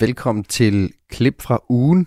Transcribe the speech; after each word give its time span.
velkommen 0.00 0.44
til 0.44 0.92
Klip 1.10 1.42
fra 1.42 1.62
ugen, 1.68 2.06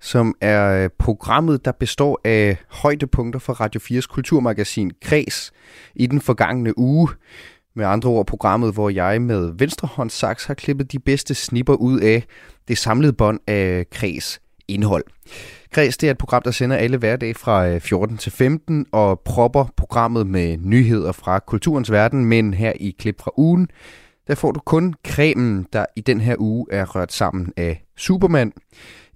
som 0.00 0.34
er 0.40 0.84
øh, 0.84 0.90
programmet, 0.98 1.64
der 1.64 1.72
består 1.72 2.20
af 2.24 2.56
højdepunkter 2.68 3.40
fra 3.40 3.52
Radio 3.52 3.80
4's 3.80 4.06
kulturmagasin 4.06 4.90
Kres 5.02 5.52
i 5.94 6.06
den 6.06 6.20
forgangne 6.20 6.78
uge. 6.78 7.08
Med 7.76 7.86
andre 7.86 8.10
ord 8.10 8.26
programmet, 8.26 8.72
hvor 8.74 8.90
jeg 8.90 9.22
med 9.22 9.52
venstrehåndssaks 9.58 10.44
har 10.44 10.54
klippet 10.54 10.92
de 10.92 10.98
bedste 10.98 11.34
snipper 11.34 11.74
ud 11.74 12.00
af 12.00 12.24
det 12.68 12.78
samlede 12.78 13.12
bånd 13.12 13.40
af 13.46 13.86
Kres 13.90 14.40
indhold. 14.68 15.04
Kres 15.70 15.96
det 15.96 16.06
er 16.06 16.10
et 16.10 16.18
program, 16.18 16.42
der 16.42 16.50
sender 16.50 16.76
alle 16.76 16.96
hverdage 16.96 17.34
fra 17.34 17.68
øh, 17.68 17.80
14 17.80 18.16
til 18.16 18.32
15 18.32 18.86
og 18.92 19.20
propper 19.20 19.64
programmet 19.76 20.26
med 20.26 20.56
nyheder 20.56 21.12
fra 21.12 21.38
kulturens 21.38 21.90
verden, 21.90 22.24
men 22.24 22.54
her 22.54 22.72
i 22.80 22.96
klip 22.98 23.20
fra 23.20 23.30
ugen, 23.36 23.68
der 24.32 24.36
får 24.36 24.52
du 24.52 24.60
kun 24.60 24.94
cremen, 25.06 25.66
der 25.72 25.86
i 25.96 26.00
den 26.00 26.20
her 26.20 26.36
uge 26.38 26.66
er 26.70 26.84
rørt 26.84 27.12
sammen 27.12 27.52
af 27.56 27.84
Superman, 27.96 28.52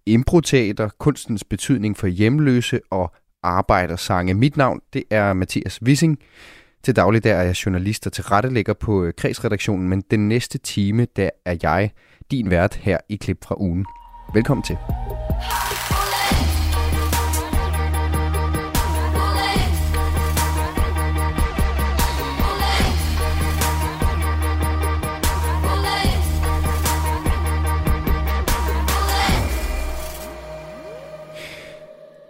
improteater, 0.06 0.88
kunstens 0.98 1.44
betydning 1.44 1.96
for 1.96 2.06
hjemløse 2.06 2.80
og 2.90 3.12
arbejdersange. 3.42 4.34
Mit 4.34 4.56
navn, 4.56 4.80
det 4.92 5.04
er 5.10 5.32
Mathias 5.32 5.82
Wissing. 5.82 6.18
Til 6.84 6.96
daglig 6.96 7.24
der 7.24 7.34
er 7.34 7.42
jeg 7.42 7.66
journalist 7.66 8.06
og 8.06 8.12
tilrettelægger 8.12 8.74
på 8.74 9.04
øh, 9.04 9.12
kredsredaktionen, 9.16 9.88
men 9.88 10.02
den 10.10 10.28
næste 10.28 10.58
time, 10.58 11.06
der 11.16 11.30
er 11.44 11.56
jeg 11.62 11.90
din 12.30 12.50
vært 12.50 12.74
her 12.74 12.98
i 13.08 13.16
klip 13.16 13.44
fra 13.44 13.54
ugen. 13.58 13.86
Velkommen 14.34 14.64
til. 14.64 14.76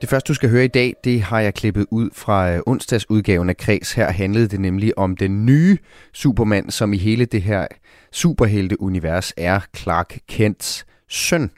Det 0.01 0.09
første, 0.09 0.29
du 0.29 0.35
skal 0.35 0.51
høre 0.51 0.65
i 0.65 0.69
dag, 0.69 0.95
det 1.05 1.23
har 1.23 1.41
jeg 1.41 1.55
klippet 1.55 1.87
ud 1.91 2.11
fra 2.13 2.53
øh, 2.53 2.61
onsdagsudgaven 2.67 3.49
af 3.49 3.57
Kreds. 3.57 3.93
Her 3.93 4.11
handlede 4.11 4.49
det 4.49 4.61
nemlig 4.61 4.99
om 4.99 5.17
den 5.17 5.47
nye 5.47 5.79
Superman, 6.13 6.71
som 6.71 6.93
i 6.93 6.97
hele 6.97 7.25
det 7.25 7.43
her 7.43 7.67
superhelte-univers 8.13 9.33
er 9.37 9.61
Clark 9.77 10.19
Kents 10.29 10.87
søn. 11.09 11.51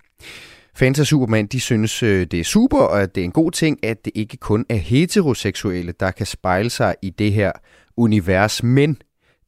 Fans 0.75 1.01
af 1.01 1.07
Superman, 1.07 1.47
de 1.47 1.61
synes, 1.61 2.03
øh, 2.03 2.27
det 2.27 2.41
er 2.41 2.45
super, 2.45 2.79
og 2.79 3.03
at 3.03 3.15
det 3.15 3.21
er 3.21 3.25
en 3.25 3.33
god 3.33 3.51
ting, 3.51 3.85
at 3.85 4.05
det 4.05 4.13
ikke 4.15 4.37
kun 4.37 4.67
er 4.69 4.77
heteroseksuelle, 4.77 5.93
der 6.01 6.11
kan 6.11 6.27
spejle 6.27 6.71
sig 6.71 6.95
i 7.03 7.11
det 7.11 7.33
her 7.33 7.53
univers. 7.97 8.63
Men 8.63 8.99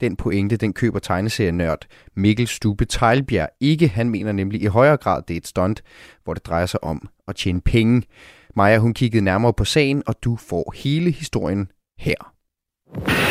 den 0.00 0.16
pointe, 0.16 0.56
den 0.56 0.72
køber 0.72 0.98
tegneserienørd 0.98 1.86
Mikkel 2.16 2.46
Stube 2.46 2.84
Tejlbjerg 2.84 3.48
ikke. 3.61 3.88
Han 3.88 4.11
mener 4.11 4.33
nemlig 4.33 4.62
i 4.62 4.66
højere 4.66 4.96
grad, 4.96 5.22
det 5.28 5.34
er 5.34 5.38
et 5.38 5.46
stunt, 5.46 5.83
hvor 6.24 6.34
det 6.34 6.46
drejer 6.46 6.66
sig 6.66 6.84
om 6.84 7.08
at 7.28 7.36
tjene 7.36 7.61
penge. 7.61 8.02
Maja, 8.56 8.78
hun 8.78 8.94
kiggede 8.94 9.24
nærmere 9.24 9.52
på 9.52 9.64
sagen, 9.64 10.02
og 10.06 10.14
du 10.24 10.36
får 10.36 10.74
hele 10.76 11.10
historien 11.10 11.68
her. 11.98 12.14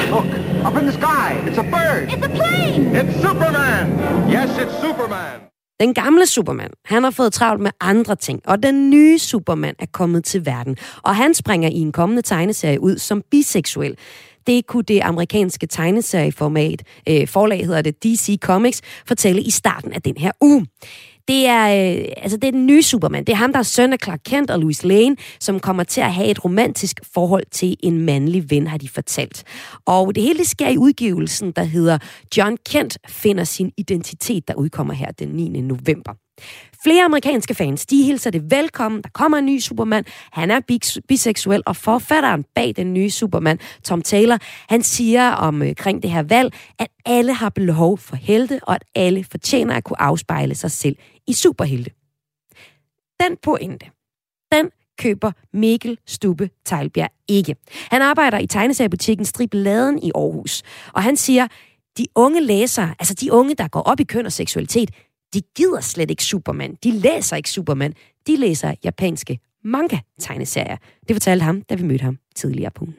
Look, 0.09 0.25
up 0.67 0.81
in 0.81 0.85
the 0.89 0.91
sky. 0.91 1.27
It's 1.47 1.59
a 1.59 1.63
bird. 1.63 2.09
It's 2.09 2.25
a 2.25 2.29
plane. 2.39 2.81
It's 2.99 3.21
Superman. 3.21 3.85
Yes, 4.35 4.49
it's 4.57 4.81
Superman. 4.81 5.39
Den 5.79 5.93
gamle 5.93 6.25
Superman, 6.25 6.71
han 6.85 7.03
har 7.03 7.11
fået 7.11 7.33
travlt 7.33 7.61
med 7.61 7.71
andre 7.81 8.15
ting, 8.15 8.41
og 8.45 8.63
den 8.63 8.89
nye 8.89 9.19
Superman 9.19 9.75
er 9.79 9.85
kommet 9.93 10.23
til 10.23 10.45
verden. 10.45 10.77
Og 11.01 11.15
han 11.15 11.33
springer 11.33 11.69
i 11.69 11.77
en 11.77 11.91
kommende 11.91 12.21
tegneserie 12.21 12.81
ud 12.81 12.97
som 12.97 13.23
biseksuel. 13.31 13.97
Det 14.47 14.67
kunne 14.67 14.83
det 14.83 15.01
amerikanske 15.03 15.67
tegneserieformat, 15.67 16.83
øh, 17.09 17.27
forlag 17.27 17.65
hedder 17.65 17.81
det 17.81 18.03
DC 18.03 18.37
Comics, 18.41 18.81
fortælle 19.07 19.41
i 19.41 19.49
starten 19.49 19.93
af 19.93 20.01
den 20.01 20.17
her 20.17 20.31
uge 20.41 20.65
det 21.30 21.47
er, 21.47 21.65
øh, 21.67 22.05
altså, 22.17 22.37
det 22.37 22.48
er 22.48 22.52
den 22.52 22.65
nye 22.65 22.83
Superman. 22.83 23.23
Det 23.23 23.33
er 23.33 23.37
ham, 23.37 23.52
der 23.52 23.59
er 23.59 23.64
søn 23.64 23.93
af 23.93 23.99
Clark 24.03 24.20
Kent 24.26 24.52
og 24.52 24.59
Louis 24.59 24.83
Lane, 24.83 25.15
som 25.39 25.59
kommer 25.59 25.83
til 25.83 26.02
at 26.02 26.14
have 26.14 26.27
et 26.27 26.45
romantisk 26.45 26.99
forhold 27.14 27.43
til 27.52 27.77
en 27.83 28.02
mandlig 28.05 28.52
ven, 28.52 28.67
har 28.67 28.77
de 28.77 28.89
fortalt. 28.89 29.43
Og 29.86 30.15
det 30.15 30.23
hele 30.23 30.45
sker 30.45 30.70
i 30.70 30.77
udgivelsen, 30.77 31.52
der 31.52 31.64
hedder 31.64 31.98
John 32.37 32.58
Kent 32.70 32.98
finder 33.08 33.43
sin 33.43 33.71
identitet, 33.77 34.48
der 34.48 34.53
udkommer 34.53 34.93
her 34.93 35.11
den 35.11 35.27
9. 35.27 35.61
november. 35.61 36.14
Flere 36.83 37.03
amerikanske 37.03 37.53
fans, 37.53 37.86
de 37.86 38.03
hilser 38.03 38.32
det 38.32 38.52
velkommen. 38.52 39.02
Der 39.02 39.09
kommer 39.14 39.37
en 39.37 39.45
ny 39.45 39.59
Superman. 39.59 40.03
Han 40.32 40.52
er 40.52 40.59
biseksuel, 41.08 41.64
og 41.65 41.76
forfatteren 41.76 42.45
bag 42.55 42.73
den 42.76 42.93
nye 42.93 43.09
Superman, 43.09 43.59
Tom 43.83 44.02
Taylor, 44.02 44.37
han 44.70 44.83
siger 44.83 45.32
omkring 45.32 45.98
øh, 45.98 46.02
det 46.02 46.11
her 46.11 46.23
valg, 46.23 46.53
at 46.80 46.87
alle 47.05 47.33
har 47.33 47.49
behov 47.49 47.98
for 47.98 48.15
helte, 48.15 48.59
og 48.64 48.76
at 48.76 48.83
alle 48.95 49.23
fortjener 49.32 49.76
at 49.76 49.83
kunne 49.83 50.02
afspejle 50.02 50.55
sig 50.55 50.71
selv 50.71 50.95
i 51.29 51.33
superhelte. 51.33 51.91
Den 53.19 53.37
pointe, 53.43 53.85
den 54.51 54.69
køber 54.97 55.31
Mikkel 55.53 55.97
Stubbe 56.07 56.49
Tejlbjerg 56.65 57.11
ikke. 57.27 57.55
Han 57.91 58.01
arbejder 58.01 58.37
i 58.37 58.47
tegneseriebutikken 58.47 59.25
Stribladen 59.25 59.99
i 60.03 60.11
Aarhus, 60.15 60.63
og 60.93 61.03
han 61.03 61.17
siger, 61.17 61.47
de 61.97 62.05
unge 62.15 62.41
læsere, 62.41 62.95
altså 62.99 63.13
de 63.13 63.31
unge, 63.33 63.55
der 63.55 63.67
går 63.67 63.81
op 63.81 63.99
i 63.99 64.03
køn 64.03 64.25
og 64.25 64.31
seksualitet, 64.31 64.91
de 65.33 65.41
gider 65.55 65.81
slet 65.81 66.09
ikke 66.09 66.23
Superman. 66.23 66.75
De 66.83 66.91
læser 66.91 67.35
ikke 67.35 67.49
Superman. 67.49 67.93
De 68.27 68.35
læser 68.35 68.73
japanske 68.83 69.39
manga-tegneserier. 69.63 70.77
Det 71.07 71.15
fortalte 71.15 71.43
ham, 71.43 71.61
da 71.61 71.75
vi 71.75 71.83
mødte 71.83 72.03
ham 72.03 72.17
tidligere 72.35 72.71
på 72.71 72.83
ugen. 72.83 72.95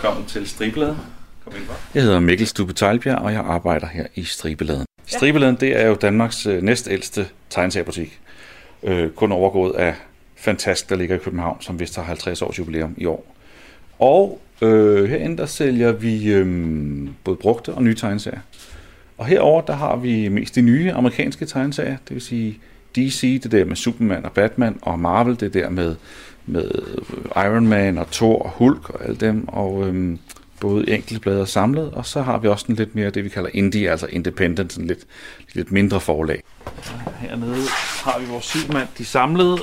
Velkommen 0.00 0.26
til 0.26 0.48
Stribeladen. 0.48 0.96
Kom 1.44 1.52
ind 1.56 1.64
Jeg 1.94 2.02
hedder 2.02 2.20
Mikkel 2.20 2.46
Stube 2.46 2.72
Teilbjerg, 2.72 3.18
og 3.18 3.32
jeg 3.32 3.40
arbejder 3.40 3.86
her 3.86 4.06
i 4.14 4.24
Stribeladen. 4.24 4.84
Ja. 5.12 5.16
Stribeladen, 5.16 5.56
det 5.56 5.80
er 5.80 5.86
jo 5.86 5.94
Danmarks 5.94 6.46
øh, 6.46 6.62
næstældste 6.62 7.26
tegneseriebutik. 7.50 8.20
Øh, 8.82 9.10
kun 9.10 9.32
overgået 9.32 9.74
af 9.74 9.94
Fantast, 10.36 10.90
der 10.90 10.96
ligger 10.96 11.16
i 11.16 11.18
København, 11.18 11.60
som 11.60 11.80
vist 11.80 11.96
har 11.96 12.02
50 12.02 12.42
års 12.42 12.58
jubilæum 12.58 12.94
i 12.96 13.06
år. 13.06 13.34
Og 13.98 14.40
øh, 14.62 15.10
herinde 15.10 15.36
der 15.36 15.46
sælger 15.46 15.92
vi 15.92 16.32
øh, 16.32 17.08
både 17.24 17.36
brugte 17.36 17.74
og 17.74 17.82
nye 17.82 17.94
tegneserier. 17.94 18.40
Og 19.18 19.26
herover 19.26 19.60
der 19.60 19.74
har 19.74 19.96
vi 19.96 20.28
mest 20.28 20.54
de 20.54 20.62
nye 20.62 20.92
amerikanske 20.92 21.46
tegneserier, 21.46 21.96
det 22.08 22.14
vil 22.14 22.22
sige 22.22 22.58
DC, 22.96 23.40
det 23.42 23.52
der 23.52 23.64
med 23.64 23.76
Superman 23.76 24.24
og 24.24 24.32
Batman, 24.32 24.78
og 24.82 24.98
Marvel, 24.98 25.40
det 25.40 25.54
der 25.54 25.70
med, 25.70 25.96
med 26.46 26.70
Iron 27.36 27.66
Man 27.66 27.98
og 27.98 28.10
Thor 28.10 28.42
og 28.42 28.50
Hulk 28.50 28.90
og 28.90 29.04
alle 29.04 29.16
dem, 29.16 29.48
og 29.48 29.86
øhm, 29.86 30.18
både 30.60 30.90
enkelte 30.90 31.20
blade 31.20 31.40
og 31.40 31.48
samlet, 31.48 31.90
og 31.90 32.06
så 32.06 32.22
har 32.22 32.38
vi 32.38 32.48
også 32.48 32.66
en 32.68 32.74
lidt 32.74 32.94
mere 32.94 33.10
det, 33.10 33.24
vi 33.24 33.28
kalder 33.28 33.50
indie, 33.54 33.90
altså 33.90 34.06
independent, 34.06 34.76
en 34.76 34.86
lidt, 34.86 35.00
lidt 35.52 35.72
mindre 35.72 36.00
forlag. 36.00 36.42
Hernede 37.18 37.66
har 38.04 38.18
vi 38.18 38.26
vores 38.26 38.44
Superman, 38.44 38.86
de 38.98 39.04
samlede 39.04 39.58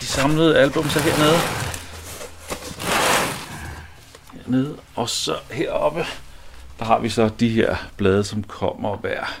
de 0.00 0.06
samlede 0.06 0.58
album 0.58 0.88
så 0.88 1.00
hernede. 1.00 1.38
Hernede. 4.32 4.76
Og 4.94 5.08
så 5.08 5.36
heroppe, 5.50 6.04
der 6.78 6.84
har 6.84 6.98
vi 6.98 7.08
så 7.08 7.30
de 7.40 7.48
her 7.48 7.76
blade, 7.96 8.24
som 8.24 8.42
kommer 8.42 8.96
hver, 8.96 9.40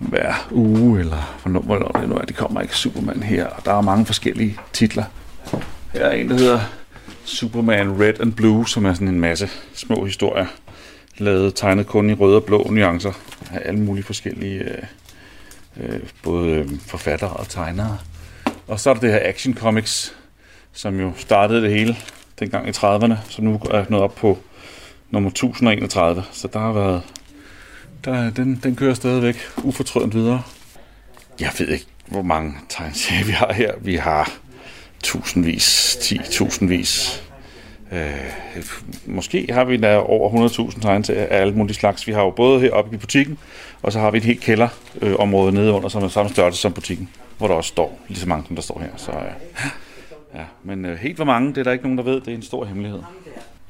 hver 0.00 0.48
uge, 0.50 1.00
eller 1.00 1.38
hvornår, 1.42 1.60
hvornår 1.60 1.88
det 1.88 2.08
nu 2.08 2.14
er, 2.14 2.22
det 2.22 2.36
kommer 2.36 2.60
ikke 2.60 2.76
Superman 2.76 3.22
her. 3.22 3.46
Og 3.46 3.64
der 3.64 3.72
er 3.72 3.80
mange 3.80 4.06
forskellige 4.06 4.58
titler. 4.72 5.04
Her 5.92 6.04
er 6.04 6.12
en, 6.12 6.30
der 6.30 6.36
hedder 6.36 6.60
Superman 7.24 8.00
Red 8.00 8.20
and 8.20 8.32
Blue, 8.32 8.68
som 8.68 8.86
er 8.86 8.94
sådan 8.94 9.08
en 9.08 9.20
masse 9.20 9.48
små 9.74 10.04
historier, 10.04 10.46
lavet 11.18 11.54
tegnet 11.54 11.86
kun 11.86 12.10
i 12.10 12.14
røde 12.14 12.36
og 12.36 12.44
blå 12.44 12.66
nuancer 12.70 13.12
af 13.52 13.60
alle 13.64 13.80
mulige 13.80 14.04
forskellige, 14.04 14.60
øh, 14.60 14.82
øh, 15.76 16.00
både 16.22 16.48
øh, 16.48 16.70
forfattere 16.86 17.30
og 17.30 17.48
tegnere. 17.48 17.98
Og 18.66 18.80
så 18.80 18.90
er 18.90 18.94
der 18.94 19.00
det 19.00 19.12
her 19.12 19.20
Action 19.24 19.54
Comics, 19.54 20.14
som 20.72 21.00
jo 21.00 21.12
startede 21.16 21.62
det 21.62 21.70
hele 21.70 21.96
dengang 22.38 22.68
i 22.68 22.70
30'erne, 22.70 23.14
så 23.28 23.42
nu 23.42 23.60
er 23.70 23.84
nået 23.88 24.02
op 24.02 24.14
på 24.14 24.38
nummer 25.10 25.30
1031. 25.30 26.24
Så 26.32 26.48
der 26.48 26.58
har 26.58 26.72
været... 26.72 27.02
Der, 28.04 28.30
den, 28.30 28.60
den 28.62 28.76
kører 28.76 28.94
stadigvæk 28.94 29.36
ufortrødent 29.64 30.14
videre. 30.14 30.42
Jeg 31.40 31.50
ved 31.58 31.68
ikke, 31.68 31.86
hvor 32.06 32.22
mange 32.22 32.54
tegneserier 32.68 33.24
vi 33.24 33.32
har 33.32 33.52
her. 33.52 33.72
Vi 33.80 33.96
har 33.96 34.32
tusindvis, 35.02 35.96
10.000vis. 35.96 37.22
Øh, 37.92 38.64
måske 39.06 39.46
har 39.50 39.64
vi 39.64 39.76
da 39.76 39.98
over 39.98 40.48
100.000 40.48 40.80
tegneserier 40.80 41.26
af 41.26 41.40
alle 41.40 41.54
mulige 41.54 41.74
slags. 41.74 42.06
Vi 42.06 42.12
har 42.12 42.22
jo 42.22 42.30
både 42.30 42.60
heroppe 42.60 42.94
i 42.94 42.98
butikken, 42.98 43.38
og 43.82 43.92
så 43.92 44.00
har 44.00 44.10
vi 44.10 44.18
et 44.18 44.24
helt 44.24 44.40
kælderområde 44.40 45.48
øh, 45.48 45.54
nede 45.54 45.72
under, 45.72 45.88
som 45.88 46.02
er 46.02 46.08
samme 46.08 46.30
størrelse 46.30 46.60
som 46.60 46.72
butikken 46.72 47.08
hvor 47.40 47.48
der 47.48 47.54
også 47.54 47.68
står 47.68 47.98
lige 48.08 48.18
så 48.18 48.28
mange, 48.28 48.46
som 48.46 48.56
der 48.56 48.62
står 48.62 48.80
her. 48.80 48.88
Så, 48.96 49.12
ja. 49.12 49.68
ja. 50.34 50.44
Men 50.62 50.84
øh, 50.84 50.98
helt 50.98 51.16
hvor 51.16 51.24
mange, 51.24 51.48
det 51.48 51.58
er 51.58 51.64
der 51.64 51.72
ikke 51.72 51.84
nogen, 51.84 51.98
der 51.98 52.04
ved. 52.04 52.20
Det 52.20 52.28
er 52.28 52.34
en 52.34 52.42
stor 52.42 52.64
hemmelighed. 52.64 53.02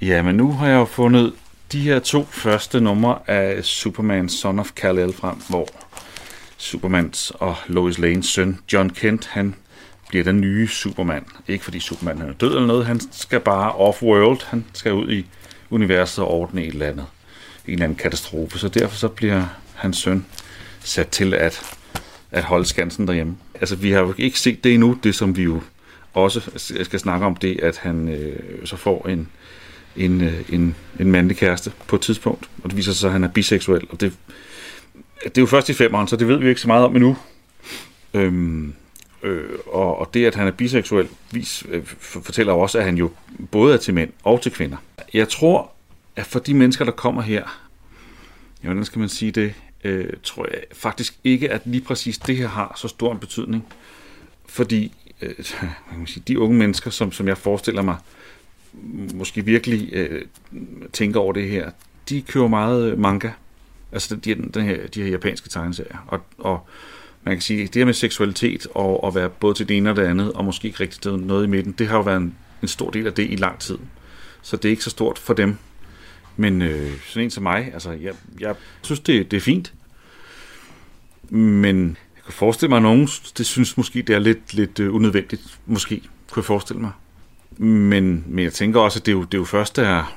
Ja, 0.00 0.22
men 0.22 0.34
nu 0.34 0.52
har 0.52 0.68
jeg 0.68 0.74
jo 0.74 0.84
fundet 0.84 1.32
de 1.72 1.80
her 1.80 1.98
to 1.98 2.24
første 2.24 2.80
numre 2.80 3.18
af 3.26 3.64
Superman 3.64 4.28
Son 4.28 4.58
of 4.58 4.70
Kal-El 4.76 5.12
frem, 5.12 5.36
hvor 5.48 5.68
Supermans 6.56 7.32
og 7.34 7.56
Lois 7.66 7.98
Lanes 7.98 8.26
søn, 8.26 8.58
John 8.72 8.90
Kent, 8.90 9.26
han 9.26 9.54
bliver 10.08 10.24
den 10.24 10.40
nye 10.40 10.68
Superman. 10.68 11.24
Ikke 11.48 11.64
fordi 11.64 11.80
Superman 11.80 12.20
er 12.20 12.32
død 12.32 12.48
eller 12.48 12.66
noget, 12.66 12.86
han 12.86 13.00
skal 13.12 13.40
bare 13.40 13.72
off-world, 13.72 14.46
han 14.46 14.64
skal 14.72 14.92
ud 14.92 15.10
i 15.12 15.26
universet 15.70 16.24
og 16.24 16.30
ordne 16.30 16.62
et 16.64 16.72
eller 16.72 16.86
andet. 16.86 17.06
En 17.66 17.72
eller 17.72 17.84
anden 17.84 17.98
katastrofe, 17.98 18.58
så 18.58 18.68
derfor 18.68 18.96
så 18.96 19.08
bliver 19.08 19.44
hans 19.74 19.96
søn 19.96 20.26
sat 20.80 21.08
til 21.08 21.34
at, 21.34 21.76
at 22.30 22.44
holde 22.44 22.64
skansen 22.64 23.06
derhjemme. 23.06 23.36
Altså, 23.54 23.76
vi 23.76 23.90
har 23.90 24.00
jo 24.00 24.14
ikke 24.18 24.40
set 24.40 24.64
det 24.64 24.74
endnu, 24.74 24.98
det 25.02 25.14
som 25.14 25.36
vi 25.36 25.42
jo 25.42 25.60
også 26.14 26.40
skal 26.82 27.00
snakke 27.00 27.26
om, 27.26 27.36
det 27.36 27.60
at 27.60 27.76
han 27.76 28.08
øh, 28.08 28.66
så 28.66 28.76
får 28.76 29.08
en, 29.08 29.28
en, 29.96 30.20
øh, 30.20 30.42
en, 30.48 30.74
en 31.00 31.10
mandlig 31.10 31.36
kæreste 31.36 31.72
på 31.86 31.96
et 31.96 32.02
tidspunkt, 32.02 32.50
og 32.62 32.70
det 32.70 32.76
viser 32.76 32.92
sig, 32.92 33.08
at 33.08 33.12
han 33.12 33.24
er 33.24 33.28
biseksuel, 33.28 33.86
og 33.90 34.00
det, 34.00 34.12
det 35.24 35.38
er 35.38 35.42
jo 35.42 35.46
først 35.46 35.68
i 35.68 35.74
femeren, 35.74 36.08
så 36.08 36.16
det 36.16 36.28
ved 36.28 36.36
vi 36.36 36.48
ikke 36.48 36.60
så 36.60 36.66
meget 36.68 36.84
om 36.84 36.96
endnu. 36.96 37.16
Øhm, 38.14 38.74
øh, 39.22 39.50
og, 39.66 39.98
og 39.98 40.14
det, 40.14 40.26
at 40.26 40.34
han 40.34 40.46
er 40.46 40.50
biseksuel, 40.50 41.08
vis, 41.30 41.64
øh, 41.68 41.82
fortæller 42.00 42.52
også, 42.52 42.78
at 42.78 42.84
han 42.84 42.96
jo 42.96 43.10
både 43.50 43.74
er 43.74 43.78
til 43.78 43.94
mænd 43.94 44.10
og 44.24 44.42
til 44.42 44.52
kvinder. 44.52 44.76
Jeg 45.14 45.28
tror, 45.28 45.70
at 46.16 46.26
for 46.26 46.38
de 46.38 46.54
mennesker, 46.54 46.84
der 46.84 46.92
kommer 46.92 47.22
her, 47.22 47.60
ja, 48.62 48.68
hvordan 48.68 48.84
skal 48.84 48.98
man 48.98 49.08
sige 49.08 49.32
det, 49.32 49.54
øh, 49.84 50.12
tror 50.22 50.46
jeg 50.50 50.60
faktisk 50.72 51.18
ikke, 51.24 51.50
at 51.50 51.62
lige 51.64 51.84
præcis 51.84 52.18
det 52.18 52.36
her 52.36 52.48
har 52.48 52.74
så 52.76 52.88
stor 52.88 53.12
en 53.12 53.18
betydning. 53.18 53.66
Fordi 54.46 54.92
øh, 55.22 55.34
man 55.90 55.98
kan 55.98 56.06
sige, 56.06 56.22
de 56.28 56.38
unge 56.38 56.58
mennesker, 56.58 56.90
som, 56.90 57.12
som 57.12 57.28
jeg 57.28 57.38
forestiller 57.38 57.82
mig, 57.82 57.96
måske 59.14 59.44
virkelig 59.44 59.88
øh, 59.92 60.22
tænker 60.92 61.20
over 61.20 61.32
det 61.32 61.48
her, 61.48 61.70
de 62.08 62.22
kører 62.22 62.48
meget 62.48 62.92
øh, 62.92 62.98
manga. 62.98 63.30
Altså 63.92 64.16
de, 64.16 64.34
den 64.34 64.64
her, 64.64 64.86
de 64.86 65.02
her 65.02 65.08
japanske 65.08 65.48
tegneserier. 65.48 66.04
Og, 66.06 66.20
og 66.38 66.66
man 67.22 67.34
kan 67.34 67.42
sige, 67.42 67.66
det 67.66 67.74
her 67.74 67.84
med 67.84 67.94
seksualitet 67.94 68.66
og 68.74 69.06
at 69.06 69.14
være 69.14 69.30
både 69.30 69.54
til 69.54 69.68
det 69.68 69.76
ene 69.76 69.90
og 69.90 69.96
det 69.96 70.02
andet, 70.02 70.32
og 70.32 70.44
måske 70.44 70.68
ikke 70.68 70.80
rigtig 70.80 71.12
noget 71.12 71.44
i 71.44 71.48
midten, 71.48 71.72
det 71.72 71.88
har 71.88 71.96
jo 71.96 72.02
været 72.02 72.16
en, 72.16 72.34
en 72.62 72.68
stor 72.68 72.90
del 72.90 73.06
af 73.06 73.12
det 73.12 73.30
i 73.30 73.36
lang 73.36 73.58
tid. 73.58 73.78
Så 74.42 74.56
det 74.56 74.64
er 74.64 74.70
ikke 74.70 74.84
så 74.84 74.90
stort 74.90 75.18
for 75.18 75.34
dem. 75.34 75.56
Men 76.36 76.62
øh, 76.62 76.92
sådan 77.06 77.24
en 77.24 77.30
som 77.30 77.42
mig, 77.42 77.70
altså 77.72 77.90
jeg, 77.90 78.14
jeg 78.40 78.54
synes, 78.82 79.00
det, 79.00 79.30
det 79.30 79.36
er 79.36 79.40
fint. 79.40 79.72
Men 81.30 81.86
jeg 82.16 82.24
kan 82.24 82.32
forestille 82.32 82.68
mig, 82.68 82.76
at 82.76 82.82
nogen 82.82 83.08
det 83.38 83.46
synes 83.46 83.76
måske, 83.76 84.02
det 84.02 84.14
er 84.14 84.18
lidt, 84.18 84.54
lidt 84.54 84.80
øh, 84.80 84.94
unødvendigt. 84.94 85.58
Måske, 85.66 86.02
kunne 86.30 86.40
jeg 86.40 86.44
forestille 86.44 86.80
mig. 86.80 86.90
Men, 87.62 88.24
men 88.26 88.44
jeg 88.44 88.52
tænker 88.52 88.80
også, 88.80 88.98
at 88.98 89.06
det 89.06 89.12
er 89.12 89.16
jo, 89.16 89.22
det 89.22 89.34
er 89.34 89.38
jo 89.38 89.44
først 89.44 89.78
er, 89.78 90.16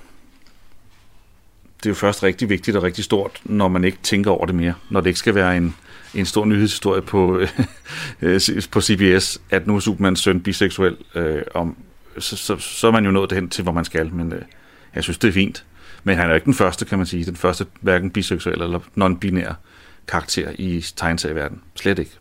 det 1.78 1.86
er 1.86 1.90
jo 1.90 1.94
først 1.95 2.24
rigtig 2.24 2.50
vigtigt 2.50 2.78
og 2.78 2.84
rigtig 2.84 3.04
stort, 3.04 3.42
når 3.44 3.68
man 3.68 3.84
ikke 3.84 3.98
tænker 4.04 4.31
over 4.31 4.45
det 4.45 4.56
mere. 4.56 4.74
Når 4.90 5.01
det 5.01 5.07
ikke 5.07 5.19
skal 5.19 5.36
være 5.36 5.57
en, 5.57 5.75
en 6.16 6.25
stor 6.25 6.45
nyhedshistorie 6.45 7.01
på, 7.01 7.40
øh, 8.22 8.42
på 8.72 8.81
CBS, 8.81 9.42
at 9.50 9.68
nu 9.68 9.75
er 9.75 9.80
Supermans 9.80 10.19
søn 10.19 10.42
biseksuel. 10.42 10.98
Øh, 11.16 11.42
om, 11.54 11.75
så, 12.19 12.36
så, 12.38 12.57
så 12.57 12.88
er 12.88 12.92
man 12.92 13.06
jo 13.06 13.12
nået 13.12 13.31
hen 13.31 13.50
til, 13.50 13.63
hvor 13.63 13.72
man 13.72 13.86
skal. 13.86 14.13
Men 14.13 14.34
øh, 14.34 14.42
jeg 14.95 15.04
synes, 15.04 15.18
det 15.18 15.28
er 15.28 15.34
fint. 15.34 15.66
Men 16.04 16.18
han 16.18 16.30
er 16.30 16.36
ikke 16.36 16.45
den 16.45 16.54
første, 16.54 16.86
kan 16.86 16.98
man 16.98 17.07
sige. 17.07 17.25
Den 17.25 17.36
første 17.36 17.66
hverken 17.81 18.12
biseksuel 18.12 18.62
eller 18.62 18.80
non-binær 18.80 19.54
karakter 20.07 20.51
i 20.57 20.86
tegneserieverdenen. 20.95 21.62
Slet 21.75 22.00
ikke. 22.00 22.12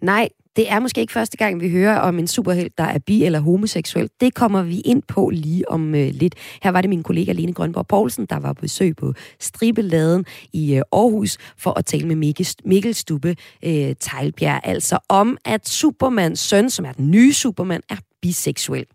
Nej, 0.00 0.28
det 0.56 0.70
er 0.70 0.80
måske 0.80 1.00
ikke 1.00 1.12
første 1.12 1.36
gang, 1.36 1.60
vi 1.60 1.70
hører 1.70 1.98
om 1.98 2.18
en 2.18 2.26
superhelt, 2.26 2.78
der 2.78 2.84
er 2.84 2.98
bi- 2.98 3.24
eller 3.24 3.40
homoseksuel. 3.40 4.10
Det 4.20 4.34
kommer 4.34 4.62
vi 4.62 4.80
ind 4.80 5.02
på 5.02 5.30
lige 5.30 5.70
om 5.70 5.94
øh, 5.94 6.10
lidt. 6.14 6.34
Her 6.62 6.70
var 6.70 6.80
det 6.80 6.90
min 6.90 7.02
kollega 7.02 7.32
Lene 7.32 7.52
Grønborg 7.52 7.86
Poulsen, 7.86 8.26
der 8.26 8.36
var 8.36 8.52
på 8.52 8.60
besøg 8.60 8.96
på 8.96 9.14
Stribeladen 9.40 10.24
i 10.52 10.74
øh, 10.74 10.82
Aarhus 10.92 11.38
for 11.58 11.78
at 11.78 11.86
tale 11.86 12.06
med 12.06 12.16
Mikkel, 12.16 12.48
Mikkel 12.64 12.94
Stubbe 12.94 13.36
øh, 13.64 13.94
Tejlbjerg, 14.00 14.60
altså 14.64 14.98
om, 15.08 15.38
at 15.44 15.68
Supermans 15.68 16.40
søn, 16.40 16.70
som 16.70 16.84
er 16.84 16.92
den 16.92 17.10
nye 17.10 17.32
Superman, 17.32 17.80
er 17.90 17.96
biseksuel. 18.22 18.86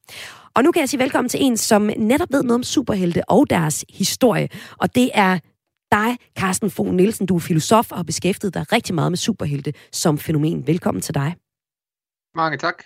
Og 0.56 0.64
nu 0.64 0.72
kan 0.72 0.80
jeg 0.80 0.90
sige 0.90 1.00
velkommen 1.00 1.30
til 1.30 1.44
en, 1.44 1.57
som 1.57 1.90
netop 1.98 2.28
ved 2.31 2.44
noget 2.44 2.56
om 2.56 2.64
superhelte 2.64 3.30
og 3.30 3.50
deres 3.50 3.86
historie. 3.90 4.48
Og 4.78 4.96
det 4.96 5.10
er 5.14 5.40
dig, 5.92 6.18
Carsten 6.40 6.69
Fogh 6.69 6.94
Nielsen. 6.94 7.25
Du 7.25 7.36
er 7.36 7.40
filosof 7.40 7.92
og 7.92 7.98
har 7.98 8.04
beskæftiget 8.04 8.54
dig 8.54 8.74
rigtig 8.74 8.96
meget 8.96 9.12
med 9.12 9.18
superhelte 9.18 9.74
som 9.92 10.18
fænomen. 10.18 10.68
Velkommen 10.68 11.02
til 11.02 11.16
dig. 11.16 11.41
Mange 12.36 12.57
tak. 12.57 12.83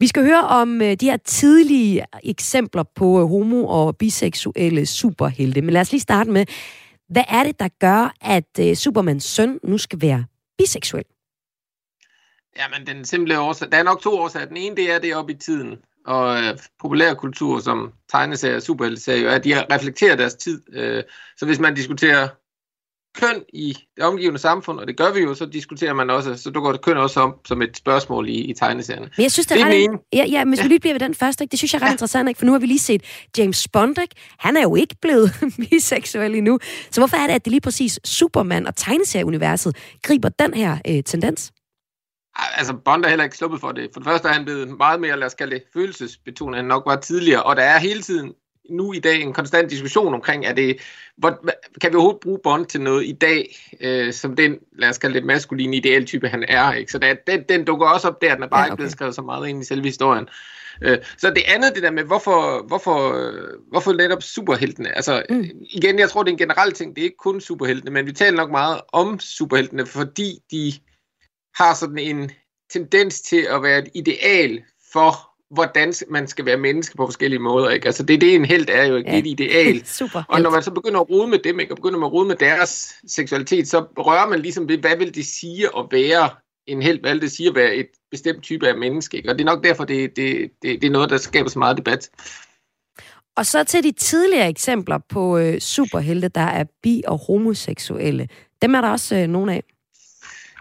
Vi 0.00 0.06
skal 0.06 0.22
høre 0.22 0.40
om 0.40 0.82
øh, 0.82 0.94
de 0.94 1.10
her 1.10 1.16
tidlige 1.16 2.04
eksempler 2.22 2.82
på 2.82 3.20
øh, 3.20 3.26
homo- 3.26 3.66
og 3.66 3.96
biseksuelle 3.96 4.86
superhelte. 4.86 5.62
Men 5.62 5.72
lad 5.72 5.80
os 5.80 5.92
lige 5.92 6.00
starte 6.00 6.30
med, 6.30 6.46
hvad 7.08 7.24
er 7.28 7.42
det, 7.42 7.60
der 7.60 7.68
gør, 7.80 8.14
at 8.20 8.58
øh, 8.60 8.76
Supermans 8.76 9.24
søn 9.24 9.60
nu 9.62 9.78
skal 9.78 10.00
være 10.00 10.24
biseksuel? 10.58 11.04
Jamen, 12.58 12.86
den 12.86 13.04
simple 13.04 13.40
årsag, 13.40 13.72
der 13.72 13.78
er 13.78 13.82
nok 13.82 14.02
to 14.02 14.18
årsager. 14.18 14.46
Den 14.46 14.56
ene, 14.56 14.76
det 14.76 14.90
er 14.90 14.98
det 14.98 15.14
op 15.14 15.30
i 15.30 15.34
tiden. 15.34 15.78
Og 16.06 16.42
øh, 16.42 16.58
populærkultur 16.80 17.60
som 17.60 17.92
tegneserier 18.08 18.56
og 18.56 18.62
superhelteserier, 18.62 19.30
at 19.30 19.44
de 19.44 19.64
reflekterer 19.74 20.16
deres 20.16 20.34
tid. 20.34 20.62
Øh, 20.72 21.02
så 21.36 21.46
hvis 21.46 21.58
man 21.58 21.74
diskuterer 21.74 22.28
køn 23.16 23.42
i 23.52 23.76
det 23.96 24.04
omgivende 24.04 24.38
samfund, 24.38 24.78
og 24.80 24.86
det 24.86 24.96
gør 24.96 25.12
vi 25.12 25.20
jo, 25.20 25.34
så 25.34 25.46
diskuterer 25.46 25.92
man 25.92 26.10
også, 26.10 26.36
så 26.36 26.50
dukker 26.50 26.72
det 26.72 26.80
køn 26.80 26.96
også 26.96 27.20
om 27.20 27.34
som 27.44 27.62
et 27.62 27.76
spørgsmål 27.76 28.28
i, 28.28 28.32
i 28.32 28.54
tegneserierne. 28.54 29.10
Men 29.16 29.22
jeg 29.22 29.32
synes, 29.32 29.46
det 29.46 29.60
er, 29.60 29.68
det 29.68 29.84
er 29.84 29.90
ret, 29.90 30.00
ja, 30.12 30.24
ja, 30.24 30.44
hvis 30.44 30.58
ja. 30.58 30.62
vi 30.62 30.68
lige 30.68 30.80
bliver 30.80 30.94
ved 30.94 31.00
den 31.00 31.14
første, 31.14 31.44
ikke? 31.44 31.50
det 31.50 31.58
synes 31.58 31.74
jeg 31.74 31.78
er 31.78 31.82
ret 31.82 31.88
ja. 31.88 31.94
interessant, 31.94 32.28
ikke? 32.28 32.38
for 32.38 32.46
nu 32.46 32.52
har 32.52 32.58
vi 32.58 32.66
lige 32.66 32.78
set 32.78 33.02
James 33.38 33.68
Bond, 33.68 33.98
ikke? 34.02 34.14
han 34.38 34.56
er 34.56 34.62
jo 34.62 34.74
ikke 34.74 34.96
blevet 35.02 35.30
biseksuel 35.70 36.34
endnu. 36.34 36.58
Så 36.90 37.00
hvorfor 37.00 37.16
er 37.16 37.26
det, 37.26 37.34
at 37.34 37.44
det 37.44 37.50
lige 37.50 37.60
præcis 37.60 38.00
Superman 38.04 38.66
og 38.66 38.76
tegneserieuniverset 38.76 39.76
griber 40.02 40.28
den 40.28 40.54
her 40.54 40.78
øh, 40.88 41.02
tendens? 41.02 41.52
Altså, 42.56 42.74
Bond 42.84 43.04
er 43.04 43.08
heller 43.08 43.24
ikke 43.24 43.36
sluppet 43.36 43.60
for 43.60 43.72
det. 43.72 43.90
For 43.92 44.00
det 44.00 44.08
første 44.08 44.28
er 44.28 44.32
han 44.32 44.44
blevet 44.44 44.76
meget 44.78 45.00
mere, 45.00 45.18
lad 45.18 45.26
os 45.26 45.34
kalde 45.34 45.54
det, 45.54 45.62
følelsesbetonet, 45.72 46.60
end 46.60 46.68
nok 46.68 46.82
var 46.86 46.96
tidligere. 46.96 47.42
Og 47.42 47.56
der 47.56 47.62
er 47.62 47.78
hele 47.78 48.02
tiden 48.02 48.32
nu 48.70 48.92
i 48.92 48.98
dag 48.98 49.20
en 49.20 49.32
konstant 49.32 49.70
diskussion 49.70 50.14
omkring, 50.14 50.46
er 50.46 50.52
det, 50.52 50.78
hvor, 51.16 51.50
kan 51.80 51.90
vi 51.90 51.96
overhovedet 51.96 52.20
bruge 52.20 52.38
Bond 52.42 52.66
til 52.66 52.80
noget 52.80 53.06
i 53.06 53.12
dag, 53.12 53.56
øh, 53.80 54.12
som 54.12 54.36
den, 54.36 54.58
lad 54.78 54.88
os 54.88 54.98
kalde 54.98 55.14
det, 55.14 55.24
maskuline 55.24 55.76
idealtype, 55.76 56.28
han 56.28 56.44
er. 56.48 56.72
Ikke? 56.72 56.92
Så 56.92 56.98
der, 56.98 57.14
den, 57.26 57.42
den 57.48 57.64
dukker 57.64 57.86
også 57.86 58.08
op 58.08 58.22
der, 58.22 58.34
den 58.34 58.42
er 58.42 58.48
bare 58.48 58.60
ja, 58.60 58.64
okay. 58.64 58.72
ikke 58.72 58.76
blevet 58.76 58.92
skrevet 58.92 59.14
så 59.14 59.22
meget 59.22 59.48
ind 59.48 59.62
i 59.62 59.64
selve 59.64 59.84
historien. 59.84 60.28
Øh, 60.82 60.98
så 61.18 61.30
det 61.30 61.42
andet, 61.46 61.74
det 61.74 61.82
der 61.82 61.90
med, 61.90 62.04
hvorfor, 62.04 62.66
hvorfor, 62.66 63.30
hvorfor 63.70 63.92
netop 63.92 64.22
superheltene? 64.22 64.96
Altså, 64.96 65.22
mm. 65.30 65.50
igen, 65.70 65.98
jeg 65.98 66.10
tror, 66.10 66.22
det 66.22 66.30
er 66.30 66.34
en 66.34 66.38
generel 66.38 66.72
ting, 66.72 66.96
det 66.96 67.02
er 67.02 67.04
ikke 67.04 67.16
kun 67.16 67.40
superheltene, 67.40 67.90
men 67.90 68.06
vi 68.06 68.12
taler 68.12 68.36
nok 68.36 68.50
meget 68.50 68.80
om 68.92 69.20
superheltene, 69.20 69.86
fordi 69.86 70.38
de 70.50 70.72
har 71.54 71.74
sådan 71.74 71.98
en 71.98 72.30
tendens 72.70 73.20
til 73.20 73.46
at 73.50 73.62
være 73.62 73.78
et 73.78 73.88
ideal 73.94 74.62
for 74.92 75.25
hvordan 75.50 75.92
man 76.10 76.28
skal 76.28 76.44
være 76.44 76.56
menneske 76.56 76.96
på 76.96 77.06
forskellige 77.06 77.40
måder. 77.40 77.70
Ikke? 77.70 77.86
Altså 77.86 78.02
det, 78.02 78.20
det 78.20 78.34
en 78.34 78.44
held 78.44 78.68
er 78.68 78.84
jo 78.84 78.96
ikke 78.96 79.10
ja. 79.10 79.18
et 79.18 79.26
ideal. 79.26 79.86
Super. 79.98 80.22
Og 80.28 80.40
når 80.40 80.50
man 80.50 80.62
så 80.62 80.70
begynder 80.70 81.00
at 81.00 81.10
rode 81.10 81.28
med 81.28 81.38
dem, 81.38 81.60
ikke? 81.60 81.72
og 81.72 81.76
begynder 81.76 82.06
at 82.06 82.12
rode 82.12 82.28
med 82.28 82.36
deres 82.36 82.94
seksualitet, 83.06 83.68
så 83.68 83.80
rører 83.98 84.28
man 84.28 84.40
ligesom 84.40 84.68
ved, 84.68 84.78
hvad 84.78 84.96
vil 84.96 85.14
det 85.14 85.26
sige 85.26 85.68
at 85.78 85.86
være 85.90 86.30
en 86.66 86.82
held, 86.82 87.00
hvad 87.00 87.12
vil 87.12 87.22
det 87.22 87.32
sige 87.32 87.48
at 87.48 87.54
være 87.54 87.74
et 87.74 87.88
bestemt 88.10 88.42
type 88.42 88.68
af 88.68 88.78
menneske. 88.78 89.16
Ikke? 89.16 89.30
Og 89.30 89.38
det 89.38 89.40
er 89.40 89.54
nok 89.54 89.64
derfor, 89.64 89.84
det, 89.84 90.16
det, 90.16 90.50
det, 90.62 90.82
det 90.82 90.84
er 90.84 90.90
noget, 90.90 91.10
der 91.10 91.16
skaber 91.16 91.50
så 91.50 91.58
meget 91.58 91.76
debat. 91.76 92.10
Og 93.36 93.46
så 93.46 93.64
til 93.64 93.84
de 93.84 93.92
tidligere 93.92 94.48
eksempler 94.48 94.98
på 95.08 95.38
øh, 95.38 95.60
superhelte, 95.60 96.28
der 96.28 96.40
er 96.40 96.64
bi- 96.82 97.02
og 97.06 97.18
homoseksuelle. 97.18 98.28
Dem 98.62 98.74
er 98.74 98.80
der 98.80 98.88
også 98.88 99.16
øh, 99.16 99.26
nogle 99.26 99.54
af. 99.54 99.62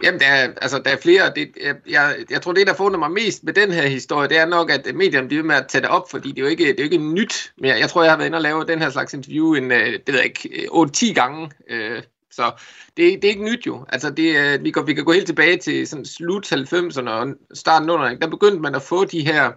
Jamen, 0.04 0.20
der 0.20 0.26
er, 0.26 0.54
altså, 0.62 0.80
der 0.86 0.92
er 0.92 0.98
flere. 0.98 1.32
Det, 1.36 1.52
jeg, 1.64 1.76
jeg, 1.90 2.16
jeg 2.30 2.42
tror, 2.42 2.52
det, 2.52 2.68
der 2.68 2.74
forundrer 2.74 3.00
mig 3.00 3.12
mest 3.12 3.44
med 3.44 3.54
den 3.54 3.72
her 3.72 3.88
historie, 3.88 4.30
det 4.30 4.38
er 4.38 4.46
nok, 4.46 4.72
at 4.72 4.96
medierne 4.96 5.28
bliver 5.28 5.44
med 5.44 5.56
at 5.56 5.68
tage 5.68 5.82
det 5.82 5.90
op, 5.90 6.12
fordi 6.12 6.30
det 6.30 6.38
er 6.38 6.42
jo 6.42 6.48
ikke, 6.48 6.64
det 6.64 6.80
er 6.80 6.84
jo 6.84 6.92
ikke 6.92 6.98
nyt 6.98 7.54
mere. 7.58 7.78
Jeg 7.78 7.90
tror, 7.90 8.04
jeg 8.04 8.12
har 8.12 8.18
været 8.18 8.28
inde 8.28 8.38
og 8.38 8.42
lave 8.42 8.66
den 8.66 8.82
her 8.82 8.90
slags 8.90 9.14
interview 9.14 9.54
en, 9.54 9.72
øh, 9.72 9.94
det 9.94 10.08
ved 10.08 10.16
jeg 10.16 10.26
ikke, 10.26 10.50
øh, 10.62 10.68
8-10 10.72 11.14
gange. 11.14 11.52
Øh, 11.70 12.04
så 12.32 12.52
det, 12.98 13.22
det 13.22 13.24
er 13.24 13.30
ikke 13.30 13.44
nyt 13.44 13.68
jo. 13.68 13.86
Altså, 13.90 14.10
det, 14.10 14.38
øh, 14.38 14.64
vi, 14.64 14.72
kan, 14.72 14.88
vi 14.88 14.94
kan 14.94 15.06
gå 15.06 15.12
helt 15.12 15.26
tilbage 15.26 15.58
til 15.58 15.88
sådan 15.88 16.06
slut 16.06 16.54
90'erne 16.54 17.10
og 17.10 17.28
starten 17.54 17.90
under. 17.90 18.16
Der 18.16 18.28
begyndte 18.28 18.60
man 18.60 18.76
at 18.76 18.82
få 18.82 19.06
de 19.06 19.26
her 19.26 19.52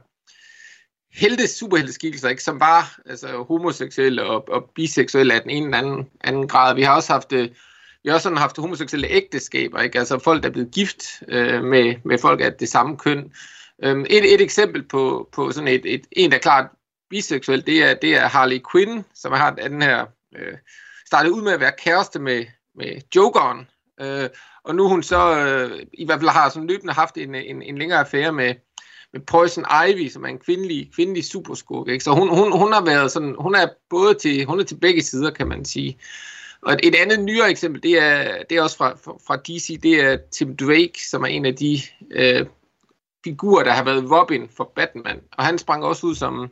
helte 1.12 1.48
superhelteskikkelser, 1.48 2.28
ikke, 2.28 2.42
som 2.42 2.60
var 2.60 2.98
altså, 3.06 3.44
homoseksuelle 3.48 4.24
og, 4.24 4.48
og 4.48 4.70
biseksuelle 4.74 5.34
af 5.34 5.42
den 5.42 5.50
ene 5.50 5.66
eller 5.66 5.78
anden, 5.78 6.08
anden 6.20 6.48
grad. 6.48 6.74
Vi 6.74 6.82
har 6.82 6.96
også 6.96 7.12
haft 7.12 7.32
vi 8.02 8.08
har 8.08 8.14
også 8.14 8.22
sådan 8.22 8.38
haft 8.38 8.56
homoseksuelle 8.58 9.08
ægteskaber, 9.08 9.80
ikke? 9.80 9.98
altså 9.98 10.18
folk, 10.18 10.42
der 10.42 10.48
er 10.48 10.52
blevet 10.52 10.74
gift 10.74 11.22
øh, 11.28 11.64
med, 11.64 11.94
med 12.04 12.18
folk 12.18 12.40
af 12.40 12.52
det 12.52 12.68
samme 12.68 12.96
køn. 12.96 13.32
Øhm, 13.82 14.06
et, 14.10 14.34
et 14.34 14.40
eksempel 14.40 14.82
på, 14.82 15.28
på 15.32 15.52
sådan 15.52 15.68
et, 15.68 15.94
et, 15.94 16.06
en, 16.12 16.30
der 16.30 16.36
er 16.36 16.40
klart 16.40 16.66
biseksuel, 17.10 17.66
det 17.66 17.84
er, 17.84 17.94
det 17.94 18.16
er 18.16 18.28
Harley 18.28 18.60
Quinn, 18.72 19.04
som 19.14 19.32
har 19.32 19.50
den 19.50 19.82
her, 19.82 20.06
øh, 20.36 20.56
startede 21.06 21.34
ud 21.34 21.42
med 21.42 21.52
at 21.52 21.60
være 21.60 21.72
kæreste 21.78 22.18
med, 22.18 22.44
med 22.74 23.00
Jokeren, 23.16 23.66
øh, 24.00 24.28
og 24.64 24.74
nu 24.74 24.88
hun 24.88 25.02
så 25.02 25.38
øh, 25.38 25.82
i 25.92 26.04
hvert 26.04 26.20
fald 26.20 26.30
har 26.30 26.48
sådan 26.48 26.68
løbende 26.68 26.92
haft 26.92 27.16
en, 27.16 27.34
en, 27.34 27.62
en 27.62 27.78
længere 27.78 27.98
affære 27.98 28.32
med, 28.32 28.54
med 29.12 29.20
Poison 29.20 29.64
Ivy, 29.88 30.08
som 30.08 30.24
er 30.24 30.28
en 30.28 30.38
kvindelig, 30.38 30.90
kvindelig 30.94 31.24
superskurk. 31.24 31.88
Ikke? 31.88 32.04
Så 32.04 32.12
hun, 32.12 32.28
hun, 32.28 32.58
hun 32.58 32.72
har 32.72 32.84
været 32.84 33.12
sådan, 33.12 33.34
hun 33.38 33.54
er 33.54 33.68
både 33.90 34.14
til, 34.14 34.44
hun 34.44 34.60
er 34.60 34.64
til 34.64 34.78
begge 34.80 35.02
sider, 35.02 35.30
kan 35.30 35.48
man 35.48 35.64
sige. 35.64 35.98
Og 36.62 36.76
et, 36.82 36.94
andet 36.94 37.20
nyere 37.24 37.50
eksempel, 37.50 37.82
det 37.82 37.98
er, 37.98 38.42
det 38.50 38.58
er 38.58 38.62
også 38.62 38.76
fra, 38.76 38.90
fra 39.26 39.36
DC, 39.36 39.80
det 39.82 40.00
er 40.04 40.18
Tim 40.32 40.56
Drake, 40.56 41.08
som 41.10 41.22
er 41.22 41.26
en 41.26 41.46
af 41.46 41.56
de 41.56 41.78
øh, 42.10 42.46
figur, 43.24 43.62
der 43.62 43.72
har 43.72 43.84
været 43.84 44.10
Robin 44.10 44.48
for 44.48 44.72
Batman. 44.76 45.20
Og 45.32 45.44
han 45.44 45.58
sprang 45.58 45.84
også 45.84 46.06
ud 46.06 46.14
som, 46.14 46.48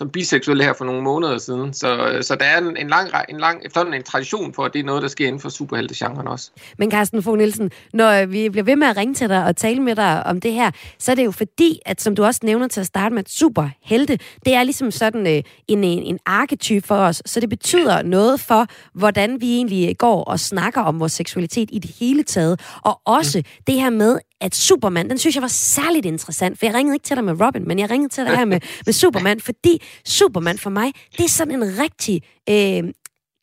som 0.00 0.10
biseksuel 0.10 0.62
her 0.62 0.72
for 0.72 0.84
nogle 0.84 1.02
måneder 1.02 1.38
siden. 1.38 1.74
Så, 1.74 2.18
så 2.20 2.34
der 2.34 2.44
er 2.44 2.58
en, 2.58 2.76
en, 2.76 2.88
lang, 2.88 3.10
en 3.28 3.40
lang, 3.40 3.66
efterhånden 3.66 3.94
en 3.94 4.02
tradition 4.02 4.54
for, 4.54 4.64
at 4.64 4.72
det 4.72 4.78
er 4.78 4.84
noget, 4.84 5.02
der 5.02 5.08
sker 5.08 5.26
inden 5.26 5.40
for 5.40 5.48
superheltegenren 5.48 6.28
også. 6.28 6.50
Men 6.78 6.90
Carsten 6.90 7.22
Fogh 7.22 7.38
Nielsen, 7.38 7.70
når 7.92 8.26
vi 8.26 8.48
bliver 8.48 8.64
ved 8.64 8.76
med 8.76 8.86
at 8.86 8.96
ringe 8.96 9.14
til 9.14 9.28
dig 9.28 9.44
og 9.44 9.56
tale 9.56 9.80
med 9.82 9.96
dig 9.96 10.26
om 10.26 10.40
det 10.40 10.52
her, 10.52 10.70
så 10.98 11.10
er 11.10 11.14
det 11.14 11.24
jo 11.24 11.30
fordi, 11.30 11.80
at 11.86 12.00
som 12.00 12.16
du 12.16 12.24
også 12.24 12.40
nævner 12.42 12.68
til 12.68 12.80
at 12.80 12.86
starte 12.86 13.14
med, 13.14 13.22
superhelte, 13.26 14.18
det 14.44 14.54
er 14.54 14.62
ligesom 14.62 14.90
sådan 14.90 15.26
øh, 15.26 15.42
en, 15.68 15.84
en, 15.84 16.02
en 16.02 16.18
arketype 16.26 16.86
for 16.86 16.96
os, 16.96 17.22
så 17.26 17.40
det 17.40 17.48
betyder 17.48 18.02
noget 18.02 18.40
for, 18.40 18.66
hvordan 18.94 19.40
vi 19.40 19.54
egentlig 19.56 19.98
går 19.98 20.24
og 20.24 20.40
snakker 20.40 20.80
om 20.80 21.00
vores 21.00 21.12
seksualitet 21.12 21.68
i 21.72 21.78
det 21.78 21.90
hele 22.00 22.22
taget, 22.22 22.60
og 22.82 23.00
også 23.04 23.38
mm. 23.38 23.62
det 23.66 23.74
her 23.74 23.90
med, 23.90 24.18
at 24.40 24.54
Superman, 24.54 25.10
den 25.10 25.18
synes 25.18 25.34
jeg 25.36 25.42
var 25.42 25.48
særligt 25.48 26.06
interessant, 26.06 26.58
for 26.58 26.66
jeg 26.66 26.74
ringede 26.74 26.94
ikke 26.94 27.04
til 27.04 27.16
dig 27.16 27.24
med 27.24 27.40
Robin, 27.40 27.68
men 27.68 27.78
jeg 27.78 27.90
ringede 27.90 28.12
til 28.12 28.24
dig 28.24 28.36
her 28.36 28.44
med, 28.44 28.60
med 28.86 28.92
Superman, 28.92 29.40
fordi 29.40 29.82
Superman 30.04 30.58
for 30.58 30.70
mig, 30.70 30.92
det 31.16 31.24
er 31.24 31.28
sådan 31.28 31.62
en 31.62 31.78
rigtig 31.78 32.22
øh, 32.48 32.92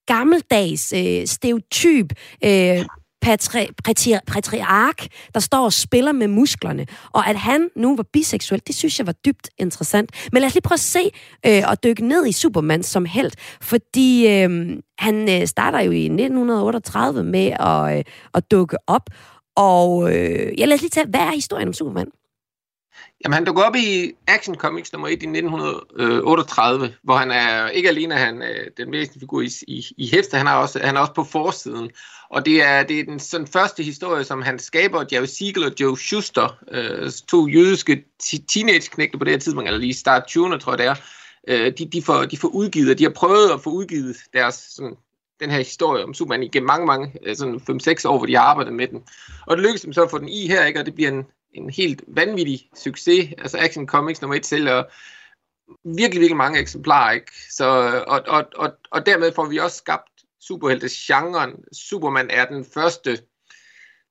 gammeldags, 0.08 0.94
øh, 0.94 1.27
stereotyp, 1.27 2.13
øh, 2.46 2.86
patri, 3.22 3.68
patri, 3.84 4.13
patriark, 4.27 5.08
der 5.34 5.39
står 5.39 5.66
og 5.66 5.74
spiller 5.74 6.12
med 6.12 6.27
musklerne. 6.27 6.86
Og 7.12 7.30
at 7.30 7.36
han 7.36 7.70
nu 7.75 7.96
var 7.96 8.06
biseksuel, 8.13 8.62
det 8.68 8.75
synes 8.75 9.00
jeg 9.00 9.08
var 9.08 9.13
dybt 9.25 9.50
interessant. 9.58 10.12
Men 10.32 10.42
lad 10.42 10.48
os 10.48 10.54
lige 10.54 10.62
prøve 10.62 10.75
at 10.75 10.80
se 10.80 11.00
øh, 11.46 11.63
og 11.68 11.84
dykke 11.84 12.08
ned 12.08 12.27
i 12.27 12.32
Superman 12.32 12.84
som 12.84 13.06
held, 13.06 13.32
fordi 13.62 14.27
øh, 14.27 14.77
han 15.00 15.42
øh, 15.42 15.48
starter 15.48 15.80
jo 15.80 15.92
i 15.92 16.06
1938 16.06 17.24
med 17.24 17.51
at, 17.60 17.98
øh, 17.98 18.04
at 18.34 18.51
dukke 18.51 18.77
op, 18.88 19.10
og 19.57 20.15
øh, 20.15 20.59
jeg 20.59 20.67
lad 20.67 20.75
os 20.75 20.81
lige 20.81 20.89
tage, 20.89 21.07
hvad 21.07 21.19
er 21.19 21.31
historien 21.31 21.67
om 21.67 21.73
Superman? 21.73 22.11
Jamen, 23.23 23.33
han 23.33 23.45
dukker 23.45 23.63
op 23.63 23.75
i 23.75 24.11
Action 24.27 24.55
Comics 24.55 24.93
nummer 24.93 25.07
1 25.07 25.11
i 25.11 25.15
1938, 25.15 26.93
hvor 27.03 27.15
han 27.15 27.31
er 27.31 27.67
ikke 27.67 27.89
alene 27.89 28.13
er 28.13 28.17
han 28.17 28.41
øh, 28.41 28.67
den 28.77 28.91
væsentlige 28.91 29.19
figur 29.19 29.41
i, 29.41 29.49
i, 29.67 29.85
i 29.97 30.09
hæfter, 30.09 30.37
han 30.37 30.47
er, 30.47 30.51
også, 30.51 30.79
han 30.83 30.95
er 30.95 30.99
også 30.99 31.13
på 31.13 31.23
forsiden. 31.23 31.89
Og 32.29 32.45
det 32.45 32.63
er, 32.63 32.83
det 32.83 32.99
er 32.99 33.03
den 33.03 33.19
sådan 33.19 33.47
første 33.47 33.83
historie, 33.83 34.23
som 34.23 34.41
han 34.41 34.59
skaber, 34.59 35.05
Jerry 35.11 35.25
Siegel 35.25 35.65
og 35.65 35.71
Joe 35.79 35.97
Schuster, 35.97 36.57
øh, 36.71 37.11
to 37.27 37.47
jødiske 37.47 38.03
teenage-knægte 38.47 39.17
på 39.17 39.25
det 39.25 39.33
her 39.33 39.39
tidspunkt, 39.39 39.67
eller 39.67 39.79
lige 39.79 39.93
start 39.93 40.23
20'erne, 40.31 40.57
tror 40.57 40.71
jeg 40.71 40.79
det 40.79 40.85
er, 40.85 40.95
øh, 41.47 41.73
de, 41.77 41.85
de, 41.85 42.01
får, 42.01 42.25
de 42.25 42.37
får 42.37 42.47
udgivet, 42.47 42.99
de 42.99 43.03
har 43.03 43.11
prøvet 43.15 43.51
at 43.51 43.61
få 43.61 43.69
udgivet 43.69 44.17
deres 44.33 44.55
sådan, 44.55 44.95
den 45.39 45.50
her 45.50 45.58
historie 45.58 46.03
om 46.03 46.13
Superman 46.13 46.44
igennem 46.44 46.67
mange, 46.67 46.86
mange, 46.86 47.13
øh, 47.24 47.36
sådan 47.36 47.56
5-6 47.56 48.06
år, 48.08 48.17
hvor 48.17 48.25
de 48.25 48.36
har 48.36 48.44
arbejdet 48.44 48.74
med 48.74 48.88
den. 48.88 49.03
Og 49.46 49.58
det 49.58 49.63
lykkedes 49.63 49.82
dem 49.82 49.94
så 49.94 50.03
at 50.03 50.10
få 50.10 50.17
den 50.17 50.29
i 50.29 50.48
her, 50.48 50.65
ikke? 50.65 50.79
og 50.79 50.86
det 50.86 50.96
bliver 50.96 51.12
en, 51.12 51.25
en 51.53 51.70
helt 51.70 52.03
vanvittig 52.08 52.70
succes. 52.75 53.34
Altså 53.38 53.58
Action 53.58 53.88
Comics 53.88 54.22
nummer 54.22 54.36
1 54.36 54.46
sælger 54.46 54.84
virkelig, 55.84 56.22
virkelig 56.22 56.38
mange 56.38 56.60
eksemplarer, 56.60 57.12
ikke? 57.12 57.32
Så, 57.50 57.65
og, 58.08 58.22
og, 58.27 58.46
og, 58.56 58.72
og 58.91 59.06
dermed 59.06 59.32
får 59.32 59.46
vi 59.46 59.58
også 59.58 59.77
skabt 59.77 60.12
superhelte-genren. 60.41 61.51
Superman 61.74 62.29
er 62.29 62.46
den 62.46 62.65
første 62.74 63.20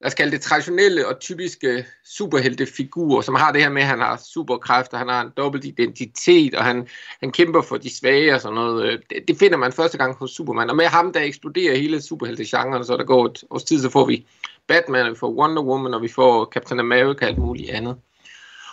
lad 0.00 0.06
os 0.06 0.14
kalde 0.14 0.32
det 0.32 0.40
traditionelle 0.40 1.08
og 1.08 1.20
typiske 1.20 1.86
superheltefigur, 2.04 3.20
som 3.20 3.34
har 3.34 3.52
det 3.52 3.62
her 3.62 3.68
med, 3.68 3.82
at 3.82 3.88
han 3.88 3.98
har 3.98 4.22
superkræfter, 4.32 4.98
han 4.98 5.08
har 5.08 5.22
en 5.22 5.32
dobbelt 5.36 5.64
identitet, 5.64 6.54
og 6.54 6.64
han, 6.64 6.88
han 7.20 7.32
kæmper 7.32 7.62
for 7.62 7.76
de 7.76 7.96
svage 7.96 8.34
og 8.34 8.40
sådan 8.40 8.54
noget. 8.54 9.00
Det, 9.10 9.18
det 9.28 9.38
finder 9.38 9.56
man 9.56 9.72
første 9.72 9.98
gang 9.98 10.16
hos 10.16 10.30
Superman. 10.30 10.70
Og 10.70 10.76
med 10.76 10.84
ham, 10.84 11.12
der 11.12 11.20
eksploderer 11.20 11.76
hele 11.76 12.02
superheltegenren, 12.02 12.84
så 12.84 12.96
der 12.96 13.04
går 13.04 13.26
et 13.26 13.44
års 13.50 13.64
tid, 13.64 13.82
så 13.82 13.90
får 13.90 14.06
vi 14.06 14.26
Batman, 14.66 15.10
vi 15.10 15.16
får 15.16 15.32
Wonder 15.32 15.62
Woman, 15.62 15.94
og 15.94 16.02
vi 16.02 16.08
får 16.08 16.44
Captain 16.44 16.80
America 16.80 17.24
og 17.24 17.30
alt 17.30 17.38
muligt 17.38 17.70
andet. 17.70 17.96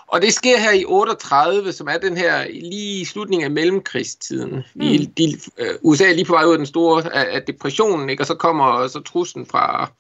Og 0.08 0.22
det 0.22 0.34
sker 0.34 0.60
her 0.60 0.72
i 0.72 0.86
38, 0.86 1.74
som 1.74 1.88
er 1.88 1.98
den 1.98 2.18
her 2.18 2.48
lige 2.48 3.02
i 3.02 3.06
slutningen 3.06 3.46
af 3.46 3.52
mellemkrigstiden. 3.52 4.64
Vi, 4.76 4.98
mm. 4.98 5.14
de, 5.14 5.38
uh, 5.62 5.92
USA 5.92 6.10
er 6.10 6.14
lige 6.14 6.26
på 6.26 6.34
vej 6.34 6.44
ud 6.46 6.52
af 6.52 6.58
den 6.58 6.66
store 6.66 7.14
af, 7.14 7.36
af 7.36 7.44
depressionen, 7.44 8.10
ikke? 8.10 8.24
og 8.24 8.28
så 8.28 8.36
kommer 8.36 8.88
så 8.88 9.00
truslen 9.00 9.46
fra 9.46 9.92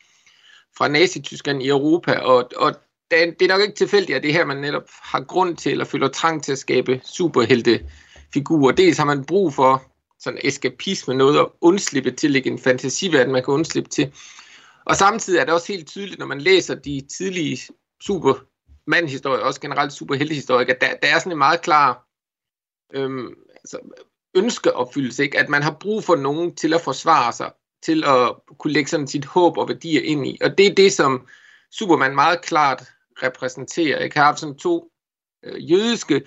fra 0.77 0.87
Nazi-Tyskland 0.87 1.63
i 1.63 1.67
Europa, 1.67 2.13
og, 2.13 2.49
og 2.55 2.75
det 3.11 3.41
er 3.41 3.47
nok 3.47 3.61
ikke 3.61 3.75
tilfældigt, 3.75 4.15
at 4.15 4.23
det 4.23 4.33
her, 4.33 4.45
man 4.45 4.57
netop 4.57 4.89
har 4.89 5.23
grund 5.23 5.57
til, 5.57 5.71
eller 5.71 5.85
føler 5.85 6.07
trang 6.07 6.43
til 6.43 6.51
at 6.51 6.57
skabe 6.57 7.01
superheltefigurer. 7.03 8.71
Dels 8.71 8.97
har 8.97 9.05
man 9.05 9.25
brug 9.25 9.53
for 9.53 9.83
sådan 10.19 10.39
eskapisme, 10.43 11.13
noget 11.13 11.39
at 11.39 11.47
undslippe 11.61 12.11
til, 12.11 12.35
ikke 12.35 12.49
en 12.49 12.59
fantasiverden, 12.59 13.31
man 13.31 13.43
kan 13.43 13.53
undslippe 13.53 13.89
til. 13.89 14.13
Og 14.85 14.95
samtidig 14.95 15.39
er 15.39 15.45
det 15.45 15.53
også 15.53 15.73
helt 15.73 15.87
tydeligt, 15.87 16.19
når 16.19 16.25
man 16.25 16.41
læser 16.41 16.75
de 16.75 17.01
tidlige 17.17 17.73
supermandhistorier, 18.01 19.43
også 19.43 19.61
generelt 19.61 19.93
superheltehistorier, 19.93 20.73
at 20.73 20.81
der, 20.81 20.95
der 21.01 21.07
er 21.07 21.19
sådan 21.19 21.31
en 21.31 21.37
meget 21.37 21.61
klar 21.61 22.07
øhm, 22.93 23.35
altså, 23.55 23.79
ønskeopfyldelse, 24.35 25.23
ikke? 25.23 25.39
at 25.39 25.49
man 25.49 25.63
har 25.63 25.77
brug 25.79 26.03
for 26.03 26.15
nogen 26.15 26.55
til 26.55 26.73
at 26.73 26.81
forsvare 26.81 27.33
sig, 27.33 27.51
til 27.85 28.03
at 28.03 28.35
kunne 28.59 28.73
lægge 28.73 28.89
sådan 28.89 29.07
sit 29.07 29.25
håb 29.25 29.57
og 29.57 29.67
værdier 29.69 30.01
ind 30.01 30.27
i. 30.27 30.37
Og 30.41 30.57
det 30.57 30.67
er 30.67 30.75
det, 30.75 30.93
som 30.93 31.27
Superman 31.71 32.15
meget 32.15 32.41
klart 32.41 32.83
repræsenterer. 33.23 33.99
Jeg 33.99 34.11
har 34.15 34.23
haft 34.23 34.39
sådan 34.39 34.57
to 34.57 34.91
øh, 35.43 35.71
jødiske 35.71 36.21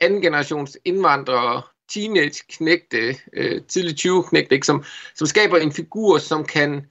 anden 0.00 0.22
generations 0.22 0.78
indvandrere, 0.84 1.62
teenage-knægte, 1.92 3.16
øh, 3.32 3.62
tidlig 3.68 3.94
20-knægte, 4.00 4.54
ikke? 4.54 4.66
Som, 4.66 4.84
som 5.14 5.26
skaber 5.26 5.58
en 5.58 5.72
figur, 5.72 6.18
som 6.18 6.44
kan 6.44 6.86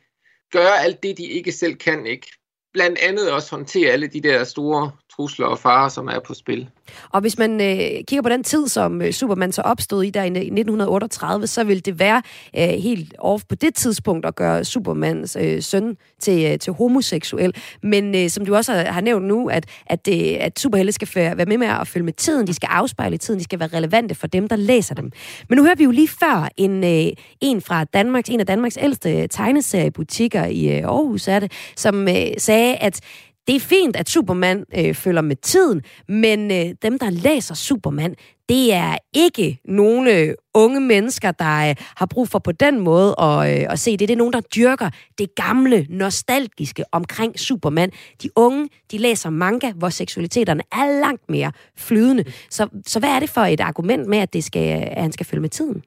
gøre 0.51 0.79
alt 0.79 1.03
det, 1.03 1.17
de 1.17 1.23
ikke 1.23 1.51
selv 1.51 1.75
kan. 1.75 2.05
ikke. 2.05 2.31
Blandt 2.73 2.99
andet 2.99 3.31
også 3.31 3.55
håndtere 3.55 3.91
alle 3.91 4.07
de 4.07 4.21
der 4.21 4.43
store 4.43 4.91
trusler 5.21 5.45
og 5.45 5.59
farer, 5.59 5.89
som 5.89 6.07
er 6.07 6.19
på 6.27 6.33
spil. 6.33 6.69
Og 7.09 7.21
hvis 7.21 7.37
man 7.37 7.61
øh, 7.61 8.03
kigger 8.07 8.21
på 8.21 8.29
den 8.29 8.43
tid, 8.43 8.67
som 8.67 9.01
øh, 9.01 9.11
Superman 9.11 9.51
så 9.51 9.61
opstod 9.61 10.03
i 10.03 10.09
der 10.09 10.23
i 10.23 10.27
1938, 10.27 11.47
så 11.47 11.63
ville 11.63 11.81
det 11.81 11.99
være 11.99 12.21
øh, 12.57 12.63
helt 12.63 13.15
off 13.19 13.43
på 13.49 13.55
det 13.55 13.75
tidspunkt 13.75 14.25
at 14.25 14.35
gøre 14.35 14.65
Supermans 14.65 15.37
øh, 15.39 15.61
søn 15.61 15.97
til, 16.19 16.51
øh, 16.51 16.59
til 16.59 16.73
homoseksuel. 16.73 17.55
Men 17.83 18.15
øh, 18.15 18.29
som 18.29 18.45
du 18.45 18.55
også 18.55 18.73
har, 18.73 18.83
har 18.83 19.01
nævnt 19.01 19.25
nu, 19.25 19.49
at, 19.49 19.65
at, 19.85 20.05
det, 20.05 20.35
at 20.35 20.59
superhelte 20.59 20.91
skal 20.91 21.07
være 21.15 21.45
med 21.45 21.57
med 21.57 21.67
at 21.67 21.87
følge 21.87 22.05
med 22.05 22.13
tiden, 22.13 22.47
de 22.47 22.53
skal 22.53 22.67
afspejle 22.71 23.17
tiden, 23.17 23.39
de 23.39 23.43
skal 23.43 23.59
være 23.59 23.69
relevante 23.73 24.15
for 24.15 24.27
dem, 24.27 24.47
der 24.47 24.55
læser 24.55 24.95
dem. 24.95 25.11
Men 25.49 25.57
nu 25.57 25.63
hører 25.63 25.75
vi 25.75 25.83
jo 25.83 25.91
lige 25.91 26.07
før 26.07 26.49
en, 26.57 26.83
øh, 26.83 27.13
en 27.41 27.61
fra 27.61 27.83
Danmarks, 27.83 28.29
en 28.29 28.39
af 28.39 28.45
Danmarks 28.45 28.77
ældste 28.81 29.27
tegneseriebutikker 29.27 30.45
i 30.45 30.77
øh, 30.77 30.83
Aarhus, 30.83 31.27
er 31.27 31.39
det, 31.39 31.51
som 31.75 32.07
øh, 32.07 32.15
sagde, 32.37 32.75
at 32.75 33.01
det 33.47 33.55
er 33.55 33.59
fint, 33.59 33.95
at 33.95 34.09
Superman 34.09 34.65
øh, 34.77 34.95
følger 34.95 35.21
med 35.21 35.35
tiden, 35.35 35.81
men 36.07 36.51
øh, 36.51 36.75
dem, 36.81 36.99
der 36.99 37.09
læser 37.09 37.55
Superman, 37.55 38.15
det 38.49 38.73
er 38.73 38.97
ikke 39.13 39.59
nogle 39.65 40.17
øh, 40.17 40.33
unge 40.53 40.81
mennesker, 40.81 41.31
der 41.31 41.69
øh, 41.69 41.75
har 41.79 42.05
brug 42.05 42.29
for 42.29 42.39
på 42.39 42.51
den 42.51 42.79
måde 42.79 43.15
at, 43.19 43.61
øh, 43.61 43.67
at 43.69 43.79
se 43.79 43.91
det. 43.91 43.99
Det 43.99 44.11
er 44.11 44.17
nogen, 44.17 44.33
der 44.33 44.41
dyrker 44.41 44.89
det 45.17 45.35
gamle, 45.35 45.87
nostalgiske 45.89 46.83
omkring 46.91 47.39
Superman. 47.39 47.91
De 48.23 48.29
unge, 48.35 48.69
de 48.91 48.97
læser 48.97 49.29
manga, 49.29 49.71
hvor 49.71 49.89
seksualiteterne 49.89 50.63
er 50.71 50.99
langt 50.99 51.29
mere 51.29 51.51
flydende. 51.77 52.23
Så, 52.49 52.67
så 52.87 52.99
hvad 52.99 53.09
er 53.09 53.19
det 53.19 53.29
for 53.29 53.41
et 53.41 53.59
argument 53.59 54.07
med, 54.07 54.17
at, 54.17 54.33
det 54.33 54.43
skal, 54.43 54.89
at 54.91 55.01
han 55.01 55.11
skal 55.11 55.25
følge 55.25 55.41
med 55.41 55.49
tiden? 55.49 55.83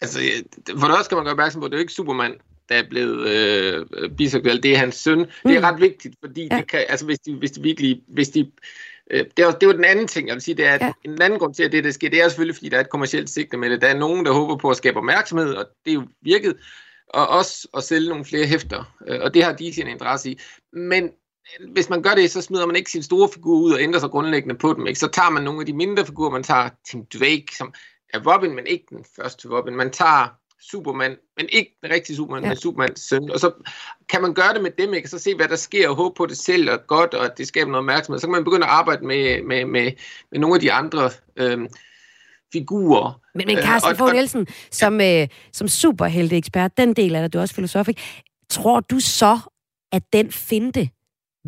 Altså, 0.00 0.20
for 0.68 0.86
det 0.86 0.94
første 0.94 1.04
skal 1.04 1.16
man 1.16 1.24
gøre 1.24 1.32
opmærksom 1.32 1.60
på, 1.60 1.64
at 1.66 1.70
det 1.70 1.76
er 1.76 1.78
jo 1.78 1.82
ikke 1.82 1.92
Superman, 1.92 2.34
der 2.68 2.74
er 2.74 2.88
blevet 2.90 3.28
øh, 3.28 3.86
biseksuel, 4.16 4.62
det 4.62 4.72
er 4.72 4.76
hans 4.76 4.94
søn. 4.94 5.18
Mm. 5.18 5.26
Det 5.44 5.56
er 5.56 5.60
mm. 5.60 5.64
ret 5.64 5.80
vigtigt, 5.80 6.14
fordi 6.24 6.48
ja. 6.50 6.56
det 6.56 6.68
kan, 6.70 6.84
altså, 6.88 7.06
hvis, 7.06 7.18
de, 7.18 7.34
hvis 7.34 7.50
de 7.50 7.62
virkelig... 7.62 8.02
Hvis 8.08 8.28
de, 8.28 8.50
øh, 9.10 9.24
det, 9.36 9.44
er, 9.44 9.50
det 9.50 9.62
er 9.62 9.66
jo 9.66 9.72
den 9.72 9.84
anden 9.84 10.06
ting, 10.06 10.28
jeg 10.28 10.34
vil 10.34 10.42
sige, 10.42 10.54
det 10.54 10.66
er, 10.66 10.72
at 10.72 10.80
ja. 10.80 10.92
en 11.04 11.22
anden 11.22 11.38
grund 11.38 11.54
til, 11.54 11.62
at 11.62 11.72
det, 11.72 11.84
der 11.84 11.90
sker, 11.90 12.10
det 12.10 12.22
er 12.22 12.28
selvfølgelig, 12.28 12.56
fordi 12.56 12.68
der 12.68 12.76
er 12.76 12.80
et 12.80 12.90
kommersielt 12.90 13.30
sigte 13.30 13.56
med 13.56 13.70
det. 13.70 13.80
Der 13.80 13.88
er 13.88 13.98
nogen, 13.98 14.26
der 14.26 14.32
håber 14.32 14.56
på 14.56 14.70
at 14.70 14.76
skabe 14.76 14.96
opmærksomhed, 14.96 15.54
og 15.54 15.66
det 15.84 15.90
er 15.90 15.94
jo 15.94 16.06
virket, 16.22 16.56
og 17.08 17.28
også 17.28 17.68
at 17.76 17.84
sælge 17.84 18.08
nogle 18.08 18.24
flere 18.24 18.46
hæfter, 18.46 18.96
øh, 19.08 19.20
og 19.22 19.34
det 19.34 19.44
har 19.44 19.52
de 19.52 19.74
sin 19.74 19.88
interesse 19.88 20.30
i. 20.30 20.40
Men 20.72 21.10
hvis 21.72 21.90
man 21.90 22.02
gør 22.02 22.14
det, 22.14 22.30
så 22.30 22.42
smider 22.42 22.66
man 22.66 22.76
ikke 22.76 22.90
sin 22.90 23.02
store 23.02 23.28
figur 23.34 23.58
ud 23.58 23.72
og 23.72 23.80
ændrer 23.80 24.00
sig 24.00 24.10
grundlæggende 24.10 24.54
på 24.54 24.74
dem. 24.74 24.86
Ikke? 24.86 25.00
Så 25.00 25.08
tager 25.08 25.30
man 25.30 25.42
nogle 25.42 25.60
af 25.60 25.66
de 25.66 25.72
mindre 25.72 26.06
figurer, 26.06 26.30
man 26.30 26.42
tager 26.42 26.68
Tim 26.90 27.06
Drake, 27.06 27.46
som 27.58 27.74
er 28.14 28.34
Robin, 28.34 28.54
men 28.54 28.66
ikke 28.66 28.84
den 28.90 29.04
første 29.16 29.48
Robin. 29.48 29.76
Man 29.76 29.90
tager 29.90 30.28
Superman, 30.70 31.16
men 31.36 31.48
ikke 31.52 31.78
den 31.82 31.90
rigtige 31.90 32.16
Superman, 32.16 32.42
ja. 32.42 32.48
men 32.48 32.56
Supermans 32.56 33.00
søn. 33.00 33.30
Og 33.30 33.40
så 33.40 33.50
kan 34.08 34.22
man 34.22 34.34
gøre 34.34 34.54
det 34.54 34.62
med 34.62 34.70
dem, 34.78 34.94
ikke? 34.94 35.06
og 35.06 35.10
så 35.10 35.18
se, 35.18 35.34
hvad 35.34 35.48
der 35.48 35.56
sker, 35.56 35.88
og 35.88 35.96
håbe 35.96 36.14
på 36.16 36.26
det 36.26 36.36
selv, 36.36 36.70
og 36.70 36.86
godt, 36.86 37.14
og 37.14 37.24
at 37.24 37.38
det 37.38 37.48
skaber 37.48 37.70
noget 37.70 37.78
opmærksomhed. 37.78 38.20
Så 38.20 38.26
kan 38.26 38.32
man 38.32 38.44
begynde 38.44 38.66
at 38.66 38.72
arbejde 38.72 39.06
med, 39.06 39.42
med, 39.42 39.64
med, 39.64 39.92
med 40.32 40.40
nogle 40.40 40.54
af 40.54 40.60
de 40.60 40.72
andre 40.72 41.10
øhm, 41.36 41.68
figurer. 42.52 43.20
Men, 43.34 43.46
men 43.46 43.58
Carsten 43.58 43.92
øh, 43.92 43.98
Fogh 43.98 44.12
Nielsen, 44.12 44.46
som, 44.70 45.00
ja. 45.00 45.22
øh, 45.22 45.28
som 45.52 45.68
superhelte-ekspert, 45.68 46.76
den 46.76 46.94
del 46.94 47.14
af 47.14 47.22
det, 47.22 47.32
du 47.32 47.38
er 47.38 47.42
også 47.42 47.54
filosof, 47.54 47.88
tror 48.48 48.80
du 48.80 49.00
så, 49.00 49.38
at 49.92 50.02
den 50.12 50.32
finte 50.32 50.88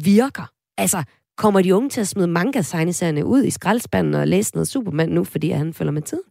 virker? 0.04 0.50
Altså, 0.78 1.02
kommer 1.36 1.62
de 1.62 1.74
unge 1.74 1.88
til 1.88 2.00
at 2.00 2.08
smide 2.08 2.26
manga 2.26 2.62
ud 3.24 3.44
i 3.44 3.50
skraldespanden 3.50 4.14
og 4.14 4.28
læse 4.28 4.54
noget 4.54 4.68
Superman 4.68 5.08
nu, 5.08 5.24
fordi 5.24 5.50
han 5.50 5.74
følger 5.74 5.92
med 5.92 6.02
tiden? 6.02 6.24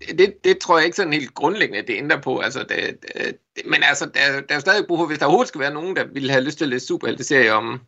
Det, 0.00 0.44
det 0.44 0.58
tror 0.58 0.78
jeg 0.78 0.84
ikke 0.84 0.96
sådan 0.96 1.12
helt 1.12 1.34
grundlæggende, 1.34 1.86
det 1.86 1.96
ændrer 1.96 2.20
på. 2.20 2.38
Altså, 2.38 2.62
det, 2.68 2.98
det, 3.02 3.36
men 3.66 3.82
altså, 3.82 4.04
der, 4.04 4.40
der 4.40 4.46
er 4.48 4.54
jo 4.54 4.60
stadig 4.60 4.86
brug 4.86 4.98
for, 4.98 5.06
hvis 5.06 5.18
der 5.18 5.26
overhovedet 5.26 5.48
skal 5.48 5.60
være 5.60 5.74
nogen, 5.74 5.96
der 5.96 6.04
vil 6.12 6.30
have 6.30 6.44
lyst 6.44 6.58
til 6.58 6.64
at 6.64 6.68
læse 6.68 6.86
superhelte-serie 6.86 7.52
om 7.52 7.80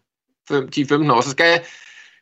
10-15 0.51 1.13
år, 1.13 1.21
så 1.21 1.31
skal 1.31 1.61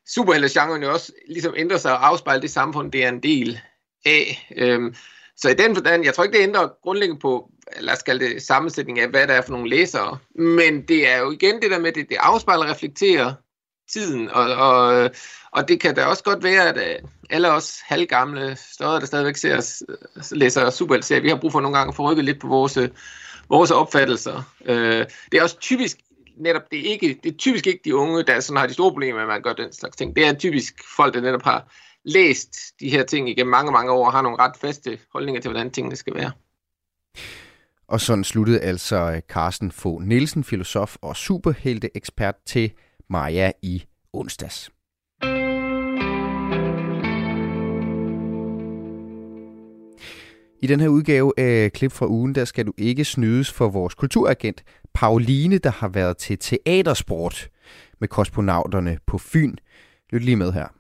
superheltegenren 0.06 0.82
jo 0.82 0.92
også 0.92 1.12
ligesom 1.28 1.54
ændre 1.56 1.78
sig 1.78 1.92
og 1.92 2.06
afspejle 2.06 2.42
det 2.42 2.50
samfund, 2.50 2.92
det 2.92 3.04
er 3.04 3.08
en 3.08 3.22
del 3.22 3.60
af. 4.04 4.48
Øhm, 4.56 4.94
så 5.36 5.48
i 5.48 5.54
den 5.54 5.74
forstand, 5.74 6.04
jeg 6.04 6.14
tror 6.14 6.24
ikke, 6.24 6.38
det 6.38 6.42
ændrer 6.42 6.68
grundlæggende 6.82 7.20
på, 7.20 7.50
lad 7.80 7.94
os 7.94 8.02
kalde 8.02 8.24
det 8.24 8.42
sammensætning 8.42 9.00
af, 9.00 9.08
hvad 9.08 9.26
der 9.26 9.34
er 9.34 9.42
for 9.42 9.52
nogle 9.52 9.70
læsere. 9.70 10.18
Men 10.34 10.82
det 10.82 11.08
er 11.08 11.18
jo 11.18 11.30
igen 11.30 11.62
det 11.62 11.70
der 11.70 11.78
med, 11.78 11.92
det, 11.92 12.08
det 12.08 12.16
afspejler 12.20 12.64
og 12.64 12.70
reflekterer 12.70 13.34
tiden, 13.92 14.30
og, 14.30 14.54
og, 14.54 15.10
og 15.50 15.68
det 15.68 15.80
kan 15.80 15.94
da 15.94 16.04
også 16.04 16.24
godt 16.24 16.44
være, 16.44 16.68
at 16.68 16.76
øh, 16.76 17.08
alle 17.30 17.52
os 17.52 17.80
halvgamle 17.84 18.56
støder, 18.56 18.98
der 18.98 19.06
stadigvæk 19.06 19.36
ser 19.36 19.56
os, 19.56 19.82
læser 20.32 20.70
superheltserier, 20.70 21.22
vi 21.22 21.28
har 21.28 21.36
brug 21.36 21.52
for 21.52 21.60
nogle 21.60 21.76
gange 21.76 21.88
at 21.88 21.94
få 21.94 22.10
rykket 22.10 22.24
lidt 22.24 22.40
på 22.40 22.48
vores, 22.48 22.78
vores 23.48 23.70
opfattelser. 23.70 24.54
Øh, 24.64 25.06
det 25.32 25.38
er 25.38 25.42
også 25.42 25.58
typisk 25.58 25.96
netop, 26.36 26.62
det 26.70 26.86
er, 26.86 26.90
ikke, 26.92 27.20
det 27.22 27.32
er 27.32 27.36
typisk 27.36 27.66
ikke 27.66 27.80
de 27.84 27.96
unge, 27.96 28.22
der 28.22 28.40
sådan 28.40 28.58
har 28.58 28.66
de 28.66 28.72
store 28.72 28.90
problemer 28.90 29.14
med, 29.14 29.22
at 29.22 29.28
man 29.28 29.42
gør 29.42 29.52
den 29.52 29.72
slags 29.72 29.96
ting. 29.96 30.16
Det 30.16 30.26
er 30.26 30.34
typisk 30.34 30.74
folk, 30.96 31.14
der 31.14 31.20
netop 31.20 31.42
har 31.42 31.72
læst 32.04 32.56
de 32.80 32.90
her 32.90 33.04
ting 33.04 33.30
igennem 33.30 33.50
mange, 33.50 33.72
mange 33.72 33.92
år, 33.92 34.06
og 34.06 34.12
har 34.12 34.22
nogle 34.22 34.38
ret 34.38 34.56
faste 34.60 34.98
holdninger 35.12 35.40
til, 35.40 35.50
hvordan 35.50 35.70
tingene 35.70 35.96
skal 35.96 36.14
være. 36.14 36.32
Og 37.88 38.00
sådan 38.00 38.24
sluttede 38.24 38.60
altså 38.60 38.96
øh, 38.96 39.20
Carsten 39.28 39.72
Få 39.72 39.98
Nielsen, 39.98 40.44
filosof 40.44 40.96
og 41.02 41.16
superhelte-ekspert 41.16 42.34
til 42.46 42.72
Maja 43.10 43.52
i 43.62 43.84
onsdags. 44.12 44.70
I 50.62 50.66
den 50.66 50.80
her 50.80 50.88
udgave 50.88 51.32
af 51.36 51.72
Klip 51.72 51.92
fra 51.92 52.06
ugen, 52.06 52.34
der 52.34 52.44
skal 52.44 52.66
du 52.66 52.72
ikke 52.78 53.04
snydes 53.04 53.52
for 53.52 53.68
vores 53.68 53.94
kulturagent 53.94 54.64
Pauline, 54.94 55.58
der 55.58 55.70
har 55.70 55.88
været 55.88 56.16
til 56.16 56.38
teatersport 56.38 57.48
med 58.00 58.08
kosmonauterne 58.08 58.98
på 59.06 59.18
Fyn. 59.18 59.56
Lyt 60.10 60.24
lige 60.24 60.36
med 60.36 60.52
her. 60.52 60.75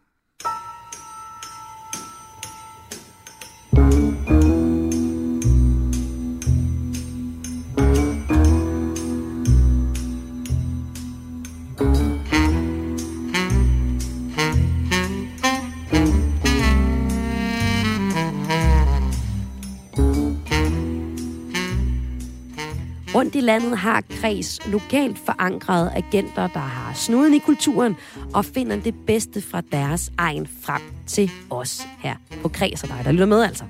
Landet 23.46 23.78
har 23.78 24.00
Kreds 24.10 24.66
lokalt 24.66 25.18
forankrede 25.18 25.92
agenter, 25.94 26.46
der 26.46 26.58
har 26.58 26.94
snuden 26.94 27.34
i 27.34 27.38
kulturen 27.38 27.96
og 28.34 28.44
finder 28.44 28.76
det 28.80 28.94
bedste 29.06 29.40
fra 29.40 29.62
deres 29.72 30.12
egen 30.18 30.46
frem 30.62 30.82
til 31.06 31.30
os 31.50 31.86
her 31.98 32.14
på 32.42 32.48
Kreds 32.48 32.82
og 32.82 32.88
dig, 32.88 33.00
der 33.04 33.12
lytter 33.12 33.26
med 33.26 33.42
altså. 33.42 33.64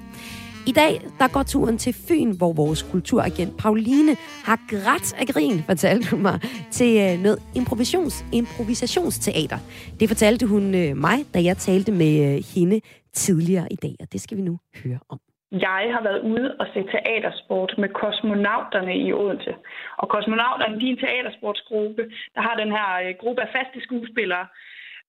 I 0.67 0.73
dag 0.73 1.09
der 1.19 1.29
går 1.29 1.43
turen 1.43 1.79
til 1.79 1.93
Fyn, 1.93 2.31
hvor 2.31 2.53
vores 2.53 2.83
kulturagent 2.83 3.57
Pauline 3.57 4.17
har 4.45 4.59
grædt 4.69 5.13
af 5.13 5.27
grin, 5.27 5.63
fortalte 5.67 6.11
hun 6.11 6.23
mig, 6.23 6.41
til 6.71 6.97
øh, 6.97 7.23
noget 7.23 7.43
improvisations, 7.55 8.25
improvisationsteater. 8.33 9.59
Det 10.01 10.09
fortalte 10.09 10.47
hun 10.47 10.75
øh, 10.75 10.97
mig, 10.97 11.25
da 11.35 11.43
jeg 11.43 11.57
talte 11.57 11.93
med 11.93 12.37
øh, 12.37 12.45
hende 12.55 12.81
tidligere 13.15 13.73
i 13.73 13.77
dag, 13.77 13.97
og 14.01 14.13
det 14.13 14.21
skal 14.21 14.37
vi 14.37 14.43
nu 14.43 14.59
høre 14.85 14.99
om. 15.09 15.19
Jeg 15.53 15.85
har 15.95 16.03
været 16.03 16.21
ude 16.21 16.57
og 16.61 16.67
se 16.75 16.81
teatersport 16.83 17.75
med 17.79 17.89
kosmonauterne 17.89 18.99
i 18.99 19.13
Odense. 19.13 19.55
Og 19.97 20.09
kosmonauterne, 20.09 20.81
de 20.81 20.87
er 20.87 20.91
en 20.91 21.03
teatersportsgruppe, 21.05 22.03
der 22.35 22.41
har 22.41 22.55
den 22.57 22.71
her 22.77 22.89
øh, 23.05 23.15
gruppe 23.21 23.43
af 23.43 23.49
faste 23.57 23.81
skuespillere. 23.87 24.47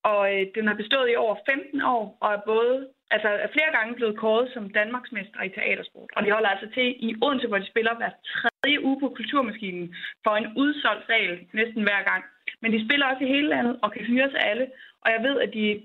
Og 0.04 0.22
øh, 0.34 0.46
den 0.56 0.68
har 0.68 0.76
bestået 0.76 1.12
i 1.12 1.16
over 1.16 1.36
15 1.50 1.82
år, 1.82 2.18
og 2.22 2.34
er 2.34 2.42
både 2.46 2.88
altså 3.12 3.28
er 3.28 3.50
flere 3.56 3.72
gange 3.78 3.96
blevet 3.96 4.18
kåret 4.18 4.48
som 4.54 4.70
Danmarksmester 4.70 5.42
i 5.44 5.50
teatersport. 5.50 6.10
Og 6.16 6.26
de 6.26 6.32
holder 6.32 6.50
altså 6.50 6.68
til 6.74 6.88
i 7.08 7.16
Odense, 7.22 7.48
hvor 7.48 7.58
de 7.58 7.72
spiller 7.72 7.94
hver 7.96 8.12
tredje 8.36 8.84
uge 8.84 9.00
på 9.00 9.10
Kulturmaskinen 9.10 9.96
for 10.24 10.34
en 10.36 10.48
udsolgt 10.58 11.08
sal 11.08 11.40
næsten 11.54 11.82
hver 11.84 12.02
gang. 12.10 12.24
Men 12.62 12.74
de 12.74 12.86
spiller 12.86 13.06
også 13.06 13.24
i 13.24 13.34
hele 13.36 13.50
landet 13.50 13.80
og 13.84 13.92
kan 13.92 14.06
hyres 14.06 14.34
af 14.34 14.50
alle. 14.50 14.68
Og 15.02 15.12
jeg 15.12 15.24
ved, 15.24 15.40
at 15.40 15.54
de 15.54 15.82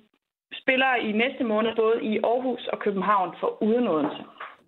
spiller 0.63 0.95
i 0.95 1.13
næste 1.13 1.45
måned 1.45 1.77
både 1.77 2.05
i 2.05 2.19
Aarhus 2.19 2.67
og 2.73 2.79
København 2.79 3.31
for 3.41 3.63
uden 3.63 3.89
Odense. 3.89 4.23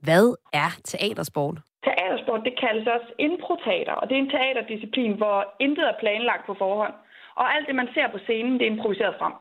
Hvad 0.07 0.27
er 0.63 0.71
teatersport? 0.91 1.57
Teatersport, 1.85 2.43
det 2.49 2.61
kaldes 2.65 2.87
også 2.97 3.11
improteater, 3.19 3.95
og 4.01 4.05
det 4.09 4.15
er 4.17 4.23
en 4.23 4.35
teaterdisciplin, 4.37 5.13
hvor 5.21 5.39
intet 5.61 5.85
er 5.89 6.01
planlagt 6.03 6.47
på 6.47 6.55
forhånd. 6.55 6.95
Og 7.41 7.55
alt 7.55 7.67
det, 7.69 7.75
man 7.75 7.89
ser 7.95 8.09
på 8.13 8.19
scenen, 8.19 8.55
det 8.59 8.67
er 8.67 8.75
improviseret 8.75 9.15
frem. 9.19 9.33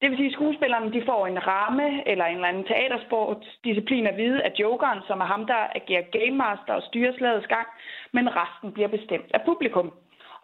Det 0.00 0.10
vil 0.10 0.18
sige, 0.18 0.32
at 0.32 0.38
skuespillerne 0.38 0.92
de 0.92 1.02
får 1.10 1.26
en 1.26 1.46
ramme 1.46 2.08
eller 2.10 2.24
en 2.24 2.34
eller 2.34 2.48
anden 2.48 2.64
teatersportsdisciplin 2.64 4.06
at 4.06 4.16
vide 4.16 4.42
af 4.42 4.52
jokeren, 4.60 5.00
som 5.08 5.20
er 5.20 5.24
ham, 5.24 5.46
der 5.46 5.60
agerer 5.78 6.10
game 6.16 6.36
master 6.44 6.72
og 6.74 6.82
styrer 6.82 7.12
slagets 7.18 7.46
gang, 7.46 7.68
men 8.12 8.36
resten 8.40 8.72
bliver 8.72 8.88
bestemt 8.88 9.30
af 9.34 9.40
publikum. 9.48 9.92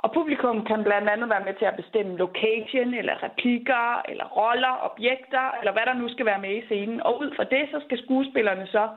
Og 0.04 0.12
publikum 0.12 0.64
kan 0.64 0.84
blandt 0.84 1.08
andet 1.08 1.28
være 1.28 1.44
med 1.44 1.54
til 1.54 1.64
at 1.64 1.76
bestemme 1.80 2.16
location, 2.16 2.94
eller 3.00 3.22
replikker, 3.22 4.02
eller 4.10 4.26
roller, 4.40 4.74
objekter, 4.90 5.46
eller 5.58 5.72
hvad 5.72 5.86
der 5.86 5.94
nu 5.94 6.08
skal 6.08 6.26
være 6.26 6.44
med 6.44 6.54
i 6.56 6.66
scenen. 6.66 7.02
Og 7.06 7.20
ud 7.20 7.30
fra 7.36 7.44
det, 7.44 7.64
så 7.72 7.78
skal 7.84 7.98
skuespillerne 8.04 8.66
så 8.66 8.88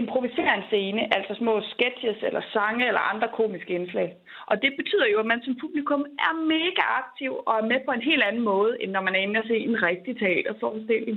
improvisere 0.00 0.54
en 0.56 0.66
scene, 0.70 1.02
altså 1.16 1.32
små 1.34 1.54
sketches 1.72 2.18
eller 2.28 2.42
sange 2.52 2.86
eller 2.88 3.10
andre 3.12 3.28
komiske 3.40 3.72
indslag. 3.78 4.10
Og 4.50 4.62
det 4.62 4.72
betyder 4.78 5.06
jo, 5.12 5.18
at 5.20 5.30
man 5.32 5.42
som 5.44 5.54
publikum 5.64 6.02
er 6.28 6.34
mega 6.54 6.84
aktiv 7.02 7.32
og 7.48 7.54
er 7.60 7.66
med 7.72 7.80
på 7.86 7.92
en 7.94 8.08
helt 8.10 8.24
anden 8.28 8.44
måde, 8.52 8.72
end 8.82 8.90
når 8.92 9.02
man 9.06 9.14
er 9.14 9.22
inde 9.24 9.40
og 9.40 9.46
se 9.50 9.56
en 9.56 9.82
rigtig 9.88 10.14
teaterforestilling. 10.18 11.16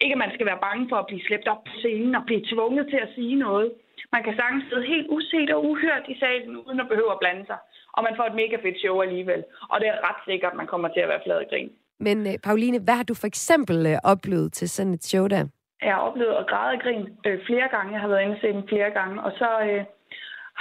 Ikke 0.00 0.16
at 0.16 0.22
man 0.24 0.34
skal 0.34 0.46
være 0.50 0.64
bange 0.66 0.84
for 0.90 0.96
at 0.96 1.08
blive 1.08 1.26
slæbt 1.26 1.48
op 1.52 1.62
på 1.64 1.72
scenen 1.82 2.14
og 2.18 2.24
blive 2.28 2.46
tvunget 2.52 2.86
til 2.92 3.00
at 3.06 3.12
sige 3.16 3.36
noget. 3.46 3.68
Man 4.14 4.22
kan 4.24 4.34
sagtens 4.36 4.64
sidde 4.68 4.86
helt 4.94 5.08
uset 5.16 5.50
og 5.54 5.64
uhørt 5.70 6.04
i 6.08 6.18
salen, 6.22 6.56
uden 6.56 6.80
at 6.80 6.88
behøve 6.88 7.12
at 7.12 7.22
blande 7.22 7.44
sig. 7.46 7.58
Og 7.96 8.00
man 8.06 8.16
får 8.16 8.26
et 8.28 8.38
mega 8.42 8.56
fedt 8.64 8.78
show 8.82 8.96
alligevel. 9.06 9.42
Og 9.70 9.76
det 9.80 9.88
er 9.88 10.04
ret 10.08 10.20
sikkert, 10.28 10.52
at 10.52 10.56
man 10.60 10.66
kommer 10.72 10.88
til 10.88 11.00
at 11.00 11.08
være 11.08 11.24
flad 11.26 11.40
grin. 11.50 11.70
Men 12.00 12.26
øh, 12.26 12.34
Pauline, 12.44 12.78
hvad 12.84 12.94
har 12.94 13.02
du 13.02 13.14
for 13.14 13.26
eksempel 13.26 13.86
øh, 13.86 13.98
oplevet 14.04 14.52
til 14.52 14.68
sådan 14.70 14.92
et 14.92 15.04
show 15.04 15.26
der? 15.26 15.44
Jeg 15.82 15.94
har 15.94 16.00
oplevet 16.00 16.34
at 16.34 16.46
græde 16.46 16.76
og 16.76 16.82
grin 16.82 17.18
øh, 17.26 17.38
flere 17.46 17.68
gange. 17.68 17.92
Jeg 17.92 18.00
har 18.00 18.08
været 18.08 18.22
inde 18.22 18.34
og 18.34 18.40
set 18.40 18.54
dem 18.54 18.68
flere 18.68 18.90
gange. 18.90 19.22
Og 19.22 19.32
så 19.40 19.48
øh, 19.70 19.84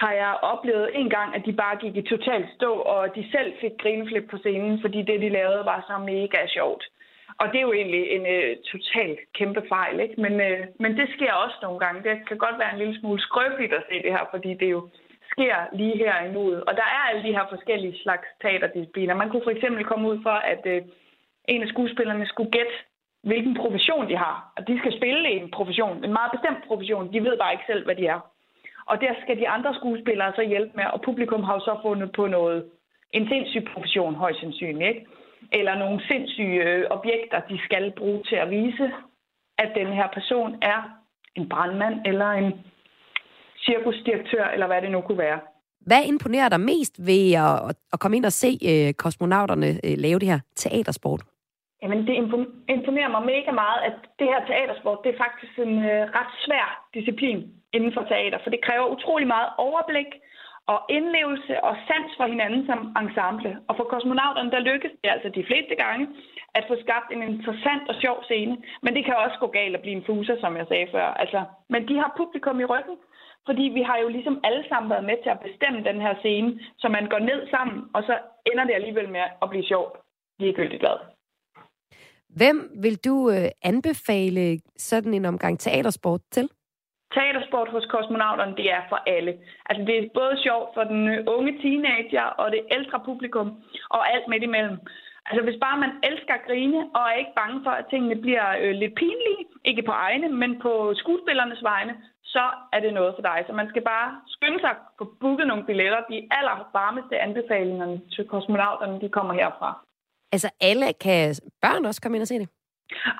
har 0.02 0.12
jeg 0.12 0.38
oplevet 0.42 0.90
en 0.94 1.10
gang, 1.10 1.36
at 1.36 1.46
de 1.46 1.54
bare 1.54 1.76
gik 1.76 1.96
i 1.98 2.02
totalt 2.02 2.48
stå, 2.56 2.72
og 2.74 3.16
de 3.16 3.32
selv 3.32 3.54
fik 3.62 3.72
grineflip 3.82 4.30
på 4.30 4.38
scenen, 4.38 4.82
fordi 4.82 5.02
det, 5.02 5.22
de 5.22 5.30
lavede, 5.30 5.66
var 5.66 5.86
så 5.90 5.98
mega 5.98 6.48
sjovt. 6.48 6.84
Og 7.40 7.46
det 7.52 7.58
er 7.58 7.68
jo 7.70 7.74
egentlig 7.74 8.04
en 8.16 8.26
øh, 8.36 8.58
total 8.72 9.18
kæmpe 9.34 9.62
fejl, 9.70 10.00
ikke? 10.00 10.22
Men, 10.22 10.34
øh, 10.42 10.62
men 10.80 10.98
det 10.98 11.08
sker 11.16 11.34
også 11.34 11.58
nogle 11.62 11.80
gange. 11.80 12.10
Det 12.10 12.28
kan 12.28 12.38
godt 12.38 12.60
være 12.60 12.74
en 12.74 12.80
lille 12.80 13.00
smule 13.00 13.22
skrøbeligt 13.22 13.74
at 13.74 13.84
se 13.90 13.96
det 14.04 14.12
her, 14.12 14.26
fordi 14.32 14.54
det 14.54 14.72
jo 14.72 14.90
sker 15.32 15.56
lige 15.74 15.98
her 15.98 16.16
i 16.26 16.32
nuet. 16.32 16.64
Og 16.64 16.74
der 16.76 16.88
er 16.96 17.02
alle 17.10 17.24
de 17.28 17.36
her 17.38 17.46
forskellige 17.50 18.02
slags 18.04 18.28
teaterdiscipliner. 18.42 19.16
Man 19.16 19.30
kunne 19.30 19.44
for 19.44 19.56
eksempel 19.58 19.86
komme 19.86 20.10
ud 20.10 20.20
for, 20.24 20.38
at 20.54 20.62
øh, 20.66 20.82
en 21.48 21.62
af 21.62 21.68
skuespillerne 21.68 22.26
skulle 22.28 22.52
gætte, 22.52 22.76
hvilken 23.30 23.54
profession 23.62 24.10
de 24.12 24.18
har. 24.26 24.38
Og 24.58 24.68
de 24.68 24.80
skal 24.80 24.98
spille 25.00 25.30
en 25.30 25.52
profession, 25.58 26.04
en 26.06 26.14
meget 26.20 26.32
bestemt 26.36 26.62
profession. 26.68 27.14
De 27.14 27.24
ved 27.24 27.38
bare 27.38 27.54
ikke 27.54 27.70
selv, 27.72 27.86
hvad 27.86 27.96
de 27.96 28.06
er. 28.16 28.20
Og 28.90 28.96
der 29.02 29.14
skal 29.22 29.38
de 29.42 29.48
andre 29.56 29.72
skuespillere 29.80 30.32
så 30.36 30.44
hjælpe 30.52 30.74
med, 30.76 30.86
og 30.94 31.02
publikum 31.02 31.44
har 31.44 31.54
jo 31.54 31.60
så 31.60 31.76
fundet 31.86 32.12
på 32.12 32.28
noget, 32.28 32.60
en 33.18 33.28
sindssyg 33.28 33.66
profession, 33.74 34.16
højst 34.16 34.40
sandsynligt, 34.40 34.90
ikke? 34.90 35.06
Eller 35.52 35.76
nogle 35.76 36.02
sindssyge 36.08 36.64
øh, 36.64 36.86
objekter, 36.90 37.40
de 37.50 37.58
skal 37.66 37.94
bruge 37.98 38.24
til 38.30 38.36
at 38.36 38.50
vise, 38.50 38.92
at 39.58 39.70
den 39.76 39.88
her 39.88 40.08
person 40.14 40.56
er 40.62 40.80
en 41.36 41.50
brandmand 41.50 41.96
eller 42.06 42.30
en 42.32 42.54
cirkusdirektør, 43.66 44.46
eller 44.54 44.68
hvad 44.68 44.82
det 44.82 44.92
nu 44.92 45.02
kunne 45.02 45.18
være. 45.18 45.40
Hvad 45.80 46.04
imponerer 46.06 46.50
dig 46.50 46.60
mest 46.60 47.06
ved 47.08 47.34
at, 47.34 47.76
at 47.94 48.00
komme 48.00 48.18
ind 48.18 48.26
og 48.26 48.34
se 48.34 48.60
øh, 48.70 48.94
kosmonauterne 48.94 49.68
øh, 49.68 49.98
lave 49.98 50.20
det 50.20 50.28
her 50.28 50.40
teatersport? 50.56 51.22
Jamen, 51.82 52.08
det 52.08 52.16
imponerer 52.76 53.12
mig 53.16 53.24
mega 53.34 53.52
meget, 53.52 53.80
at 53.90 53.96
det 54.20 54.28
her 54.28 54.42
teatersport, 54.46 55.04
det 55.04 55.10
er 55.14 55.24
faktisk 55.26 55.60
en 55.60 55.76
øh, 55.92 56.02
ret 56.18 56.34
svær 56.46 56.68
disciplin 56.94 57.40
inden 57.74 57.94
for 57.94 58.04
teater, 58.04 58.40
for 58.44 58.50
det 58.50 58.66
kræver 58.68 58.94
utrolig 58.96 59.28
meget 59.28 59.50
overblik 59.58 60.12
og 60.74 60.80
indlevelse 60.90 61.64
og 61.64 61.76
sans 61.88 62.12
for 62.18 62.26
hinanden 62.34 62.66
som 62.70 62.80
ensemble. 63.02 63.52
Og 63.68 63.74
for 63.78 63.84
kosmonauterne, 63.84 64.52
der 64.52 64.68
lykkes 64.70 64.92
det 65.02 65.10
altså 65.16 65.30
de 65.30 65.48
fleste 65.50 65.76
gange 65.84 66.08
at 66.58 66.66
få 66.68 66.76
skabt 66.86 67.10
en 67.12 67.24
interessant 67.32 67.86
og 67.90 67.96
sjov 68.04 68.18
scene. 68.24 68.58
Men 68.84 68.96
det 68.96 69.06
kan 69.06 69.16
også 69.16 69.38
gå 69.40 69.48
galt 69.48 69.76
at 69.76 69.82
blive 69.82 69.96
en 69.96 70.06
fuser, 70.06 70.36
som 70.40 70.58
jeg 70.58 70.66
sagde 70.68 70.88
før. 70.92 71.08
Altså, 71.24 71.44
men 71.70 71.88
de 71.88 71.96
har 72.02 72.14
publikum 72.18 72.60
i 72.60 72.66
ryggen, 72.66 72.98
fordi 73.46 73.66
vi 73.78 73.82
har 73.82 73.98
jo 73.98 74.08
ligesom 74.08 74.40
alle 74.44 74.64
sammen 74.70 74.90
været 74.90 75.10
med 75.10 75.18
til 75.24 75.30
at 75.30 75.40
bestemme 75.40 75.84
den 75.84 76.02
her 76.02 76.16
scene, 76.20 76.60
så 76.78 76.88
man 76.90 77.06
går 77.10 77.20
ned 77.20 77.50
sammen, 77.50 77.84
og 77.94 78.04
så 78.04 78.18
ender 78.52 78.64
det 78.64 78.74
alligevel 78.74 79.10
med 79.10 79.24
at 79.42 79.50
blive 79.50 79.66
sjovt. 79.72 79.96
Ligegyldigt 80.40 80.80
glad. 80.80 81.15
Hvem 82.40 82.58
vil 82.84 82.98
du 83.08 83.16
øh, 83.36 83.50
anbefale 83.72 84.60
sådan 84.78 85.14
en 85.14 85.26
omgang 85.26 85.60
teatersport 85.60 86.22
til? 86.32 86.50
Teatersport 87.14 87.70
hos 87.76 87.86
kosmonauterne, 87.94 88.56
det 88.60 88.68
er 88.78 88.82
for 88.90 89.00
alle. 89.16 89.34
Altså, 89.70 89.82
det 89.88 89.96
er 89.98 90.10
både 90.14 90.36
sjovt 90.46 90.70
for 90.76 90.84
den 90.84 91.02
øh, 91.14 91.24
unge 91.36 91.54
teenager 91.62 92.28
og 92.42 92.52
det 92.52 92.62
ældre 92.78 93.00
publikum, 93.10 93.48
og 93.90 94.02
alt 94.14 94.28
midt 94.28 94.44
imellem. 94.44 94.78
Altså 95.28 95.42
hvis 95.46 95.60
bare 95.66 95.78
man 95.84 95.94
elsker 96.10 96.34
at 96.34 96.46
grine, 96.48 96.80
og 96.96 97.02
er 97.10 97.22
ikke 97.22 97.40
bange 97.42 97.60
for, 97.66 97.74
at 97.80 97.86
tingene 97.90 98.22
bliver 98.26 98.48
øh, 98.62 98.74
lidt 98.82 98.96
pinlige, 99.02 99.42
ikke 99.70 99.84
på 99.90 99.92
egne, 99.92 100.28
men 100.42 100.52
på 100.66 100.94
skuespillernes 101.02 101.64
vegne, 101.64 101.94
så 102.24 102.46
er 102.74 102.80
det 102.80 102.94
noget 102.94 103.16
for 103.16 103.24
dig. 103.30 103.40
Så 103.48 103.54
man 103.54 103.70
skal 103.70 103.84
bare 103.94 104.10
skynde 104.28 104.60
sig 104.60 104.70
at 104.70 104.82
få 104.98 105.06
booket 105.22 105.48
nogle 105.48 105.66
billetter. 105.70 106.00
De 106.12 106.28
allervarmeste 106.38 107.16
anbefalingerne 107.28 108.02
til 108.14 108.24
kosmonauterne, 108.32 109.02
de 109.02 109.10
kommer 109.10 109.34
herfra. 109.34 109.70
Altså 110.32 110.50
alle, 110.62 110.94
kan 110.94 111.36
børn 111.62 111.86
også 111.86 112.02
komme 112.02 112.18
ind 112.18 112.22
og 112.22 112.28
se 112.28 112.40
det? 112.40 112.50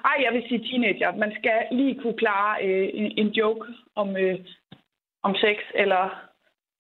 Ej, 0.10 0.18
jeg 0.26 0.34
vil 0.34 0.44
sige 0.50 0.64
teenager. 0.68 1.16
Man 1.16 1.32
skal 1.40 1.58
lige 1.72 2.00
kunne 2.02 2.18
klare 2.18 2.64
øh, 2.66 2.90
en, 2.94 3.12
en 3.18 3.28
joke 3.28 3.68
om, 3.96 4.18
øh, 4.18 4.40
om 5.24 5.36
sex, 5.36 5.58
eller 5.74 6.04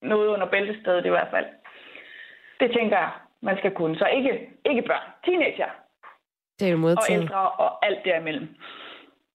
noget 0.01 0.27
under 0.27 0.47
bæltestedet 0.51 1.05
i 1.05 1.09
hvert 1.09 1.27
fald. 1.31 1.45
Det 2.59 2.71
tænker 2.77 2.97
jeg, 2.97 3.11
man 3.41 3.57
skal 3.57 3.71
kunne. 3.71 3.97
Så 3.97 4.05
ikke, 4.17 4.31
ikke 4.65 4.81
børn. 4.81 5.05
Teenager. 5.25 5.71
Det 6.59 6.67
er 6.67 6.71
jo 6.71 6.85
Og 6.85 7.05
ældre 7.09 7.49
og 7.49 7.85
alt 7.85 7.99
derimellem. 8.05 8.47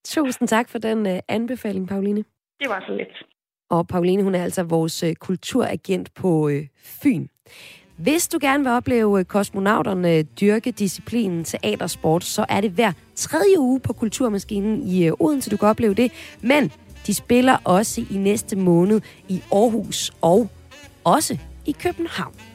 Tusind 0.05 0.49
tak 0.49 0.69
for 0.69 0.79
den 0.79 1.07
uh, 1.07 1.19
anbefaling, 1.29 1.89
Pauline. 1.89 2.25
Det 2.61 2.69
var 2.69 2.85
så 2.87 2.93
lidt. 2.93 3.25
Og 3.71 3.87
Pauline, 3.87 4.23
hun 4.23 4.35
er 4.35 4.43
altså 4.43 4.65
vores 4.65 5.05
uh, 5.05 5.13
kulturagent 5.21 6.15
på 6.15 6.29
uh, 6.29 6.53
Fyn. 7.03 7.27
Hvis 8.03 8.29
du 8.29 8.39
gerne 8.41 8.65
vil 8.65 8.73
opleve 8.73 9.19
øh, 9.19 9.25
kosmonauterne 9.25 10.17
øh, 10.17 10.25
dyrke 10.41 10.71
disciplinen 10.71 11.45
teatersport, 11.45 12.25
så 12.25 12.47
er 12.49 12.61
det 12.61 12.71
hver 12.71 12.93
tredje 13.17 13.59
uge 13.59 13.81
på 13.81 13.93
Kulturmaskinen 13.93 14.83
i 14.89 15.07
øh, 15.07 15.13
Odense, 15.19 15.51
du 15.51 15.57
kan 15.57 15.69
opleve 15.69 15.95
det. 15.95 16.13
Men 16.41 16.73
de 17.07 17.15
spiller 17.15 17.57
også 17.65 18.05
i 18.11 18.17
næste 18.17 18.57
måned 18.57 19.01
i 19.29 19.43
Aarhus 19.53 20.13
og 20.21 20.51
også 21.05 21.39
i 21.67 21.73
København. 21.73 22.50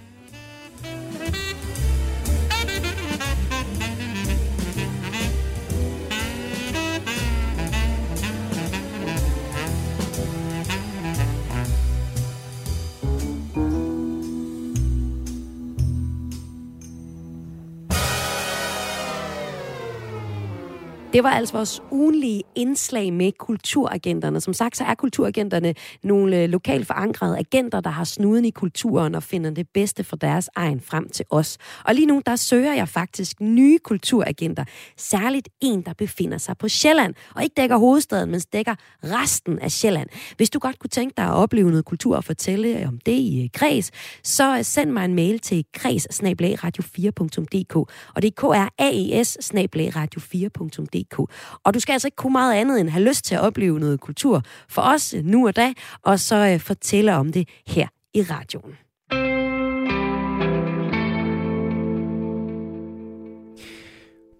Det 21.15 21.23
var 21.23 21.29
altså 21.29 21.53
vores 21.53 21.81
ugenlige 21.91 22.43
indslag 22.55 23.13
med 23.13 23.31
kulturagenterne. 23.39 24.41
Som 24.41 24.53
sagt, 24.53 24.77
så 24.77 24.83
er 24.83 24.95
kulturagenterne 24.95 25.73
nogle 26.03 26.43
øh, 26.43 26.49
lokalt 26.49 26.87
forankrede 26.87 27.37
agenter, 27.37 27.81
der 27.81 27.89
har 27.89 28.03
snuden 28.03 28.45
i 28.45 28.49
kulturen 28.49 29.15
og 29.15 29.23
finder 29.23 29.51
det 29.51 29.67
bedste 29.73 30.03
for 30.03 30.15
deres 30.15 30.49
egen 30.55 30.81
frem 30.81 31.09
til 31.09 31.25
os. 31.29 31.57
Og 31.85 31.95
lige 31.95 32.05
nu, 32.05 32.21
der 32.25 32.35
søger 32.35 32.73
jeg 32.73 32.89
faktisk 32.89 33.41
nye 33.41 33.77
kulturagenter. 33.77 34.63
Særligt 34.97 35.49
en, 35.61 35.81
der 35.81 35.93
befinder 35.93 36.37
sig 36.37 36.57
på 36.57 36.67
Sjælland, 36.67 37.13
og 37.35 37.43
ikke 37.43 37.53
dækker 37.57 37.77
hovedstaden, 37.77 38.31
men 38.31 38.41
dækker 38.53 38.75
resten 39.03 39.59
af 39.59 39.71
Sjælland. 39.71 40.09
Hvis 40.37 40.49
du 40.49 40.59
godt 40.59 40.79
kunne 40.79 40.89
tænke 40.89 41.13
dig 41.17 41.25
at 41.25 41.33
opleve 41.33 41.69
noget 41.69 41.85
kultur 41.85 42.15
og 42.15 42.23
fortælle 42.23 42.79
øh, 42.79 42.87
om 42.87 42.99
det 43.05 43.11
i 43.11 43.43
øh, 43.43 43.49
Kreds, 43.53 43.91
så 44.23 44.57
øh, 44.57 44.63
send 44.63 44.91
mig 44.91 45.05
en 45.05 45.13
mail 45.13 45.39
til 45.39 45.65
kreds 45.73 46.07
radio 46.63 46.83
4dk 46.83 47.75
og 48.15 48.21
det 48.21 48.27
er 48.27 48.31
k 48.31 48.43
r 48.43 48.69
a 48.77 48.89
e 48.93 49.23
s 49.23 49.37
radio 49.53 50.21
4dk 50.21 51.04
www.kultur.dk. 51.13 51.59
Og 51.63 51.73
du 51.73 51.79
skal 51.79 51.93
altså 51.93 52.07
ikke 52.07 52.15
kunne 52.15 52.31
meget 52.31 52.55
andet 52.55 52.79
end 52.79 52.89
have 52.89 53.03
lyst 53.03 53.25
til 53.25 53.35
at 53.35 53.41
opleve 53.41 53.79
noget 53.79 53.99
kultur 53.99 54.41
for 54.69 54.81
os 54.81 55.13
øh, 55.13 55.25
nu 55.25 55.47
og 55.47 55.55
da, 55.55 55.73
og 56.01 56.19
så 56.19 56.35
øh, 56.35 56.59
fortælle 56.59 57.15
om 57.15 57.31
det 57.31 57.49
her 57.67 57.87
i 58.13 58.21
radioen. 58.21 58.75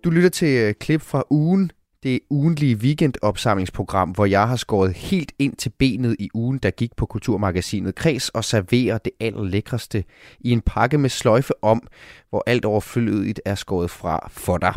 Du 0.04 0.10
lytter 0.10 0.30
til 0.30 0.48
øh, 0.48 0.74
klip 0.74 1.02
fra 1.02 1.24
ugen, 1.30 1.72
det 2.06 2.20
ugentlige 2.30 2.76
weekendopsamlingsprogram, 2.76 4.10
hvor 4.10 4.26
jeg 4.26 4.48
har 4.48 4.56
skåret 4.56 4.94
helt 4.94 5.32
ind 5.40 5.56
til 5.56 5.70
benet 5.70 6.16
i 6.20 6.30
ugen, 6.34 6.58
der 6.58 6.72
gik 6.72 6.96
på 6.96 7.06
Kulturmagasinet 7.06 7.96
Kreds 7.96 8.30
og 8.30 8.44
serverer 8.44 8.98
det 8.98 9.12
allerlækreste 9.20 10.04
i 10.40 10.52
en 10.52 10.62
pakke 10.62 10.98
med 10.98 11.10
sløjfe 11.10 11.54
om, 11.64 11.88
hvor 12.30 12.44
alt 12.48 12.66
overflødigt 12.66 13.42
er 13.46 13.56
skåret 13.56 13.90
fra 13.90 14.28
for 14.32 14.58
dig. 14.58 14.74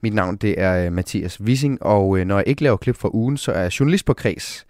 Mit 0.00 0.14
navn 0.14 0.36
det 0.36 0.60
er 0.60 0.86
øh, 0.86 0.92
Mathias 0.92 1.40
Wissing, 1.40 1.82
og 1.82 2.18
øh, 2.18 2.26
når 2.26 2.36
jeg 2.36 2.48
ikke 2.48 2.62
laver 2.62 2.76
klip 2.76 2.96
for 2.96 3.14
ugen, 3.14 3.36
så 3.36 3.52
er 3.52 3.60
jeg 3.60 3.80
journalist 3.80 4.06
på 4.06 4.14
Kreds. 4.14 4.66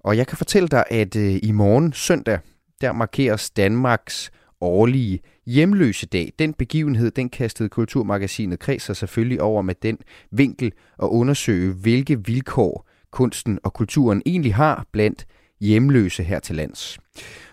Og 0.00 0.16
jeg 0.16 0.26
kan 0.26 0.36
fortælle 0.36 0.68
dig, 0.68 0.84
at 0.90 1.16
øh, 1.16 1.38
i 1.42 1.52
morgen 1.52 1.92
søndag, 1.92 2.38
der 2.80 2.92
markeres 2.92 3.50
Danmarks 3.50 4.30
årlige 4.60 5.20
hjemløse 5.46 6.06
dag. 6.06 6.32
Den 6.38 6.54
begivenhed, 6.54 7.10
den 7.10 7.28
kastede 7.28 7.68
Kulturmagasinet 7.68 8.58
Kreds 8.58 8.82
sig 8.82 8.96
selvfølgelig 8.96 9.42
over 9.42 9.62
med 9.62 9.74
den 9.82 9.98
vinkel 10.30 10.72
at 11.02 11.06
undersøge, 11.06 11.72
hvilke 11.72 12.24
vilkår 12.26 12.88
kunsten 13.10 13.58
og 13.62 13.72
kulturen 13.72 14.22
egentlig 14.26 14.54
har 14.54 14.86
blandt 14.92 15.26
hjemløse 15.60 16.22
her 16.22 16.38
til 16.38 16.56
lands. 16.56 16.98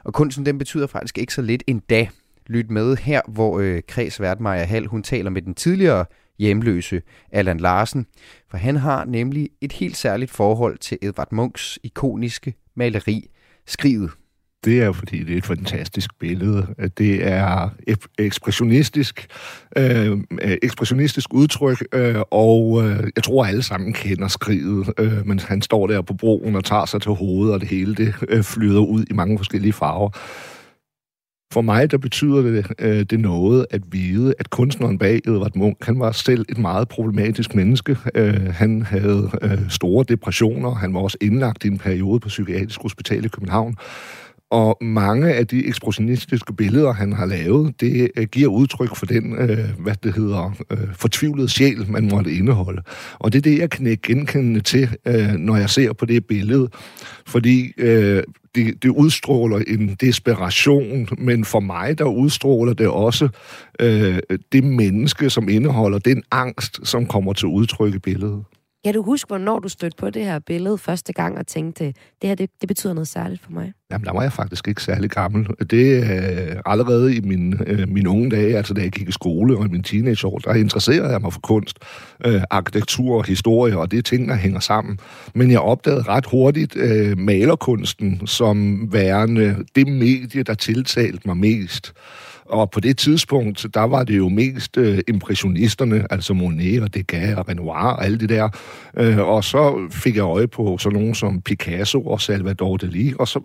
Og 0.04 0.14
kunsten, 0.14 0.46
den 0.46 0.58
betyder 0.58 0.88
faktisk 0.88 1.18
ikke 1.18 1.34
så 1.34 1.42
lidt 1.42 1.64
endda. 1.68 2.08
Lyt 2.48 2.70
med 2.70 2.98
her, 2.98 3.22
hvor 3.28 3.60
øh, 3.60 3.82
Kreds 3.88 4.22
vært 4.22 4.40
Maja 4.40 4.64
Hall, 4.64 4.88
hun 4.88 5.04
taler 5.04 5.30
med 5.30 5.42
den 5.42 5.54
tidligere 5.54 6.06
hjemløse 6.40 7.02
Allan 7.32 7.58
Larsen, 7.58 8.06
for 8.50 8.58
han 8.58 8.76
har 8.76 9.06
nemlig 9.06 9.50
et 9.62 9.72
helt 9.72 9.98
særligt 9.98 10.32
forhold 10.32 10.78
til 10.78 10.98
Edvard 11.02 11.32
Munchs 11.32 11.80
ikoniske 11.84 12.54
maleri 12.76 13.30
Skriget. 13.66 14.12
Det 14.66 14.82
er 14.82 14.92
fordi, 14.92 15.24
det 15.24 15.34
er 15.34 15.38
et 15.38 15.46
fantastisk 15.46 16.20
billede. 16.20 16.68
Det 16.98 17.28
er 17.28 17.70
ekspressionistisk, 18.20 19.28
øh, 19.78 20.12
øh, 20.42 20.58
ekspressionistisk 20.64 21.34
udtryk, 21.34 21.84
øh, 21.94 22.16
og 22.32 22.84
øh, 22.84 23.04
jeg 23.16 23.24
tror, 23.24 23.46
alle 23.46 23.64
sammen 23.64 23.94
kender 23.94 24.28
skriget, 24.28 24.94
øh, 25.00 25.28
men 25.28 25.40
han 25.40 25.62
står 25.62 25.88
der 25.88 26.02
på 26.02 26.14
broen 26.14 26.56
og 26.56 26.66
tager 26.66 26.86
sig 26.86 27.02
til 27.02 27.12
hovedet, 27.12 27.54
og 27.54 27.60
det 27.60 27.70
hele 27.70 27.96
det 27.96 28.14
øh, 28.30 28.44
flyder 28.44 28.80
ud 28.80 29.06
i 29.10 29.14
mange 29.14 29.38
forskellige 29.38 29.74
farver. 29.74 30.10
For 31.54 31.62
mig, 31.62 31.92
der 31.92 31.98
betyder 31.98 32.42
det, 32.42 32.68
øh, 32.80 33.04
det 33.04 33.20
noget 33.20 33.66
at 33.70 33.82
vide, 33.92 34.34
at 34.40 34.50
kunstneren 34.50 34.98
bag 34.98 35.22
Edvard 35.28 35.56
Munch, 35.56 35.78
han 35.82 36.00
var 36.00 36.12
selv 36.12 36.46
et 36.50 36.58
meget 36.58 36.88
problematisk 36.88 37.56
menneske. 37.56 37.98
Øh, 38.16 38.54
han 38.54 38.82
havde 38.82 39.30
øh, 39.42 39.70
store 39.70 40.06
depressioner. 40.10 40.76
Han 40.76 40.94
var 40.94 41.00
også 41.00 41.18
indlagt 41.22 41.66
i 41.66 41.68
en 41.68 41.78
periode 41.78 42.20
på 42.20 42.28
Psykiatrisk 42.28 42.82
Hospital 42.82 43.26
i 43.26 43.28
København. 43.28 43.76
Og 44.52 44.78
mange 44.82 45.34
af 45.34 45.48
de 45.48 45.66
ekspressionistiske 45.68 46.54
billeder, 46.54 46.94
han 46.94 47.14
har 47.14 47.26
lavet, 47.26 47.82
det 47.82 48.12
øh, 48.16 48.28
giver 48.28 48.50
udtryk 48.50 48.96
for 48.96 49.06
den, 49.06 49.36
øh, 49.38 49.58
hvad 49.80 49.96
det 50.04 50.14
hedder, 50.14 50.56
øh, 50.72 50.78
fortvivlede 50.94 51.50
sjæl, 51.50 51.86
man 51.92 52.10
måtte 52.10 52.32
indeholde. 52.32 52.82
Og 53.20 53.34
det 53.34 53.38
er 53.38 53.42
det, 53.42 53.60
jeg 53.60 53.70
kan 53.70 53.98
genkende 54.04 54.60
til, 54.60 54.90
øh, 55.06 55.34
når 55.34 55.58
jeg 55.58 55.70
ser 55.70 55.94
på 55.94 56.06
det 56.06 56.26
billede. 56.26 56.70
Fordi 57.28 57.74
øh, 57.78 58.24
det, 58.56 58.84
det 58.84 58.90
udstråler 58.90 59.58
en 59.68 59.96
desperation, 60.02 61.08
men 61.18 61.46
for 61.46 61.60
mig, 61.60 61.98
der 61.98 62.06
udstråler 62.06 62.74
det 62.74 62.88
også 62.88 63.30
øh, 63.80 64.20
det 64.52 64.64
menneske, 64.64 65.30
som 65.30 65.50
indeholder 65.50 66.00
den 66.00 66.24
angst, 66.32 66.80
som 66.84 67.06
kommer 67.06 67.34
til 67.34 67.48
udtryk 67.48 67.96
i 67.96 68.00
billedet. 68.00 68.44
Kan 68.84 68.94
du 68.94 69.04
huske, 69.04 69.28
hvornår 69.28 69.60
du 69.60 69.70
stødte 69.70 69.98
på 69.98 70.10
det 70.10 70.26
her 70.26 70.40
billede 70.40 70.78
første 70.78 71.14
gang 71.14 71.38
og 71.38 71.48
tænkte, 71.48 71.86
det 71.86 72.28
her 72.28 72.36
det, 72.36 72.50
det 72.62 72.68
betyder 72.68 72.94
noget 72.94 73.08
særligt 73.08 73.44
for 73.44 73.52
mig? 73.52 73.74
Jamen, 73.92 74.06
der 74.06 74.14
var 74.14 74.22
jeg 74.22 74.34
faktisk 74.34 74.68
ikke 74.68 74.84
særlig 74.84 75.10
gammel. 75.10 75.48
Det 75.70 75.98
er 75.98 76.52
øh, 76.56 76.62
allerede 76.66 77.16
i 77.16 77.22
min, 77.22 77.62
øh, 77.68 77.90
mine 77.90 78.10
unge 78.10 78.30
dage, 78.30 78.58
altså 78.58 78.74
da 78.74 78.82
jeg 78.82 78.92
gik 78.92 79.10
i 79.10 79.12
skole 79.12 79.58
og 79.58 79.66
i 79.66 79.70
min 79.70 79.84
teenageår, 79.84 80.38
der 80.38 80.54
interesserede 80.54 81.12
jeg 81.12 81.22
mig 81.22 81.34
for 81.34 81.40
kunst, 81.40 81.80
øh, 82.26 82.42
arkitektur 82.50 83.18
og 83.18 83.26
historie, 83.26 83.78
og 83.78 83.92
det 83.92 83.98
er 83.98 84.02
ting, 84.02 84.30
der 84.30 84.36
hænger 84.36 84.60
sammen. 84.60 85.00
Men 85.36 85.52
jeg 85.52 85.60
opdagede 85.60 86.02
ret 86.02 86.26
hurtigt 86.26 86.76
øh, 86.76 87.18
malerkunsten 87.18 88.28
som 88.28 88.88
værende 88.94 89.66
det 89.76 89.88
medie, 89.88 90.44
der 90.44 90.54
tiltalte 90.54 91.22
mig 91.26 91.38
mest. 91.38 91.94
Og 92.52 92.72
på 92.72 92.80
det 92.80 92.98
tidspunkt, 92.98 93.66
der 93.74 93.84
var 93.84 94.04
det 94.04 94.18
jo 94.18 94.30
mest 94.30 94.78
øh, 94.78 95.00
impressionisterne, 95.08 96.06
altså 96.10 96.34
Monet 96.34 96.82
og 96.82 96.94
Degas 96.94 97.38
og 97.38 97.50
Renoir 97.50 97.76
og 97.76 98.06
alle 98.06 98.18
det 98.18 98.30
der. 98.30 98.50
Øh, 98.98 99.20
og 99.20 99.44
så 99.44 99.88
fik 99.92 100.16
jeg 100.16 100.24
øje 100.24 100.48
på 100.48 100.78
sådan 100.78 101.00
nogen 101.00 101.16
som 101.16 101.42
Picasso 101.42 102.02
og 102.02 102.22
Salvador 102.22 102.78
Dali, 102.78 103.14
og 103.20 103.28
så 103.28 103.40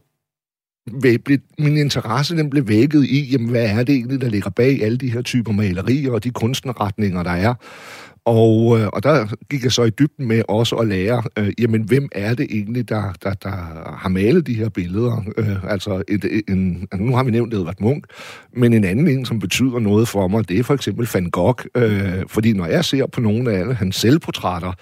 blev, 1.01 1.39
min 1.59 1.77
interesse 1.77 2.37
den 2.37 2.51
blev 2.51 2.69
vækket 2.69 3.05
i, 3.05 3.31
jamen, 3.33 3.49
hvad 3.49 3.71
er 3.71 3.83
det 3.83 3.95
egentlig, 3.95 4.21
der 4.21 4.29
ligger 4.29 4.51
bag 4.51 4.83
alle 4.83 4.99
de 4.99 5.13
her 5.13 5.23
typer 5.23 5.53
malerier 5.53 6.13
og 6.13 6.25
de 6.25 6.31
kunstnerretninger, 6.31 7.23
der 7.23 7.31
er. 7.31 7.55
Og, 8.27 8.79
øh, 8.79 8.87
og 8.87 9.03
der 9.03 9.27
gik 9.51 9.65
jeg 9.65 9.73
så 9.73 9.83
i 9.83 9.91
dybden 9.91 10.29
med 10.29 10.43
også 10.49 10.77
at 10.77 10.87
lære, 10.87 11.23
øh, 11.39 11.53
jamen 11.59 11.83
hvem 11.83 12.09
er 12.13 12.35
det 12.35 12.47
egentlig, 12.51 12.89
der, 12.89 13.13
der, 13.23 13.35
der 13.35 13.51
har 13.99 14.09
malet 14.09 14.47
de 14.47 14.55
her 14.55 14.69
billeder? 14.69 15.25
Øh, 15.37 15.73
altså, 15.73 16.03
et, 16.09 16.43
en, 16.49 16.89
nu 16.99 17.17
har 17.17 17.25
vi 17.25 17.31
nævnt 17.31 17.55
Edvard 17.55 17.81
Munch, 17.81 18.05
men 18.57 18.73
en 18.73 18.85
anden 18.85 19.09
en, 19.09 19.25
som 19.25 19.39
betyder 19.39 19.79
noget 19.79 20.09
for 20.09 20.29
mig, 20.29 20.49
det 20.49 20.59
er 20.59 20.63
for 20.63 20.75
eksempel 20.75 21.09
Van 21.15 21.31
Gogh. 21.31 21.65
Øh, 21.75 22.23
fordi 22.27 22.53
når 22.53 22.67
jeg 22.67 22.85
ser 22.85 23.07
på 23.07 23.21
nogle 23.21 23.53
af 23.53 23.61
alle 23.61 23.75
hans 23.75 23.97
selvportrætter, 23.97 24.73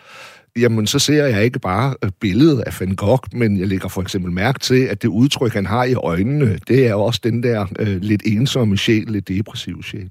jamen 0.57 0.87
så 0.87 0.99
ser 0.99 1.27
jeg 1.27 1.45
ikke 1.45 1.59
bare 1.59 1.95
øh, 2.05 2.11
billedet 2.21 2.61
af 2.61 2.81
Van 2.81 2.97
Gogh, 2.97 3.23
men 3.33 3.59
jeg 3.59 3.69
lægger 3.69 3.89
for 3.89 4.03
eksempel 4.03 4.33
mærke 4.33 4.59
til, 4.59 4.85
at 4.85 5.03
det 5.03 5.09
udtryk, 5.09 5.53
han 5.53 5.67
har 5.67 5.85
i 5.85 5.95
øjnene, 5.95 6.59
det 6.69 6.87
er 6.87 6.95
også 6.95 7.21
den 7.25 7.43
der 7.43 7.67
øh, 7.79 8.01
lidt 8.01 8.23
ensomme 8.27 8.77
sjæl, 8.77 9.05
lidt 9.07 9.29
depressive 9.29 9.85
sjæl 9.85 10.11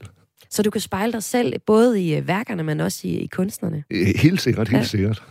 så 0.54 0.64
du 0.64 0.70
kan 0.70 0.82
spejle 0.82 1.14
dig 1.14 1.24
selv 1.24 1.60
både 1.60 2.02
i 2.02 2.16
øh, 2.16 2.28
værkerne, 2.28 2.64
men 2.64 2.80
også 2.80 3.00
i, 3.04 3.10
i 3.10 3.28
kunstnerne. 3.28 3.84
Helt 4.16 4.42
sikkert, 4.42 4.70
helt 4.70 4.80
ja. 4.80 4.88
sikkert. 4.88 5.24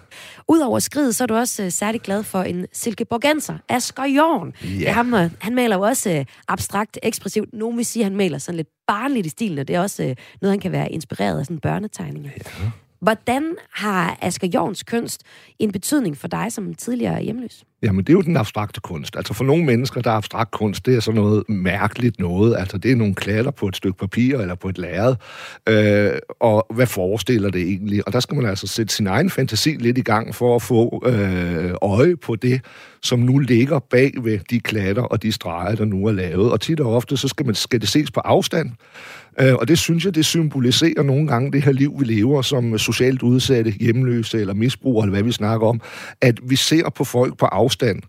Udover 0.49 0.79
skridet, 0.79 1.15
så 1.15 1.25
er 1.25 1.27
du 1.27 1.35
også 1.35 1.63
uh, 1.63 1.69
særlig 1.73 2.01
glad 2.01 2.23
for 2.23 2.43
en 2.43 2.67
silkeborgenser, 2.73 3.59
Asger 3.69 4.05
Jorn. 4.05 4.53
Ja. 4.63 4.69
Det 4.69 4.89
ham, 4.89 5.13
uh, 5.13 5.21
han 5.39 5.55
maler 5.55 5.77
jo 5.77 5.83
også 5.83 6.19
uh, 6.19 6.25
abstrakt, 6.49 6.99
ekspressivt. 7.03 7.49
Nogen 7.53 7.77
vil 7.77 7.87
sige, 7.87 8.03
at 8.03 8.11
han 8.11 8.17
maler 8.17 8.39
sådan 8.39 8.57
lidt 8.57 8.69
barnligt 8.87 9.27
i 9.27 9.31
stilen, 9.31 9.59
og 9.59 9.69
det 9.69 9.77
er 9.77 9.81
også 9.81 10.03
uh, 10.03 10.11
noget, 10.43 10.53
han 10.53 10.61
kan 10.61 10.73
være 10.73 10.93
inspireret 10.93 11.39
af 11.39 11.47
sådan 11.47 11.59
børnetegninger. 11.59 12.31
Ja. 12.37 12.71
Hvordan 13.03 13.57
har 13.73 14.19
Asger 14.21 14.49
Jorns 14.55 14.83
kunst 14.83 15.23
en 15.59 15.73
betydning 15.73 16.17
for 16.17 16.29
dig 16.29 16.53
som 16.53 16.75
tidligere 16.75 17.23
hjemløs? 17.23 17.65
Jamen, 17.83 18.05
det 18.05 18.09
er 18.09 18.13
jo 18.13 18.21
den 18.21 18.37
abstrakte 18.37 18.81
kunst. 18.81 19.17
Altså 19.17 19.35
for 19.35 19.45
nogle 19.45 19.65
mennesker, 19.65 20.01
der 20.01 20.11
er 20.11 20.15
abstrakt 20.15 20.51
kunst, 20.51 20.87
det 20.87 20.97
er 20.97 21.01
sådan 21.01 21.21
noget 21.21 21.49
mærkeligt 21.49 22.19
noget. 22.19 22.57
Altså 22.57 22.79
det 22.79 22.93
er 22.93 22.97
nogle 22.97 23.15
klatter 23.15 23.51
på 23.51 23.69
et 23.69 23.77
stykke 23.77 23.99
papir 23.99 24.39
eller 24.39 24.55
på 24.55 24.69
et 24.69 24.79
lærred. 24.79 25.17
Øh, 25.69 26.19
og 26.41 26.67
hvad 26.75 26.87
forestiller 26.87 27.51
det 27.51 27.63
egentlig? 27.63 28.07
Og 28.07 28.13
der 28.13 28.21
skal 28.21 28.37
man 28.37 28.47
altså 28.47 28.67
sætte 28.67 28.95
sin 28.95 29.07
egen 29.07 29.31
fantasi 29.31 29.71
lidt 29.71 29.99
i 29.99 30.03
gang 30.03 30.35
for 30.35 30.57
at 30.57 30.63
få 30.63 31.03
øh, 31.07 31.75
øje 31.83 32.17
på 32.17 32.37
det, 32.37 32.61
som 33.03 33.19
nu 33.19 33.39
ligger 33.39 33.79
bag 33.79 34.13
ved 34.23 34.39
de 34.51 34.61
klatter 34.61 35.03
og 35.03 35.23
de 35.23 35.33
streger, 35.33 35.75
der 35.75 35.85
nu 35.85 36.07
er 36.07 36.13
lavet. 36.13 36.53
Og 36.53 36.61
tit 36.61 36.81
og 36.81 36.95
ofte, 36.95 37.17
så 37.17 37.29
skal, 37.29 37.47
man, 37.47 37.55
skal 37.55 37.81
det 37.81 37.89
ses 37.89 38.11
på 38.11 38.21
afstand. 38.21 38.71
Øh, 39.41 39.55
og 39.55 39.69
det 39.69 39.79
synes 39.79 40.05
jeg, 40.05 40.15
det 40.15 40.25
symboliserer 40.25 41.03
nogle 41.03 41.27
gange 41.27 41.53
det 41.53 41.63
her 41.63 41.73
liv, 41.73 42.01
vi 42.01 42.05
lever 42.05 42.43
som 42.43 42.79
socialt 42.79 43.23
udsatte, 43.23 43.71
hjemløse 43.71 44.41
eller 44.41 44.55
misbrugere, 44.55 45.05
eller 45.05 45.15
hvad 45.15 45.23
vi 45.23 45.33
snakker 45.33 45.67
om. 45.67 45.81
At 46.21 46.41
vi 46.43 46.57
ser 46.57 46.91
på 46.91 47.05
folk 47.05 47.39
på 47.39 47.47
afstand, 47.47 48.03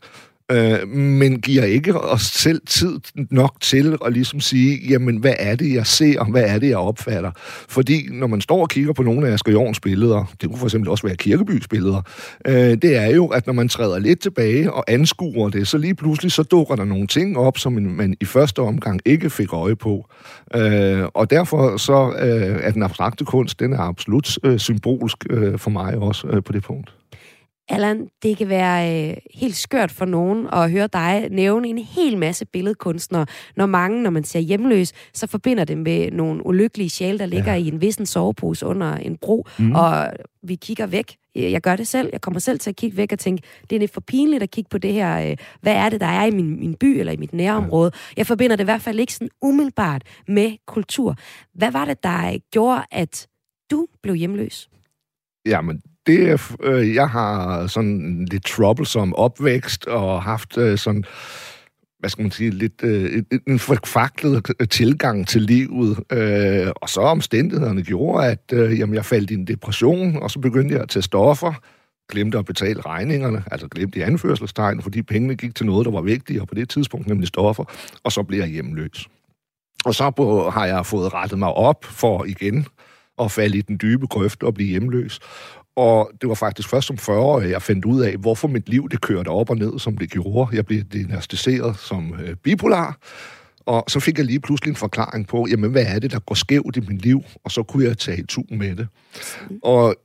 øh, 0.52 0.88
men 0.88 1.42
giver 1.42 1.64
ikke 1.64 2.02
os 2.02 2.22
selv 2.22 2.62
tid 2.68 3.00
nok 3.32 3.56
til 3.62 3.98
at 4.06 4.14
ligesom 4.14 4.40
sige, 4.40 4.88
jamen, 4.90 5.18
hvad 5.18 5.34
er 5.40 5.56
det, 5.56 5.74
jeg 5.74 5.88
ser, 5.88 6.20
og 6.20 6.26
hvad 6.26 6.44
er 6.44 6.60
det, 6.60 6.70
jeg 6.70 6.78
opfatter? 6.78 7.32
Fordi 7.70 8.08
når 8.12 8.28
man 8.28 8.42
står 8.42 8.62
og 8.62 8.70
kigger 8.70 8.94
på 8.94 9.04
nogle 9.04 9.28
af 9.28 9.34
Asger 9.34 9.52
Jorns 9.52 9.80
billeder, 9.80 10.34
det 10.42 10.50
kunne 10.50 10.60
for 10.60 10.66
eksempel 10.66 10.90
også 10.90 11.08
være 11.08 11.16
Kirkebys 11.16 11.68
billeder, 11.68 12.02
øh, 12.48 12.54
det 12.56 12.96
er 12.96 13.08
jo, 13.16 13.28
at 13.28 13.48
når 13.48 13.54
man 13.54 13.70
træder 13.70 14.00
lidt 14.00 14.20
tilbage 14.20 14.74
og 14.74 14.84
anskuer 14.88 15.50
det, 15.50 15.68
så 15.68 15.78
lige 15.78 15.96
pludselig 15.96 16.32
så 16.32 16.44
dukker 16.44 16.76
der 16.76 16.86
nogle 16.86 17.08
ting 17.08 17.38
op, 17.38 17.58
som 17.58 17.74
man 17.74 18.16
i 18.22 18.26
første 18.26 18.60
omgang 18.60 19.00
ikke 19.06 19.30
fik 19.30 19.54
øje 19.54 19.76
på. 19.76 20.10
Øh, 20.56 21.06
og 21.14 21.30
derfor 21.30 21.78
så 21.78 22.14
øh, 22.20 22.60
er 22.64 22.72
den 22.72 22.84
abstrakte 22.84 23.26
kunst, 23.26 23.60
den 23.60 23.74
er 23.74 23.80
absolut 23.80 24.38
øh, 24.44 24.60
symbolsk 24.60 25.18
øh, 25.30 25.60
for 25.60 25.70
mig 25.70 25.98
også 25.98 26.28
øh, 26.28 26.44
på 26.44 26.52
det 26.52 26.64
punkt. 26.64 26.94
Allan, 27.70 28.08
det 28.24 28.38
kan 28.38 28.50
være 28.50 29.10
øh, 29.10 29.18
helt 29.34 29.56
skørt 29.56 29.92
for 29.92 30.06
nogen 30.06 30.48
at 30.54 30.72
høre 30.72 30.88
dig 30.94 31.28
nævne 31.32 31.68
en 31.68 31.78
hel 31.78 32.18
masse 32.18 32.46
billedkunstnere, 32.46 33.26
når 33.56 33.66
mange, 33.66 34.04
når 34.04 34.10
man 34.10 34.24
siger 34.24 34.44
hjemløs, 34.44 34.94
så 35.14 35.28
forbinder 35.28 35.64
det 35.64 35.78
med 35.78 36.12
nogle 36.12 36.46
ulykkelige 36.46 36.90
sjæle, 36.90 37.20
der 37.20 37.26
ligger 37.26 37.54
ja. 37.54 37.60
i 37.60 37.68
en 37.68 37.82
vissen 37.82 38.06
sovepose 38.06 38.66
under 38.66 38.96
en 38.96 39.18
bro, 39.18 39.48
mm. 39.60 39.72
og 39.76 40.14
vi 40.44 40.56
kigger 40.56 40.88
væk. 40.88 41.16
Jeg 41.36 41.62
gør 41.62 41.76
det 41.76 41.88
selv. 41.88 42.10
Jeg 42.12 42.22
kommer 42.22 42.40
selv 42.40 42.60
til 42.60 42.70
at 42.70 42.76
kigge 42.76 42.98
væk 42.98 43.12
og 43.12 43.20
tænke, 43.20 43.44
det 43.70 43.76
er 43.76 43.80
lidt 43.80 43.94
for 43.94 44.02
pinligt 44.02 44.44
at 44.44 44.52
kigge 44.52 44.70
på 44.70 44.78
det 44.78 44.94
her. 44.94 45.30
Øh, 45.30 45.38
hvad 45.62 45.74
er 45.74 45.90
det, 45.90 46.00
der 46.00 46.08
er 46.08 46.26
i 46.26 46.32
min, 46.32 46.60
min 46.60 46.76
by 46.76 46.86
eller 46.86 47.14
i 47.14 47.18
mit 47.18 47.34
nærområde? 47.34 47.92
Jeg 48.18 48.28
forbinder 48.28 48.56
det 48.56 48.64
i 48.64 48.66
hvert 48.66 48.82
fald 48.82 49.00
ikke 49.00 49.14
sådan 49.14 49.30
umiddelbart 49.42 50.02
med 50.28 50.52
kultur. 50.68 51.16
Hvad 51.54 51.72
var 51.72 51.86
det, 51.86 52.04
der 52.04 52.38
gjorde, 52.52 52.82
at 52.92 53.28
du 53.72 53.88
blev 54.02 54.16
hjemløs? 54.16 54.70
Jamen, 55.46 55.82
det 56.08 56.30
er, 56.30 56.56
øh, 56.64 56.96
jeg 56.96 57.10
har 57.10 57.68
sådan 57.68 58.26
lidt 58.32 58.46
troublesome 58.46 59.16
opvækst 59.16 59.86
og 59.86 60.24
haft 60.24 60.58
øh, 60.58 60.78
sådan 60.78 61.04
hvad 62.04 62.10
skal 62.10 62.22
man 62.22 62.32
sige, 62.32 62.50
lidt 62.50 62.84
øh, 62.84 63.24
en 63.48 63.60
forfaklet 63.60 64.52
tilgang 64.70 65.28
til 65.28 65.42
livet. 65.42 66.00
Øh, 66.12 66.72
og 66.76 66.90
så 66.90 67.02
omstændighederne 67.02 67.84
gjorde, 67.84 68.28
at 68.28 68.54
øh, 68.54 68.80
jamen, 68.80 68.96
jeg 68.96 69.06
faldt 69.06 69.32
i 69.32 69.34
en 69.34 69.48
depression, 69.48 70.24
og 70.24 70.32
så 70.32 70.40
begyndte 70.40 70.76
jeg 70.76 70.84
at 70.84 70.90
tage 70.90 71.04
stoffer, 71.04 71.54
glemte 72.12 72.38
at 72.38 72.46
betale 72.46 72.82
regningerne, 72.82 73.44
altså 73.52 73.68
glemte 73.68 74.00
i 74.00 74.02
anførselstegn, 74.02 74.82
fordi 74.82 75.02
pengene 75.02 75.36
gik 75.36 75.56
til 75.56 75.66
noget, 75.66 75.86
der 75.86 75.92
var 75.92 76.02
vigtigere 76.02 76.46
på 76.46 76.56
det 76.56 76.70
tidspunkt, 76.70 77.08
nemlig 77.08 77.28
stoffer, 77.28 77.64
og 78.04 78.12
så 78.12 78.24
blev 78.24 78.40
jeg 78.40 78.48
hjemløs. 78.48 79.08
Og 79.86 79.96
så 79.96 80.12
på, 80.12 80.50
har 80.50 80.66
jeg 80.66 80.86
fået 80.86 81.14
rettet 81.14 81.40
mig 81.40 81.54
op 81.54 81.86
for 81.86 82.26
igen 82.26 82.66
at 83.20 83.32
falde 83.32 83.58
i 83.58 83.62
den 83.62 83.80
dybe 83.82 84.08
grøft 84.08 84.44
og 84.44 84.54
blive 84.54 84.70
hjemløs. 84.70 85.20
Og 85.76 86.12
det 86.22 86.30
var 86.30 86.36
faktisk 86.36 86.70
først 86.70 86.88
som 86.88 86.98
40 86.98 87.20
år, 87.20 87.42
jeg 87.42 87.62
fandt 87.62 87.86
ud 87.86 88.02
af, 88.02 88.16
hvorfor 88.16 88.48
mit 88.48 88.70
liv 88.70 88.90
det 88.90 89.02
kørte 89.02 89.30
op 89.30 89.50
og 89.50 89.58
ned, 89.58 89.80
som 89.80 89.98
det 89.98 90.12
gjorde. 90.12 90.56
Jeg 90.56 90.66
blev 90.66 90.82
diagnostiseret 90.82 91.78
som 91.80 92.14
øh, 92.20 92.36
bipolar, 92.36 92.98
og 93.66 93.84
så 93.88 94.00
fik 94.00 94.18
jeg 94.18 94.26
lige 94.26 94.40
pludselig 94.40 94.70
en 94.70 94.76
forklaring 94.76 95.28
på, 95.28 95.48
jamen 95.50 95.72
hvad 95.72 95.86
er 95.88 96.00
det, 96.00 96.12
der 96.12 96.20
går 96.20 96.36
skævt 96.36 96.78
i 96.78 96.80
mit 96.80 97.02
liv? 97.02 97.24
Og 97.44 97.52
så 97.52 97.64
kunne 97.64 97.86
jeg 97.86 97.98
tage 97.98 98.24
tu 98.24 98.44
med 98.50 98.76
det. 98.76 98.88
Og 99.64 99.96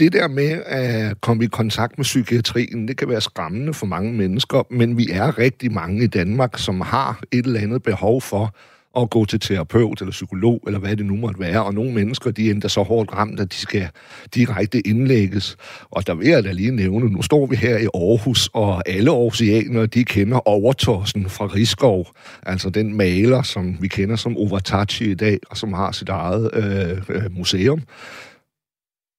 det 0.00 0.12
der 0.12 0.28
med 0.28 0.62
at 0.66 1.20
komme 1.20 1.44
i 1.44 1.46
kontakt 1.46 1.98
med 1.98 2.04
psykiatrien, 2.04 2.88
det 2.88 2.96
kan 2.96 3.08
være 3.08 3.20
skræmmende 3.20 3.74
for 3.74 3.86
mange 3.86 4.12
mennesker, 4.12 4.62
men 4.70 4.96
vi 4.96 5.10
er 5.10 5.38
rigtig 5.38 5.72
mange 5.72 6.04
i 6.04 6.06
Danmark, 6.06 6.58
som 6.58 6.80
har 6.80 7.22
et 7.32 7.46
eller 7.46 7.60
andet 7.60 7.82
behov 7.82 8.22
for 8.22 8.54
at 8.96 9.10
gå 9.10 9.24
til 9.24 9.40
terapeut 9.40 10.00
eller 10.00 10.12
psykolog, 10.12 10.60
eller 10.66 10.78
hvad 10.78 10.96
det 10.96 11.06
nu 11.06 11.16
måtte 11.16 11.40
være. 11.40 11.64
Og 11.64 11.74
nogle 11.74 11.92
mennesker, 11.92 12.30
de 12.30 12.46
er 12.46 12.50
endda 12.50 12.68
så 12.68 12.82
hårdt 12.82 13.12
ramt, 13.12 13.40
at 13.40 13.52
de 13.52 13.56
skal 13.56 13.88
direkte 14.34 14.86
indlægges. 14.86 15.56
Og 15.90 16.06
der 16.06 16.14
vil 16.14 16.28
jeg 16.28 16.44
da 16.44 16.52
lige 16.52 16.70
nævne, 16.70 17.08
nu 17.08 17.22
står 17.22 17.46
vi 17.46 17.56
her 17.56 17.78
i 17.78 17.88
Aarhus, 17.94 18.50
og 18.52 18.88
alle 18.88 19.10
aarhusianere, 19.10 19.86
de 19.86 20.04
kender 20.04 20.48
Overtorsen 20.48 21.28
fra 21.28 21.46
Rigskov, 21.46 22.06
altså 22.42 22.70
den 22.70 22.96
maler, 22.96 23.42
som 23.42 23.76
vi 23.80 23.88
kender 23.88 24.16
som 24.16 24.36
Overtachi 24.36 25.10
i 25.10 25.14
dag, 25.14 25.38
og 25.50 25.56
som 25.56 25.72
har 25.72 25.92
sit 25.92 26.08
eget 26.08 26.50
øh, 26.54 27.02
øh 27.08 27.36
museum. 27.36 27.82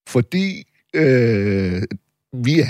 Fordi 0.07 0.63
øh, 0.93 1.81
vi 2.33 2.59
er, 2.59 2.65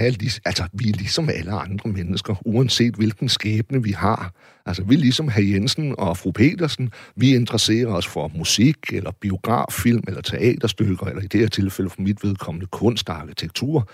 altså, 0.45 0.67
vi 0.73 0.89
er 0.89 0.93
ligesom 0.93 1.29
alle 1.29 1.51
andre 1.51 1.89
mennesker, 1.89 2.35
uanset 2.45 2.95
hvilken 2.95 3.29
skæbne 3.29 3.83
vi 3.83 3.91
har. 3.91 4.33
Altså, 4.65 4.83
vi 4.83 4.95
er 4.95 4.99
ligesom 4.99 5.29
herr 5.29 5.43
Jensen 5.43 5.95
og 5.97 6.17
fru 6.17 6.31
Petersen. 6.31 6.91
Vi 7.15 7.35
interesserer 7.35 7.87
os 7.87 8.07
for 8.07 8.31
musik, 8.35 8.77
eller 8.93 9.11
biograffilm, 9.21 10.03
eller 10.07 10.21
teaterstykker, 10.21 11.05
eller 11.05 11.21
i 11.21 11.27
det 11.27 11.39
her 11.39 11.47
tilfælde 11.47 11.89
for 11.89 12.01
mit 12.01 12.23
vedkommende 12.23 12.65
kunst 12.65 13.09
og 13.09 13.21
arkitektur. 13.21 13.89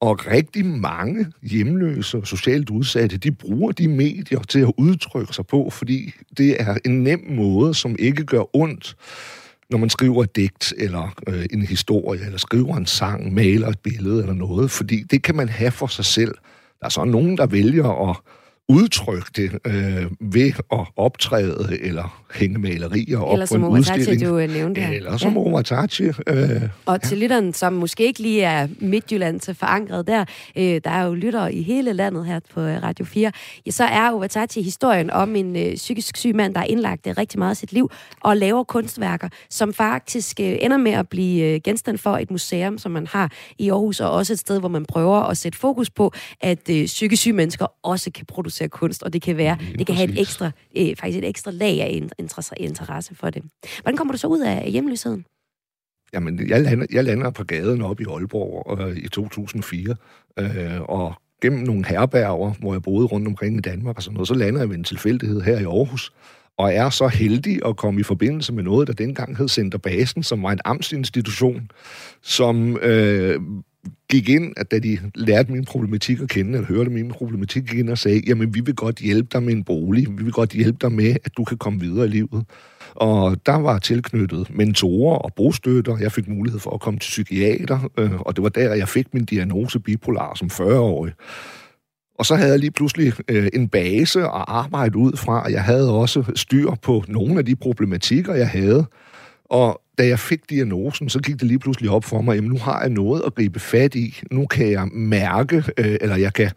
Og 0.00 0.26
rigtig 0.26 0.66
mange 0.66 1.26
hjemløse 1.42 2.18
og 2.18 2.26
socialt 2.26 2.70
udsatte, 2.70 3.16
de 3.16 3.32
bruger 3.32 3.72
de 3.72 3.88
medier 3.88 4.42
til 4.42 4.60
at 4.60 4.72
udtrykke 4.76 5.34
sig 5.34 5.46
på, 5.46 5.70
fordi 5.70 6.12
det 6.38 6.62
er 6.62 6.78
en 6.84 7.02
nem 7.02 7.24
måde, 7.30 7.74
som 7.74 7.96
ikke 7.98 8.24
gør 8.24 8.56
ondt 8.56 8.96
når 9.70 9.78
man 9.78 9.90
skriver 9.90 10.22
et 10.22 10.36
digt, 10.36 10.74
eller 10.78 11.14
øh, 11.28 11.46
en 11.50 11.62
historie, 11.62 12.24
eller 12.24 12.38
skriver 12.38 12.76
en 12.76 12.86
sang, 12.86 13.34
maler 13.34 13.68
et 13.68 13.78
billede 13.78 14.20
eller 14.20 14.34
noget, 14.34 14.70
fordi 14.70 15.02
det 15.02 15.22
kan 15.22 15.36
man 15.36 15.48
have 15.48 15.70
for 15.70 15.86
sig 15.86 16.04
selv. 16.04 16.34
Der 16.80 16.86
er 16.86 16.90
så 16.90 17.04
nogen, 17.04 17.36
der 17.36 17.46
vælger 17.46 18.10
at 18.10 18.16
udtrykke 18.70 19.30
det 19.36 19.58
øh, 19.66 20.06
ved 20.20 20.52
at 20.72 20.86
optræde 20.96 21.78
eller 21.80 22.24
hænge 22.34 22.58
malerier 22.58 23.18
op 23.18 23.32
eller 23.32 23.46
på 23.46 23.54
en 23.54 23.64
udstilling. 23.64 24.24
du 24.26 24.38
øh, 24.38 24.52
nævnte 24.52 24.80
her. 24.80 24.96
Eller 24.96 25.16
som 25.16 25.32
ja. 25.32 25.38
Omatachi. 25.38 26.04
Øh, 26.04 26.14
og 26.86 26.98
ja. 27.02 27.08
til 27.08 27.18
lytteren, 27.18 27.52
som 27.52 27.72
måske 27.72 28.04
ikke 28.04 28.22
lige 28.22 28.42
er 28.42 28.68
Midtjylland 28.80 29.40
til 29.40 29.54
forankret 29.54 30.06
der, 30.06 30.24
øh, 30.56 30.80
der 30.84 30.90
er 30.90 31.04
jo 31.04 31.14
lyttere 31.14 31.54
i 31.54 31.62
hele 31.62 31.92
landet 31.92 32.26
her 32.26 32.40
på 32.54 32.60
øh, 32.60 32.82
Radio 32.82 33.04
4, 33.04 33.32
ja, 33.66 33.70
så 33.70 33.84
er 33.84 34.10
Ovatachi 34.10 34.62
historien 34.62 35.10
om 35.10 35.36
en 35.36 35.56
øh, 35.56 35.74
psykisk 35.74 36.16
syg 36.16 36.34
mand, 36.34 36.54
der 36.54 36.60
er 36.60 36.64
indlagt 36.64 37.04
det 37.04 37.18
rigtig 37.18 37.38
meget 37.38 37.50
af 37.50 37.56
sit 37.56 37.72
liv, 37.72 37.90
og 38.20 38.36
laver 38.36 38.64
kunstværker, 38.64 39.28
som 39.50 39.72
faktisk 39.72 40.40
øh, 40.40 40.56
ender 40.60 40.76
med 40.76 40.92
at 40.92 41.08
blive 41.08 41.44
øh, 41.44 41.60
genstand 41.64 41.98
for 41.98 42.16
et 42.16 42.30
museum, 42.30 42.78
som 42.78 42.92
man 42.92 43.06
har 43.06 43.32
i 43.58 43.70
Aarhus, 43.70 44.00
og 44.00 44.10
også 44.10 44.32
et 44.32 44.38
sted, 44.38 44.58
hvor 44.60 44.68
man 44.68 44.86
prøver 44.86 45.20
at 45.22 45.36
sætte 45.36 45.58
fokus 45.58 45.90
på, 45.90 46.12
at 46.40 46.70
øh, 46.70 46.86
psykisk 46.86 47.22
syge 47.22 47.32
mennesker 47.32 47.66
også 47.82 48.10
kan 48.10 48.26
producere 48.26 48.59
kunst, 48.68 49.02
og 49.02 49.12
det 49.12 49.22
kan 49.22 49.36
være, 49.36 49.58
det 49.78 49.86
kan 49.86 49.96
have 49.96 50.10
et 50.12 50.20
ekstra, 50.20 50.50
øh, 50.76 50.96
faktisk 50.96 51.18
et 51.18 51.28
ekstra 51.28 51.50
lag 51.50 51.80
af 51.80 52.02
interesse 52.58 53.14
for 53.14 53.30
det. 53.30 53.42
Hvordan 53.82 53.96
kommer 53.96 54.12
du 54.12 54.18
så 54.18 54.26
ud 54.26 54.40
af 54.40 54.70
hjemløsheden? 54.70 55.24
Jamen, 56.12 56.48
jeg 56.48 56.62
lander, 56.62 56.86
jeg 56.92 57.04
lander 57.04 57.30
på 57.30 57.44
gaden 57.44 57.82
op 57.82 58.00
i 58.00 58.04
Aalborg 58.10 58.80
øh, 58.80 58.96
i 58.96 59.08
2004, 59.08 59.96
øh, 60.38 60.80
og 60.80 61.14
gennem 61.42 61.60
nogle 61.60 61.86
herberger, 61.86 62.52
hvor 62.60 62.74
jeg 62.74 62.82
boede 62.82 63.06
rundt 63.06 63.28
omkring 63.28 63.56
i 63.56 63.60
Danmark 63.60 63.96
og 63.96 64.02
sådan 64.02 64.14
noget, 64.14 64.28
så 64.28 64.34
lander 64.34 64.60
jeg 64.60 64.68
ved 64.68 64.76
en 64.76 64.84
tilfældighed 64.84 65.40
her 65.40 65.58
i 65.58 65.64
Aarhus, 65.64 66.12
og 66.58 66.74
er 66.74 66.90
så 66.90 67.08
heldig 67.08 67.60
at 67.66 67.76
komme 67.76 68.00
i 68.00 68.02
forbindelse 68.02 68.52
med 68.52 68.62
noget, 68.62 68.88
der 68.88 68.94
dengang 68.94 69.36
hed 69.36 69.48
Center 69.48 69.78
Basen, 69.78 70.22
som 70.22 70.42
var 70.42 70.52
en 70.52 70.60
amtsinstitution, 70.64 71.70
som 72.22 72.76
øh, 72.76 73.40
gik 74.10 74.28
ind, 74.28 74.52
at 74.56 74.70
da 74.70 74.78
de 74.78 74.98
lærte 75.14 75.52
min 75.52 75.64
problematik 75.64 76.20
at 76.20 76.28
kende, 76.28 76.52
eller 76.52 76.66
hørte 76.66 76.90
min 76.90 77.08
problematik, 77.08 77.64
gik 77.64 77.78
ind 77.78 77.90
og 77.90 77.98
sagde, 77.98 78.22
jamen 78.26 78.54
vi 78.54 78.60
vil 78.60 78.74
godt 78.74 78.96
hjælpe 78.96 79.28
dig 79.32 79.42
med 79.42 79.52
en 79.52 79.64
bolig, 79.64 80.06
vi 80.18 80.24
vil 80.24 80.32
godt 80.32 80.50
hjælpe 80.50 80.78
dig 80.80 80.92
med, 80.92 81.16
at 81.24 81.36
du 81.36 81.44
kan 81.44 81.58
komme 81.58 81.80
videre 81.80 82.06
i 82.06 82.08
livet. 82.08 82.44
Og 82.94 83.36
der 83.46 83.56
var 83.56 83.78
tilknyttet 83.78 84.50
mentorer 84.54 85.18
og 85.18 85.34
bostøtter. 85.34 85.98
Jeg 85.98 86.12
fik 86.12 86.28
mulighed 86.28 86.60
for 86.60 86.70
at 86.70 86.80
komme 86.80 87.00
til 87.00 87.08
psykiater, 87.08 87.90
øh, 87.98 88.20
og 88.20 88.36
det 88.36 88.42
var 88.42 88.48
der, 88.48 88.74
jeg 88.74 88.88
fik 88.88 89.14
min 89.14 89.24
diagnose 89.24 89.80
bipolar 89.80 90.34
som 90.34 90.50
40-årig. 90.52 91.12
Og 92.18 92.26
så 92.26 92.36
havde 92.36 92.50
jeg 92.50 92.58
lige 92.58 92.70
pludselig 92.70 93.12
øh, 93.28 93.48
en 93.52 93.68
base 93.68 94.20
at 94.20 94.44
arbejde 94.48 94.98
ud 94.98 95.16
fra, 95.16 95.42
og 95.44 95.52
jeg 95.52 95.64
havde 95.64 95.92
også 95.92 96.32
styr 96.36 96.70
på 96.82 97.04
nogle 97.08 97.38
af 97.38 97.44
de 97.46 97.56
problematikker, 97.56 98.34
jeg 98.34 98.48
havde. 98.48 98.86
Og 99.50 99.80
da 99.98 100.06
jeg 100.06 100.18
fik 100.18 100.50
diagnosen, 100.50 101.08
så 101.08 101.18
gik 101.18 101.34
det 101.34 101.42
lige 101.42 101.58
pludselig 101.58 101.90
op 101.90 102.04
for 102.04 102.20
mig, 102.20 102.34
jamen 102.34 102.50
nu 102.50 102.58
har 102.58 102.80
jeg 102.80 102.90
noget 102.90 103.22
at 103.26 103.34
gribe 103.34 103.60
fat 103.60 103.94
i. 103.94 104.20
Nu 104.30 104.46
kan 104.46 104.70
jeg 104.70 104.88
mærke, 104.88 105.56
øh, 105.78 105.96
eller 106.00 106.16
jeg 106.16 106.32
kan 106.32 106.50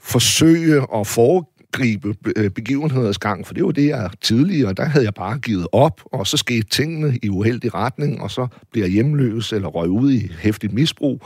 forsøge 0.00 0.86
at 0.94 1.06
foregribe 1.06 2.14
øh, 2.36 2.50
begivenheders 2.50 3.18
gang, 3.18 3.46
for 3.46 3.54
det 3.54 3.64
var 3.64 3.70
det, 3.70 3.86
jeg 3.86 4.10
tidligere, 4.20 4.72
der 4.72 4.84
havde 4.84 5.04
jeg 5.04 5.14
bare 5.14 5.38
givet 5.38 5.66
op, 5.72 6.00
og 6.04 6.26
så 6.26 6.36
skete 6.36 6.68
tingene 6.68 7.18
i 7.22 7.28
uheldig 7.28 7.74
retning, 7.74 8.22
og 8.22 8.30
så 8.30 8.46
bliver 8.72 8.86
jeg 8.86 8.92
hjemløs 8.92 9.52
eller 9.52 9.68
røg 9.68 9.88
ud 9.88 10.12
i 10.12 10.32
hæftigt 10.40 10.72
misbrug. 10.72 11.20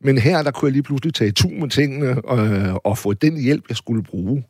Men 0.00 0.18
her, 0.18 0.42
der 0.42 0.50
kunne 0.50 0.66
jeg 0.66 0.72
lige 0.72 0.82
pludselig 0.82 1.14
tage 1.14 1.32
tur 1.32 1.50
med 1.50 1.68
tingene 1.68 2.32
øh, 2.32 2.74
og 2.74 2.98
få 2.98 3.12
den 3.12 3.40
hjælp, 3.40 3.64
jeg 3.68 3.76
skulle 3.76 4.02
bruge. 4.02 4.44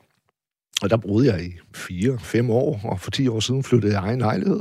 Og 0.83 0.91
der 0.91 0.97
boede 0.97 1.33
jeg 1.33 1.45
i 1.45 1.53
fire, 1.75 2.19
fem 2.19 2.51
år, 2.51 2.81
og 2.85 3.01
for 3.01 3.11
10 3.11 3.29
år 3.29 3.41
siden 3.41 3.63
flyttede 3.63 3.93
jeg 3.93 4.03
egen 4.03 4.19
lejlighed. 4.19 4.61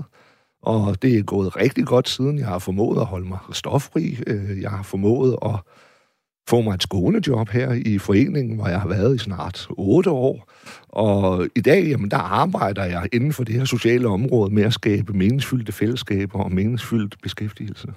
Og 0.62 1.02
det 1.02 1.18
er 1.18 1.24
gået 1.24 1.56
rigtig 1.56 1.86
godt 1.86 2.10
siden. 2.10 2.40
Jeg 2.40 2.48
har 2.48 2.60
formået 2.60 3.00
at 3.00 3.06
holde 3.06 3.28
mig 3.28 3.40
stoffri. 3.52 4.20
Øh, 4.28 4.62
jeg 4.62 4.70
har 4.70 4.84
formået 4.84 5.38
at 5.46 5.56
få 6.48 6.62
mig 6.62 6.74
et 6.74 6.84
skånejob 6.84 7.50
her 7.50 7.72
i 7.86 7.98
foreningen, 7.98 8.56
hvor 8.56 8.68
jeg 8.68 8.82
har 8.82 8.88
været 8.88 9.16
i 9.16 9.18
snart 9.18 9.68
otte 9.70 10.10
år. 10.10 10.52
Og 10.90 11.48
i 11.56 11.62
dag, 11.62 11.88
jamen, 11.88 12.12
der 12.12 12.18
arbejder 12.18 12.84
jeg 12.84 13.10
inden 13.14 13.34
for 13.34 13.44
det 13.44 13.56
her 13.56 13.66
sociale 13.66 14.08
område 14.08 14.54
med 14.54 14.64
at 14.64 14.74
skabe 14.74 15.14
meningsfyldte 15.14 15.72
fællesskaber 15.72 16.40
og 16.40 16.52
meningsfyldt 16.52 17.16
beskæftigelse. 17.22 17.88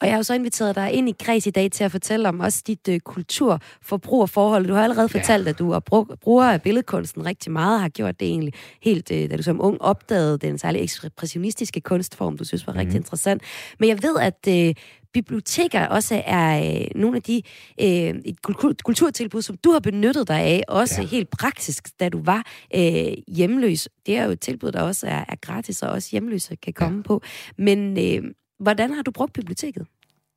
Og 0.00 0.06
jeg 0.06 0.14
har 0.14 0.18
jo 0.18 0.22
så 0.22 0.34
inviteret 0.34 0.76
dig 0.76 0.92
ind 0.92 1.08
i 1.08 1.14
kreds 1.20 1.46
i 1.46 1.50
dag 1.50 1.70
til 1.70 1.84
at 1.84 1.90
fortælle 1.90 2.28
om 2.28 2.40
også 2.40 2.62
dit 2.66 2.88
øh, 2.88 3.00
kulturforbrug 3.00 4.22
og 4.22 4.30
forhold. 4.30 4.66
Du 4.66 4.74
har 4.74 4.82
allerede 4.82 5.08
ja. 5.14 5.18
fortalt, 5.18 5.48
at 5.48 5.58
du 5.58 5.70
er 5.70 5.80
brug, 5.80 6.08
bruger 6.20 6.44
af 6.44 6.62
billedkunsten 6.62 7.26
rigtig 7.26 7.52
meget, 7.52 7.80
har 7.80 7.88
gjort 7.88 8.20
det 8.20 8.28
egentlig 8.28 8.54
helt, 8.82 9.10
øh, 9.12 9.30
da 9.30 9.36
du 9.36 9.42
som 9.42 9.60
ung 9.60 9.82
opdagede 9.82 10.38
den 10.38 10.58
særlig 10.58 10.82
ekspressionistiske 10.82 11.80
kunstform, 11.80 12.38
du 12.38 12.44
synes 12.44 12.66
var 12.66 12.72
mm. 12.72 12.78
rigtig 12.78 12.94
mhm. 12.94 13.00
interessant. 13.00 13.42
Men 13.78 13.88
jeg 13.88 14.02
ved, 14.02 14.16
at 14.20 14.68
øh, 14.68 14.74
biblioteker 15.12 15.86
også 15.86 16.22
er 16.26 16.80
øh, 16.80 16.86
nogle 16.94 17.16
af 17.16 17.22
de 17.22 17.42
øh, 17.80 18.14
kultur, 18.42 18.72
kulturtilbud, 18.84 19.42
som 19.42 19.56
du 19.56 19.72
har 19.72 19.80
benyttet 19.80 20.28
dig 20.28 20.40
af, 20.40 20.62
også 20.68 21.00
ja. 21.00 21.06
helt 21.06 21.30
praktisk, 21.30 22.00
da 22.00 22.08
du 22.08 22.22
var 22.22 22.46
øh, 22.74 23.12
hjemløs. 23.28 23.88
Det 24.06 24.16
er 24.16 24.24
jo 24.24 24.30
et 24.30 24.40
tilbud, 24.40 24.72
der 24.72 24.82
også 24.82 25.06
er, 25.06 25.24
er 25.28 25.36
gratis, 25.40 25.82
og 25.82 25.90
også 25.90 26.08
hjemløse 26.12 26.56
kan 26.56 26.72
komme 26.72 26.98
ja. 26.98 27.02
på. 27.02 27.22
Men 27.56 27.98
øh, 27.98 28.30
hvordan 28.58 28.92
har 28.92 29.02
du 29.02 29.10
brugt 29.10 29.32
biblioteket? 29.32 29.86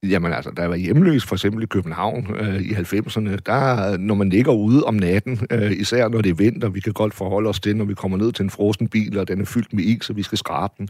Jamen 0.03 0.33
altså, 0.33 0.51
der 0.57 0.65
var 0.65 0.75
hjemløs, 0.75 1.25
for 1.25 1.35
eksempel 1.35 1.63
i 1.63 1.65
København 1.65 2.35
øh, 2.35 2.61
i 2.61 2.73
90'erne, 2.73 3.35
der, 3.45 3.97
når 3.97 4.15
man 4.15 4.29
ligger 4.29 4.53
ude 4.53 4.83
om 4.83 4.93
natten, 4.93 5.39
øh, 5.51 5.71
især 5.71 6.07
når 6.07 6.21
det 6.21 6.29
er 6.29 6.33
vinter, 6.33 6.69
vi 6.69 6.79
kan 6.79 6.93
godt 6.93 7.13
forholde 7.13 7.49
os 7.49 7.59
til, 7.59 7.75
når 7.75 7.85
vi 7.85 7.93
kommer 7.93 8.17
ned 8.17 8.31
til 8.31 8.43
en 8.43 8.49
frossen 8.49 8.87
bil, 8.87 9.17
og 9.17 9.27
den 9.27 9.41
er 9.41 9.45
fyldt 9.45 9.73
med 9.73 9.83
is, 9.83 10.05
så 10.05 10.13
vi 10.13 10.23
skal 10.23 10.37
skrabe 10.37 10.73
den, 10.77 10.89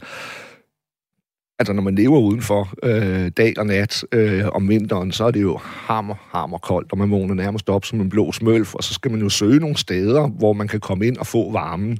altså 1.62 1.72
når 1.72 1.82
man 1.82 1.94
lever 1.94 2.18
udenfor 2.18 2.68
øh, 2.82 3.30
dag 3.36 3.54
og 3.58 3.66
nat 3.66 4.04
øh, 4.12 4.44
om 4.52 4.68
vinteren, 4.68 5.12
så 5.12 5.24
er 5.24 5.30
det 5.30 5.42
jo 5.42 5.58
hammer, 5.62 6.14
hammer 6.30 6.58
koldt, 6.58 6.92
og 6.92 6.98
man 6.98 7.10
vågner 7.10 7.34
nærmest 7.34 7.68
op 7.68 7.84
som 7.84 8.00
en 8.00 8.08
blå 8.08 8.32
smølf, 8.32 8.74
og 8.74 8.84
så 8.84 8.94
skal 8.94 9.10
man 9.10 9.20
jo 9.20 9.28
søge 9.28 9.60
nogle 9.60 9.76
steder, 9.76 10.28
hvor 10.28 10.52
man 10.52 10.68
kan 10.68 10.80
komme 10.80 11.06
ind 11.06 11.16
og 11.16 11.26
få 11.26 11.52
varmen. 11.52 11.98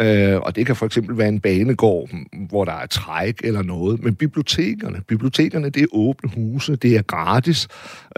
Øh, 0.00 0.40
og 0.40 0.56
det 0.56 0.66
kan 0.66 0.76
for 0.76 0.86
eksempel 0.86 1.18
være 1.18 1.28
en 1.28 1.40
banegård, 1.40 2.10
hvor 2.48 2.64
der 2.64 2.72
er 2.72 2.86
træk 2.86 3.40
eller 3.44 3.62
noget. 3.62 4.02
Men 4.02 4.14
bibliotekerne, 4.14 5.00
bibliotekerne 5.08 5.70
det 5.70 5.82
er 5.82 5.86
åbne 5.92 6.30
huse, 6.34 6.76
det 6.76 6.96
er 6.96 7.02
gratis, 7.02 7.68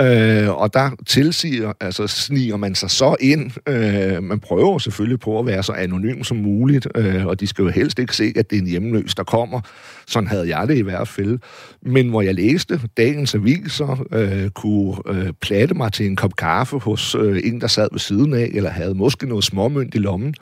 øh, 0.00 0.50
og 0.60 0.74
der 0.74 0.90
tilsiger, 1.06 1.72
altså 1.80 2.06
sniger 2.06 2.56
man 2.56 2.74
sig 2.74 2.90
så 2.90 3.16
ind. 3.20 3.50
Øh, 3.68 4.22
man 4.22 4.40
prøver 4.40 4.78
selvfølgelig 4.78 5.20
på 5.20 5.38
at 5.38 5.46
være 5.46 5.62
så 5.62 5.72
anonym 5.72 6.22
som 6.22 6.36
muligt, 6.36 6.88
øh, 6.94 7.26
og 7.26 7.40
de 7.40 7.46
skal 7.46 7.62
jo 7.62 7.68
helst 7.68 7.98
ikke 7.98 8.16
se, 8.16 8.32
at 8.36 8.50
det 8.50 8.56
er 8.56 8.60
en 8.60 8.68
hjemløs, 8.68 9.14
der 9.14 9.24
kommer. 9.24 9.60
Sådan 10.06 10.26
havde 10.28 10.58
jeg 10.58 10.68
det 10.68 10.78
i 10.78 10.83
hvert 10.84 11.08
fald. 11.08 11.38
Men 11.82 12.08
hvor 12.08 12.22
jeg 12.22 12.34
læste 12.34 12.80
dagens 12.96 13.34
aviser, 13.34 14.06
øh, 14.12 14.50
kunne 14.50 14.96
øh, 15.06 15.32
platte 15.40 15.74
mig 15.74 15.92
til 15.92 16.06
en 16.06 16.16
kop 16.16 16.36
kaffe 16.36 16.78
hos 16.78 17.14
øh, 17.14 17.40
en, 17.44 17.60
der 17.60 17.66
sad 17.66 17.88
ved 17.92 18.00
siden 18.00 18.34
af, 18.34 18.50
eller 18.54 18.70
havde 18.70 18.94
måske 18.94 19.28
noget 19.28 19.44
småmønt 19.44 19.94
i 19.94 19.98
lommen. 19.98 20.34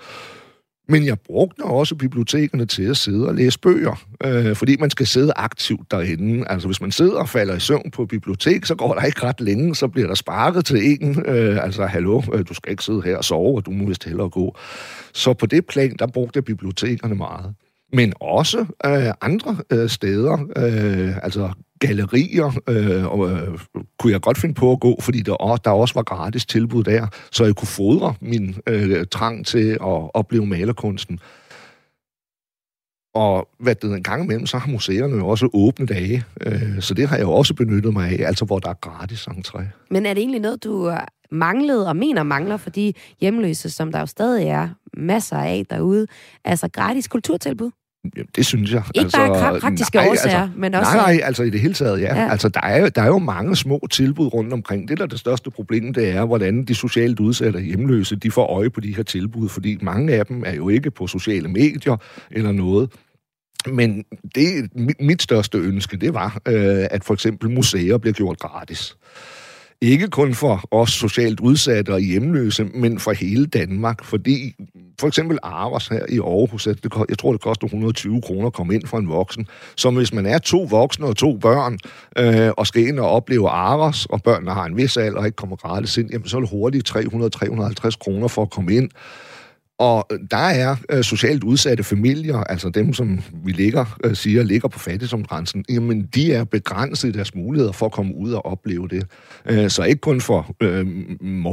Men 0.89 1.07
jeg 1.07 1.21
brugte 1.21 1.63
også 1.63 1.95
bibliotekerne 1.95 2.67
til 2.67 2.83
at 2.83 2.97
sidde 2.97 3.29
og 3.29 3.35
læse 3.35 3.59
bøger, 3.59 4.05
øh, 4.25 4.57
fordi 4.57 4.77
man 4.77 4.91
skal 4.91 5.07
sidde 5.07 5.33
aktivt 5.37 5.91
derinde. 5.91 6.45
Altså 6.49 6.69
hvis 6.69 6.81
man 6.81 6.93
sidder 6.93 7.19
og 7.19 7.29
falder 7.29 7.57
i 7.57 7.61
søvn 7.61 7.91
på 7.91 8.07
bibliotek, 8.07 8.67
så 8.67 8.75
går 8.75 8.95
der 8.95 9.03
ikke 9.03 9.23
ret 9.23 9.41
længe, 9.41 9.75
så 9.75 9.89
bliver 9.89 10.09
der 10.09 10.15
sparket 10.15 10.65
til 10.65 10.93
en. 10.93 11.25
Øh, 11.27 11.65
altså, 11.65 11.87
hallo, 11.87 12.23
øh, 12.33 12.45
du 12.49 12.55
skal 12.55 12.71
ikke 12.71 12.85
sidde 12.85 13.03
her 13.03 13.17
og 13.17 13.25
sove, 13.25 13.57
og 13.57 13.67
du 13.67 13.71
må 13.71 13.87
vist 13.87 14.05
hellere 14.05 14.31
gå. 14.31 14.57
Så 15.13 15.35
på 15.35 15.47
det 15.47 15.67
plan, 15.67 15.97
der 15.99 16.07
brugte 16.07 16.37
jeg 16.37 16.45
bibliotekerne 16.45 17.15
meget 17.15 17.55
men 17.93 18.13
også 18.21 18.67
øh, 18.87 19.13
andre 19.21 19.57
øh, 19.71 19.89
steder, 19.89 20.33
øh, 20.57 21.25
altså 21.25 21.53
gallerier, 21.81 22.61
øh, 22.69 23.07
og, 23.07 23.31
øh, 23.31 23.59
kunne 23.99 24.13
jeg 24.13 24.21
godt 24.21 24.39
finde 24.39 24.55
på 24.55 24.73
at 24.73 24.81
gå, 24.81 25.01
fordi 25.01 25.21
der, 25.21 25.57
der 25.65 25.71
også 25.71 25.95
var 25.95 26.03
gratis 26.03 26.47
tilbud 26.47 26.85
der, 26.85 27.07
så 27.33 27.45
jeg 27.45 27.55
kunne 27.55 27.69
fodre 27.69 28.15
min 28.21 28.57
øh, 28.67 29.07
trang 29.11 29.47
til 29.47 29.71
at 29.71 30.11
opleve 30.15 30.47
malerkunsten. 30.47 31.19
Og 33.15 33.49
hvad 33.59 33.75
det 33.75 33.85
en 33.95 34.03
gang 34.03 34.25
imellem, 34.25 34.47
så 34.47 34.59
har 34.59 34.71
museerne 34.71 35.17
jo 35.17 35.29
også 35.29 35.49
åbne 35.55 35.87
dage, 35.87 36.25
øh, 36.47 36.81
så 36.81 36.95
det 36.95 37.09
har 37.09 37.17
jeg 37.17 37.25
jo 37.25 37.33
også 37.33 37.55
benyttet 37.55 37.93
mig 37.93 38.21
af, 38.21 38.27
altså 38.27 38.45
hvor 38.45 38.59
der 38.59 38.69
er 38.69 38.75
gratis 38.75 39.27
entré. 39.29 39.63
Men 39.91 40.07
er 40.07 40.15
det 40.15 40.21
egentlig 40.21 40.41
noget, 40.41 40.65
du 40.65 40.91
øh, 40.91 40.99
manglede 41.31 41.89
og 41.89 41.97
mener 41.97 42.23
mangler 42.23 42.57
for 42.57 42.71
de 42.71 42.93
hjemløse, 43.21 43.71
som 43.71 43.93
der 43.93 44.01
jo 44.01 44.07
stadig 44.07 44.47
er 44.47 44.69
masser 44.97 45.37
af 45.37 45.67
derude? 45.71 46.07
Altså 46.45 46.69
gratis 46.69 47.09
kulturtilbud? 47.09 47.71
Jamen, 48.17 48.29
det 48.37 48.47
synes 48.47 48.73
jeg. 48.73 48.83
Ikke 48.95 49.05
altså, 49.05 49.19
bare 49.19 49.61
praktiske 49.61 49.97
nej, 49.97 50.09
årsager, 50.09 50.41
altså, 50.41 50.59
men 50.59 50.75
også... 50.75 50.93
Nej, 50.93 51.15
nej, 51.15 51.21
altså 51.25 51.43
i 51.43 51.51
det 51.51 51.61
hele 51.61 51.75
taget, 51.75 52.01
ja. 52.01 52.23
ja. 52.23 52.31
Altså, 52.31 52.49
der 52.49 52.61
er, 52.61 52.89
der 52.89 53.03
er 53.03 53.07
jo 53.07 53.19
mange 53.19 53.57
små 53.57 53.81
tilbud 53.91 54.27
rundt 54.27 54.53
omkring. 54.53 54.89
Det, 54.89 54.99
der 54.99 55.05
er 55.05 55.09
det 55.09 55.19
største 55.19 55.51
problem, 55.51 55.95
det 55.95 56.11
er, 56.11 56.25
hvordan 56.25 56.65
de 56.65 56.75
socialt 56.75 57.21
udsatte 57.21 57.61
hjemløse, 57.61 58.17
de 58.17 58.31
får 58.31 58.47
øje 58.47 58.71
på 58.71 58.81
de 58.81 58.97
her 58.97 59.03
tilbud, 59.03 59.49
fordi 59.49 59.79
mange 59.83 60.15
af 60.15 60.27
dem 60.27 60.43
er 60.47 60.55
jo 60.55 60.69
ikke 60.69 60.91
på 60.91 61.07
sociale 61.07 61.49
medier 61.49 61.97
eller 62.31 62.53
noget. 62.53 62.91
Men 63.67 64.05
det, 64.35 64.77
mit, 64.77 65.01
mit 65.01 65.23
største 65.23 65.59
ønske, 65.59 65.97
det 65.97 66.15
var, 66.15 66.41
øh, 66.49 66.87
at 66.91 67.05
for 67.05 67.15
eksempel 67.15 67.51
museer 67.51 67.99
bliver 67.99 68.15
gjort 68.15 68.39
gratis. 68.39 68.97
Ikke 69.83 70.09
kun 70.09 70.35
for 70.35 70.65
os 70.71 70.91
socialt 70.91 71.41
udsatte 71.41 71.93
og 71.93 72.01
hjemløse, 72.01 72.65
men 72.65 72.99
for 72.99 73.13
hele 73.13 73.47
Danmark. 73.47 74.05
Fordi 74.05 74.55
for 75.01 75.07
eksempel 75.09 75.39
Aros 75.43 75.89
her 75.89 76.07
i 76.09 76.19
Aarhus, 76.19 76.65
det, 76.65 76.95
jeg 77.09 77.19
tror, 77.19 77.33
det 77.33 77.41
koster 77.41 77.65
120 77.65 78.23
kroner 78.23 78.47
at 78.47 78.53
komme 78.53 78.75
ind 78.75 78.87
for 78.87 78.99
en 78.99 79.09
voksen. 79.09 79.47
Så 79.77 79.91
hvis 79.91 80.13
man 80.13 80.27
er 80.27 80.39
to 80.39 80.63
voksne 80.63 81.07
og 81.07 81.17
to 81.17 81.37
børn, 81.37 81.79
øh, 82.19 82.51
og 82.57 82.67
skal 82.67 82.87
ind 82.87 82.99
og 82.99 83.11
opleve 83.11 83.49
Aros, 83.49 84.07
og 84.07 84.23
børnene 84.23 84.51
har 84.51 84.65
en 84.65 84.77
vis 84.77 84.97
alder 84.97 85.19
og 85.19 85.27
ikke 85.27 85.37
kommer 85.37 85.57
gratis 85.57 85.97
ind, 85.97 86.11
jamen 86.13 86.29
så 86.29 86.37
er 86.37 86.41
det 86.41 86.51
hurtigt 86.51 86.91
300-350 86.91 87.91
kroner 88.01 88.29
for 88.29 88.43
at 88.43 88.51
komme 88.51 88.75
ind. 88.75 88.91
Og 89.83 90.07
øh, 90.13 90.19
der 90.31 90.37
er 90.37 90.77
øh, 90.91 91.05
socialt 91.05 91.45
udsatte 91.45 91.85
familier, 91.85 92.37
altså 92.37 92.69
dem, 92.69 92.93
som 92.93 93.21
vi 93.45 93.53
ligger, 93.53 93.99
øh, 94.05 94.17
siger, 94.17 94.43
ligger 94.43 94.69
på 94.69 94.79
fattigdomsgrænsen, 94.79 95.65
jamen 95.69 96.03
de 96.15 96.33
er 96.33 96.45
begrænset 96.45 97.09
i 97.09 97.13
deres 97.13 97.35
muligheder 97.35 97.73
for 97.73 97.87
at 97.87 97.93
komme 97.93 98.15
ud 98.15 98.33
og 98.33 98.47
opleve 98.47 98.89
det. 98.89 99.07
Øh, 99.47 99.71
så 99.71 99.83
ikke 99.83 100.01
kun 100.01 100.21
for 100.21 100.57
øh, 100.61 100.87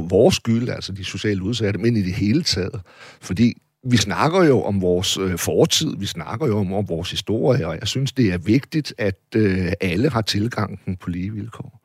vores 0.09 0.35
skyld, 0.35 0.69
altså 0.69 0.91
de 0.91 1.03
socialt 1.03 1.41
udsatte, 1.41 1.79
men 1.79 1.97
i 1.97 2.01
det 2.01 2.13
hele 2.13 2.43
taget. 2.43 2.81
Fordi 3.21 3.53
vi 3.83 3.97
snakker 3.97 4.43
jo 4.43 4.61
om 4.61 4.81
vores 4.81 5.17
øh, 5.17 5.37
fortid, 5.37 5.97
vi 5.97 6.05
snakker 6.05 6.47
jo 6.47 6.57
om, 6.57 6.73
om 6.73 6.89
vores 6.89 7.11
historie, 7.11 7.67
og 7.67 7.77
jeg 7.79 7.87
synes, 7.87 8.11
det 8.11 8.33
er 8.33 8.37
vigtigt, 8.37 8.93
at 8.97 9.19
øh, 9.35 9.71
alle 9.81 10.09
har 10.09 10.21
tilgangen 10.21 10.97
på 11.01 11.09
lige 11.09 11.33
vilkår. 11.33 11.79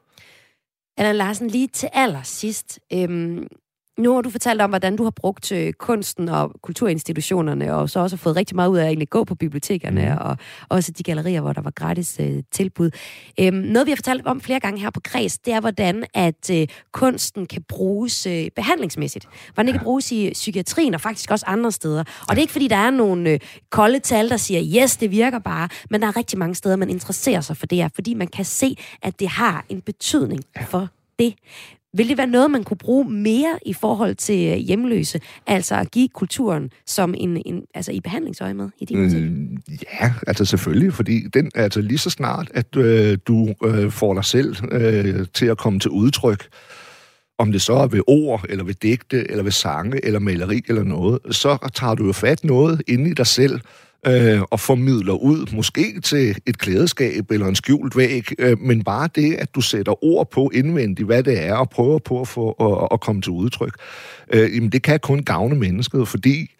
Anna 0.96 1.12
Larsen, 1.12 1.48
lige 1.48 1.68
til 1.68 1.88
allersidst. 1.92 2.80
Øhm, 2.92 3.46
nu 3.98 4.14
har 4.14 4.20
du 4.20 4.30
fortalt 4.30 4.61
om, 4.61 4.70
hvordan 4.70 4.96
du 4.96 5.02
har 5.02 5.11
brugt 5.11 5.52
øh, 5.52 5.72
kunsten 5.72 6.28
og 6.28 6.52
kulturinstitutionerne, 6.62 7.74
og 7.74 7.90
så 7.90 8.01
også 8.01 8.16
har 8.16 8.18
fået 8.18 8.36
rigtig 8.36 8.57
meget 8.57 8.68
ud 8.68 8.76
af 8.78 8.82
at 8.82 8.88
egentlig 8.88 9.11
gå 9.11 9.24
på 9.24 9.34
bibliotekerne, 9.34 10.16
mm. 10.20 10.26
og 10.26 10.36
også 10.68 10.92
de 10.92 11.03
gallerier, 11.03 11.40
hvor 11.40 11.53
der 11.53 11.62
var 11.62 11.70
gratis 11.70 12.16
øh, 12.20 12.42
tilbud. 12.53 12.90
Øhm, 13.40 13.57
noget, 13.57 13.86
vi 13.86 13.90
har 13.90 13.97
fortalt 13.97 14.26
om 14.26 14.40
flere 14.40 14.61
gange 14.61 14.80
her 14.80 14.90
på 14.90 15.01
Kreds, 15.01 15.38
det 15.38 15.53
er, 15.53 15.61
hvordan 15.61 16.05
at 16.14 16.51
øh, 16.53 16.66
kunsten 16.92 17.47
kan 17.47 17.62
bruges 17.62 18.26
øh, 18.26 18.51
behandlingsmæssigt. 18.57 19.28
Hvordan 19.55 19.66
det 19.66 19.74
kan 19.74 19.84
bruges 19.84 20.12
i 20.12 20.30
psykiatrien, 20.32 20.95
og 20.95 21.01
faktisk 21.01 21.30
også 21.30 21.47
andre 21.47 21.72
steder. 21.72 22.01
Og 22.01 22.30
det 22.30 22.36
er 22.36 22.40
ikke, 22.40 22.53
fordi 22.53 22.68
der 22.68 22.76
er 22.76 22.90
nogle 22.90 23.30
øh, 23.30 23.40
kolde 23.70 23.99
tal, 23.99 24.30
der 24.30 24.36
siger, 24.36 24.82
yes, 24.82 24.97
det 24.97 25.11
virker 25.11 25.38
bare, 25.38 25.68
men 25.90 26.03
der 26.03 26.09
er 26.09 26.16
rigtig 26.16 26.38
mange 26.38 26.55
steder, 26.55 26.76
man 26.76 26.90
interesserer 26.90 27.40
sig 27.40 27.57
for 27.57 27.66
det 27.66 27.78
her, 27.78 27.88
fordi 27.95 28.14
man 28.14 28.26
kan 28.26 28.45
se, 28.45 28.76
at 29.03 29.20
det 29.20 29.28
har 29.28 29.64
en 29.68 29.80
betydning 29.80 30.45
for 30.70 30.88
det. 31.18 31.34
Vil 31.97 32.09
det 32.09 32.18
være 32.18 32.26
noget, 32.26 32.51
man 32.51 32.64
kunne 32.64 32.76
bruge 32.76 33.11
mere 33.11 33.59
i 33.66 33.72
forhold 33.72 34.14
til 34.14 34.53
øh, 34.53 34.57
hjemløse? 34.57 35.20
Altså 35.47 35.74
at 35.74 35.90
give 35.90 36.09
kulturen 36.09 36.70
som 36.86 37.14
en, 37.16 37.42
en 37.47 37.62
altså 37.74 37.92
i 37.92 38.01
behandlingsøje 38.01 38.55
med 38.55 38.68
i 38.78 38.84
din 38.84 38.99
mm, 38.99 39.57
Ja, 40.01 40.12
altså 40.26 40.45
selvfølgelig, 40.45 40.92
fordi 40.92 41.26
den 41.34 41.51
altså 41.55 41.80
lige 41.80 41.99
så 41.99 42.11
snart, 42.11 42.51
at 42.55 42.76
øh, 42.76 43.18
du 43.26 43.55
øh, 43.64 43.90
får 43.90 44.14
dig 44.14 44.24
selv 44.24 44.57
øh, 44.72 45.26
til 45.34 45.47
at 45.47 45.59
komme 45.59 45.80
til 45.80 45.90
udtryk, 45.90 46.47
om 47.38 47.53
det 47.53 47.62
så 47.62 47.72
er 47.72 47.86
ved 47.86 48.01
ord, 48.07 48.45
eller 48.49 48.64
ved 48.64 48.74
digte, 48.74 49.30
eller 49.30 49.42
ved 49.42 49.53
sange, 49.53 50.05
eller 50.05 50.18
maleri, 50.18 50.62
eller 50.68 50.82
noget, 50.82 51.18
så 51.30 51.70
tager 51.74 51.95
du 51.95 52.07
jo 52.07 52.12
fat 52.12 52.45
noget 52.45 52.82
inde 52.88 53.11
i 53.11 53.14
dig 53.14 53.26
selv, 53.26 53.61
øh, 54.07 54.42
og 54.42 54.61
formidler 54.61 55.12
ud, 55.12 55.55
måske 55.55 56.00
til 56.00 56.36
et 56.46 56.59
klædeskab 56.59 57.30
eller 57.30 57.46
en 57.46 57.55
skjult 57.55 57.96
væg, 57.96 58.24
øh, 58.38 58.59
men 58.61 58.84
bare 58.84 59.09
det, 59.14 59.34
at 59.34 59.55
du 59.55 59.61
sætter 59.61 60.05
ord 60.05 60.30
på 60.30 60.50
indvendigt, 60.55 61.07
hvad 61.07 61.22
det 61.22 61.42
er, 61.42 61.55
og 61.55 61.70
prøver 61.70 61.98
på 61.98 62.20
at 62.20 62.28
få 62.28 62.50
at, 62.50 62.88
at 62.92 63.00
komme 63.00 63.22
til 63.22 63.32
udtryk, 63.32 63.74
øh, 64.32 64.55
jamen 64.55 64.70
det 64.70 64.82
kan 64.82 65.00
kun 65.00 65.22
gavne 65.22 65.55
mennesket, 65.55 66.09
fordi 66.09 66.50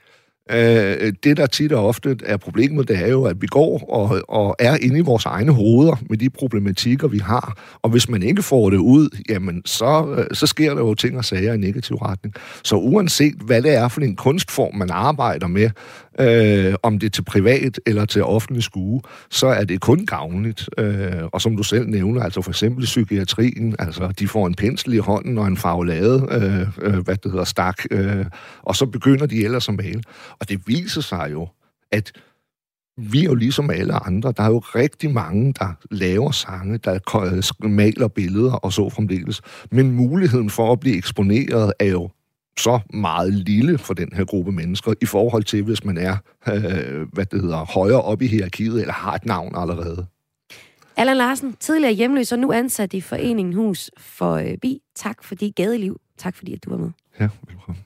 Øh, 0.51 1.12
det, 1.24 1.36
der 1.36 1.47
tit 1.47 1.72
og 1.72 1.86
ofte 1.86 2.16
er 2.24 2.36
problemet, 2.36 2.88
det 2.88 2.99
er 2.99 3.09
jo, 3.09 3.24
at 3.24 3.42
vi 3.42 3.47
går 3.47 3.90
og, 3.90 4.20
og 4.28 4.57
er 4.59 4.76
inde 4.76 4.99
i 4.99 5.03
vores 5.03 5.24
egne 5.24 5.53
hoveder 5.53 5.97
med 6.11 6.18
de 6.18 6.30
problematikker, 6.30 7.09
vi 7.09 7.18
har. 7.18 7.78
Og 7.82 7.90
hvis 7.90 8.09
man 8.09 8.22
ikke 8.22 8.42
får 8.42 8.70
det 8.70 8.76
ud, 8.76 9.09
jamen, 9.28 9.62
så, 9.64 10.14
øh, 10.18 10.36
så 10.36 10.47
sker 10.47 10.74
der 10.74 10.80
jo 10.80 10.95
ting 10.95 11.18
og 11.18 11.24
sager 11.24 11.55
i 11.55 11.57
negativ 11.57 11.97
retning. 11.97 12.34
Så 12.64 12.76
uanset, 12.76 13.34
hvad 13.34 13.62
det 13.62 13.74
er 13.74 13.88
for 13.88 14.01
en 14.01 14.16
kunstform, 14.16 14.74
man 14.74 14.90
arbejder 14.90 15.47
med, 15.47 15.70
øh, 16.21 16.75
om 16.83 16.99
det 16.99 17.07
er 17.07 17.11
til 17.11 17.25
privat 17.25 17.81
eller 17.87 18.05
til 18.05 18.25
offentlig 18.25 18.62
skue, 18.62 19.01
så 19.31 19.47
er 19.47 19.65
det 19.65 19.81
kun 19.81 20.07
gavnligt. 20.07 20.69
Øh, 20.79 21.23
og 21.33 21.41
som 21.41 21.57
du 21.57 21.62
selv 21.62 21.89
nævner, 21.89 22.23
altså 22.23 22.43
for 22.43 22.51
eksempel 22.51 22.85
psykiatrien, 22.85 23.77
altså 23.79 24.12
de 24.19 24.29
får 24.29 24.47
en 24.47 24.55
pensel 24.55 24.93
i 24.93 24.99
hånden 24.99 25.39
og 25.39 25.47
en 25.47 25.57
farvelade, 25.57 26.27
øh, 26.31 26.69
øh, 26.83 26.99
hvad 27.05 27.17
det 27.17 27.31
hedder, 27.31 27.45
stak, 27.45 27.83
øh, 27.91 28.27
og 28.62 28.77
så 28.77 28.87
begynder 28.87 29.27
de 29.27 29.45
ellers 29.45 29.69
at 29.69 29.75
male. 29.75 30.03
Og 30.41 30.49
det 30.49 30.61
viser 30.67 31.01
sig 31.01 31.29
jo, 31.33 31.49
at 31.93 32.12
vi 32.99 33.21
er 33.21 33.25
jo 33.25 33.35
ligesom 33.35 33.71
alle 33.71 33.95
andre. 33.95 34.33
Der 34.37 34.43
er 34.43 34.51
jo 34.51 34.59
rigtig 34.59 35.11
mange, 35.11 35.55
der 35.59 35.69
laver 35.91 36.31
sange, 36.31 36.79
der 36.79 37.69
maler 37.69 38.09
billeder 38.09 38.53
og 38.53 38.73
så 38.73 38.91
fremdeles. 38.91 39.41
Men 39.71 39.93
muligheden 39.93 40.51
for 40.51 40.73
at 40.73 40.81
blive 40.81 40.97
eksponeret 40.97 41.73
er 41.79 41.87
jo 41.87 42.11
så 42.59 42.81
meget 42.95 43.35
lille 43.35 43.79
for 43.79 43.95
den 43.95 44.13
her 44.13 44.25
gruppe 44.25 44.53
mennesker, 44.53 44.95
i 45.03 45.07
forhold 45.07 45.45
til, 45.45 45.63
hvis 45.63 45.85
man 45.85 45.99
er, 45.99 46.17
øh, 46.49 47.13
hvad 47.13 47.27
det 47.27 47.41
hedder, 47.41 47.65
højere 47.65 48.03
op 48.03 48.23
i 48.23 48.27
hierarkiet, 48.27 48.81
eller 48.81 48.93
har 48.93 49.15
et 49.15 49.27
navn 49.27 49.53
allerede. 49.57 50.07
Allan 50.97 51.17
Larsen, 51.17 51.57
tidligere 51.61 51.93
hjemløs 51.93 52.33
og 52.33 52.39
nu 52.39 52.53
ansat 52.53 52.95
i 52.95 53.01
Foreningen 53.01 53.55
Hus 53.55 53.91
for 53.99 54.35
øh, 54.35 54.59
Bi. 54.63 54.83
Tak 54.95 55.25
fordi 55.25 55.51
gadeliv. 55.51 56.01
Tak 56.19 56.37
fordi, 56.37 56.53
at 56.55 56.65
du 56.65 56.71
var 56.71 56.77
med. 56.77 56.91
Ja, 57.21 57.29
velkommen. 57.49 57.85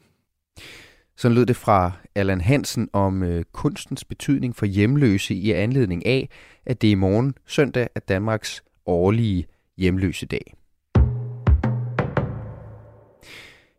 Så 1.17 1.29
lød 1.29 1.47
det 1.47 1.57
fra 1.57 1.93
Allan 2.15 2.41
Hansen 2.41 2.89
om 2.93 3.23
øh, 3.23 3.45
kunstens 3.53 4.05
betydning 4.05 4.57
for 4.57 4.67
hjemløse 4.67 5.35
i 5.35 5.53
anledning 5.53 6.07
af, 6.07 6.29
at 6.67 6.83
det 6.83 6.89
i 6.89 6.95
morgen 6.95 7.35
søndag 7.47 7.89
er 7.95 8.01
Danmarks 8.01 8.63
årlige 8.87 9.47
hjemløse 9.77 10.27
dag. 10.27 10.55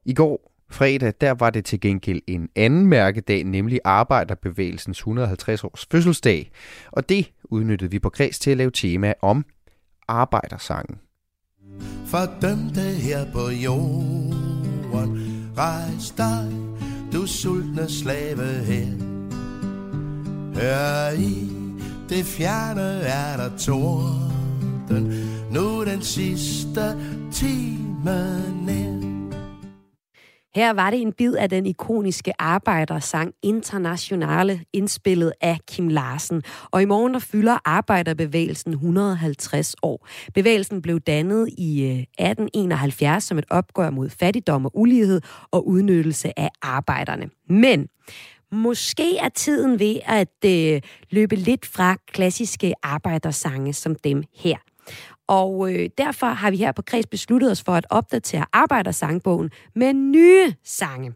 I 0.05 0.13
går 0.13 0.48
fredag, 0.71 1.13
der 1.21 1.31
var 1.31 1.49
det 1.49 1.65
til 1.65 1.79
gengæld 1.79 2.21
en 2.27 2.49
anden 2.55 2.85
mærkedag, 2.85 3.43
nemlig 3.43 3.79
Arbejderbevægelsens 3.83 4.97
150 4.97 5.63
års 5.63 5.87
fødselsdag. 5.91 6.51
Og 6.91 7.09
det 7.09 7.31
udnyttede 7.43 7.91
vi 7.91 7.99
på 7.99 8.09
Kreds 8.09 8.39
til 8.39 8.51
at 8.51 8.57
lave 8.57 8.71
tema 8.71 9.13
om 9.21 9.45
arbejdersangen. 10.07 10.97
Fordømte 12.05 12.81
her 12.81 13.31
på 13.31 13.49
jorden, 13.49 15.51
rejs 15.57 16.11
dig, 16.17 16.51
du 17.13 17.27
sultne 17.27 17.89
slave 17.89 18.45
her. 18.45 18.87
Hør 20.55 21.19
i, 21.19 21.49
det 22.09 22.25
fjerne 22.25 23.01
er 23.01 23.37
der 23.37 23.57
torden, 23.57 25.13
nu 25.51 25.85
den 25.85 26.01
sidste 26.01 26.95
time 27.31 28.43
nær. 28.65 29.08
Her 30.59 30.73
var 30.73 30.89
det 30.89 31.01
en 31.01 31.13
bid 31.13 31.33
af 31.33 31.49
den 31.49 31.65
ikoniske 31.65 32.33
arbejdersang 32.41 33.33
Internationale, 33.43 34.61
indspillet 34.73 35.33
af 35.41 35.57
Kim 35.67 35.87
Larsen. 35.87 36.43
Og 36.71 36.81
i 36.81 36.85
morgen 36.85 37.13
der 37.13 37.19
fylder 37.19 37.57
arbejderbevægelsen 37.65 38.73
150 38.73 39.75
år. 39.83 40.07
Bevægelsen 40.33 40.81
blev 40.81 40.99
dannet 40.99 41.49
i 41.57 41.83
øh, 41.83 41.89
1871 41.89 43.23
som 43.23 43.37
et 43.37 43.45
opgør 43.49 43.89
mod 43.89 44.09
fattigdom 44.09 44.65
og 44.65 44.71
ulighed 44.73 45.21
og 45.51 45.67
udnyttelse 45.67 46.39
af 46.39 46.49
arbejderne. 46.61 47.29
Men 47.49 47.87
Måske 48.51 49.17
er 49.17 49.29
tiden 49.29 49.79
ved 49.79 49.99
at 50.05 50.45
øh, 50.45 50.81
løbe 51.09 51.35
lidt 51.35 51.65
fra 51.65 51.95
klassiske 52.11 52.73
arbejdersange 52.83 53.73
som 53.73 53.95
dem 53.95 54.23
her. 54.35 54.57
Og 55.29 55.73
øh, 55.73 55.89
derfor 55.97 56.25
har 56.25 56.51
vi 56.51 56.57
her 56.57 56.71
på 56.71 56.81
Kreds 56.81 57.07
besluttet 57.07 57.51
os 57.51 57.63
for 57.63 57.71
at 57.71 57.85
opdatere 57.89 58.45
Arbejdersangbogen 58.53 59.49
med 59.75 59.93
nye 59.93 60.53
sange. 60.63 61.13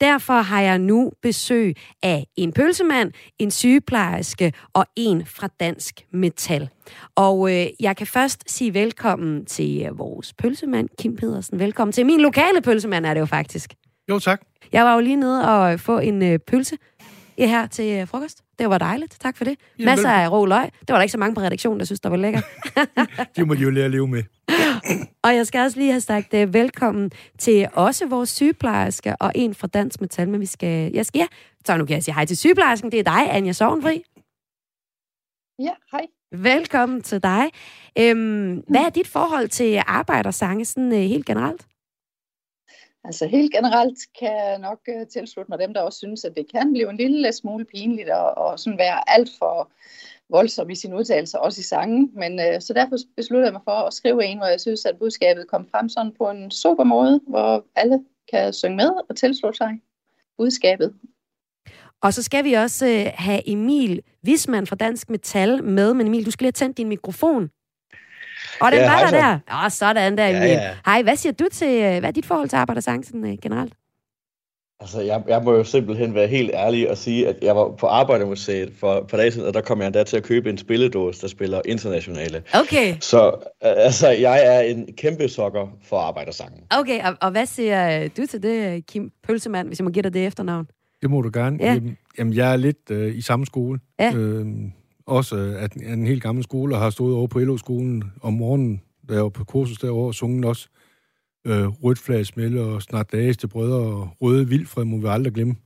Derfor 0.00 0.32
har 0.32 0.60
jeg 0.60 0.78
nu 0.78 1.12
besøg 1.22 1.76
af 2.02 2.26
en 2.36 2.52
pølsemand, 2.52 3.12
en 3.38 3.50
sygeplejerske 3.50 4.52
og 4.72 4.86
en 4.96 5.26
fra 5.26 5.48
Dansk 5.60 6.00
Metal. 6.12 6.68
Og 7.14 7.52
øh, 7.52 7.66
jeg 7.80 7.96
kan 7.96 8.06
først 8.06 8.50
sige 8.50 8.74
velkommen 8.74 9.44
til 9.44 9.82
øh, 9.82 9.98
vores 9.98 10.32
pølsemand, 10.32 10.88
Kim 10.98 11.16
Pedersen. 11.16 11.58
Velkommen 11.58 11.92
til 11.92 12.06
min 12.06 12.20
lokale 12.20 12.60
pølsemand, 12.60 13.06
er 13.06 13.14
det 13.14 13.20
jo 13.20 13.26
faktisk. 13.26 13.74
Jo, 14.08 14.18
tak. 14.18 14.40
Jeg 14.72 14.84
var 14.84 14.94
jo 14.94 15.00
lige 15.00 15.16
nede 15.16 15.48
og 15.48 15.80
få 15.80 15.98
en 15.98 16.22
øh, 16.22 16.38
pølse 16.38 16.76
her 17.38 17.66
til 17.66 18.00
øh, 18.00 18.08
frokost. 18.08 18.42
Det 18.58 18.70
var 18.70 18.78
dejligt. 18.78 19.16
Tak 19.20 19.36
for 19.36 19.44
det. 19.44 19.56
Jamen, 19.78 19.86
Masser 19.86 20.08
af 20.10 20.30
rå 20.30 20.46
løg. 20.46 20.70
Det 20.80 20.88
var 20.88 20.94
der 20.94 21.02
ikke 21.02 21.12
så 21.12 21.18
mange 21.18 21.34
på 21.34 21.40
redaktionen, 21.40 21.78
der 21.78 21.86
synes, 21.86 22.00
der 22.00 22.08
var 22.08 22.16
lækker. 22.16 22.40
det 23.36 23.46
må 23.46 23.54
de 23.54 23.60
jo 23.60 23.70
lære 23.70 23.84
at 23.84 23.90
leve 23.90 24.08
med. 24.08 24.22
og 25.24 25.34
jeg 25.34 25.46
skal 25.46 25.60
også 25.60 25.78
lige 25.78 25.90
have 25.90 26.00
sagt 26.00 26.34
uh, 26.34 26.54
velkommen 26.54 27.10
til 27.38 27.68
også 27.72 28.06
vores 28.06 28.28
sygeplejerske 28.28 29.16
og 29.16 29.32
en 29.34 29.54
fra 29.54 29.66
Dansk 29.66 30.00
Metal, 30.00 30.28
men 30.28 30.40
vi 30.40 30.46
skal... 30.46 30.92
Jeg 30.92 31.06
skal 31.06 31.18
ja, 31.18 31.26
så 31.66 31.76
nu 31.76 31.84
kan 31.84 31.94
jeg 31.94 32.02
sige 32.02 32.14
hej 32.14 32.24
til 32.24 32.36
sygeplejersken. 32.36 32.92
Det 32.92 32.98
er 32.98 33.04
dig, 33.04 33.34
Anja 33.34 33.52
Sovnfri. 33.52 34.02
Ja, 35.58 35.72
hej. 35.92 36.06
Velkommen 36.42 37.02
til 37.02 37.22
dig. 37.22 37.50
Øhm, 37.98 38.62
hvad 38.68 38.80
er 38.80 38.90
dit 38.90 39.08
forhold 39.08 39.48
til 39.48 39.82
arbejdersange 39.86 40.64
sådan 40.64 40.92
uh, 40.92 40.98
helt 40.98 41.26
generelt? 41.26 41.66
Altså 43.04 43.26
helt 43.26 43.52
generelt 43.52 43.98
kan 44.18 44.32
jeg 44.32 44.58
nok 44.58 44.78
øh, 44.88 45.06
tilslutte 45.06 45.50
mig 45.50 45.58
dem, 45.58 45.74
der 45.74 45.80
også 45.80 45.98
synes, 45.98 46.24
at 46.24 46.36
det 46.36 46.52
kan 46.52 46.72
blive 46.72 46.90
en 46.90 46.96
lille 46.96 47.32
smule 47.32 47.64
pinligt 47.64 48.10
og, 48.10 48.38
og 48.38 48.58
sådan 48.58 48.78
være 48.78 49.10
alt 49.10 49.30
for 49.38 49.72
voldsom 50.30 50.70
i 50.70 50.74
sin 50.74 50.94
udtalelse, 50.94 51.40
også 51.40 51.60
i 51.60 51.62
sangen. 51.62 52.10
Men 52.14 52.40
øh, 52.40 52.60
så 52.60 52.72
derfor 52.72 52.96
besluttede 53.16 53.46
jeg 53.46 53.52
mig 53.52 53.62
for 53.64 53.86
at 53.86 53.94
skrive 53.94 54.24
en, 54.24 54.38
hvor 54.38 54.46
jeg 54.46 54.60
synes, 54.60 54.84
at 54.84 54.98
budskabet 54.98 55.48
kom 55.48 55.66
frem 55.70 55.88
sådan 55.88 56.12
på 56.18 56.30
en 56.30 56.50
super 56.50 56.84
måde, 56.84 57.20
hvor 57.26 57.64
alle 57.76 58.04
kan 58.32 58.52
synge 58.52 58.76
med 58.76 58.90
og 59.08 59.16
tilslutte 59.16 59.56
sig 59.56 59.80
budskabet. 60.38 60.94
Og 62.02 62.14
så 62.14 62.22
skal 62.22 62.44
vi 62.44 62.52
også 62.52 62.86
øh, 62.86 63.12
have 63.14 63.48
Emil 63.48 64.02
Wisman 64.26 64.66
fra 64.66 64.76
Dansk 64.76 65.10
Metal 65.10 65.64
med. 65.64 65.94
Men 65.94 66.06
Emil, 66.06 66.26
du 66.26 66.30
skal 66.30 66.44
lige 66.44 66.52
have 66.58 66.66
tændt 66.66 66.76
din 66.76 66.88
mikrofon. 66.88 67.50
Og 68.62 68.72
den 68.72 68.80
ja, 68.80 68.90
var 68.90 69.10
der 69.10 69.10
der. 69.10 69.64
Åh, 69.64 69.70
sådan 69.70 70.18
der, 70.18 70.28
Emil. 70.28 70.40
Ja, 70.40 70.54
ja. 70.54 70.70
Hej, 70.86 71.02
hvad 71.02 71.16
siger 71.16 71.32
du 71.32 71.44
til, 71.52 71.68
øh, 71.68 71.98
hvad 71.98 72.04
er 72.04 72.10
dit 72.10 72.26
forhold 72.26 72.48
til 72.48 72.56
arbejdersang 72.56 73.06
sådan, 73.06 73.24
uh, 73.24 73.30
generelt? 73.42 73.72
Altså, 74.80 75.00
jeg, 75.00 75.22
jeg 75.28 75.42
må 75.44 75.52
jo 75.52 75.64
simpelthen 75.64 76.14
være 76.14 76.26
helt 76.26 76.50
ærlig 76.54 76.90
og 76.90 76.96
sige, 76.96 77.28
at 77.28 77.36
jeg 77.42 77.56
var 77.56 77.68
på 77.68 77.86
Arbejdermuseet 77.86 78.72
for 78.80 78.94
et 78.94 79.06
par 79.06 79.16
dage 79.16 79.30
siden, 79.30 79.48
og 79.48 79.54
der 79.54 79.60
kom 79.60 79.78
jeg 79.78 79.86
endda 79.86 80.04
til 80.04 80.16
at 80.16 80.22
købe 80.22 80.50
en 80.50 80.58
spilledås, 80.58 81.18
der 81.18 81.28
spiller 81.28 81.60
internationale. 81.64 82.42
Okay. 82.54 82.96
Så 83.00 83.32
altså, 83.60 84.08
jeg 84.08 84.46
er 84.46 84.60
en 84.60 84.88
kæmpe 84.96 85.28
sokker 85.28 85.66
for 85.84 85.98
arbejdersangen. 85.98 86.60
Okay, 86.70 87.02
og, 87.04 87.16
og 87.20 87.30
hvad 87.30 87.46
siger 87.46 88.08
du 88.08 88.26
til 88.26 88.42
det, 88.42 88.86
Kim 88.86 89.10
Pølsemand, 89.26 89.68
hvis 89.68 89.78
jeg 89.78 89.84
må 89.84 89.90
give 89.90 90.02
dig 90.02 90.14
det 90.14 90.26
efternavn? 90.26 90.66
Det 91.02 91.10
må 91.10 91.20
du 91.20 91.30
gerne. 91.34 91.58
Ja. 91.60 91.78
Jamen, 92.18 92.34
jeg 92.34 92.52
er 92.52 92.56
lidt 92.56 92.90
øh, 92.90 93.16
i 93.16 93.20
samme 93.20 93.46
skole. 93.46 93.80
Ja. 93.98 94.12
Øhm, 94.14 94.72
også 95.06 95.36
øh, 95.36 95.62
at 95.62 95.74
en 95.74 96.06
helt 96.06 96.22
gammel 96.22 96.44
skole, 96.44 96.74
og 96.74 96.80
har 96.80 96.90
stået 96.90 97.16
over 97.16 97.26
på 97.26 97.38
LO-skolen 97.38 98.04
om 98.22 98.32
morgenen, 98.32 98.82
da 99.08 99.14
jeg 99.14 99.22
var 99.22 99.28
på 99.28 99.44
kursus 99.44 99.78
derovre, 99.78 100.08
og 100.08 100.14
sunget 100.14 100.44
også 100.44 100.68
øh, 101.46 101.66
rødt 101.66 101.98
flag 101.98 102.58
og 102.58 102.82
snart 102.82 103.12
dages 103.12 103.36
til 103.36 103.46
brødre 103.46 103.78
og 103.78 104.08
røde 104.20 104.48
vildfred 104.48 104.84
må 104.84 104.98
vi 104.98 105.06
aldrig 105.06 105.34
glemme. 105.34 105.56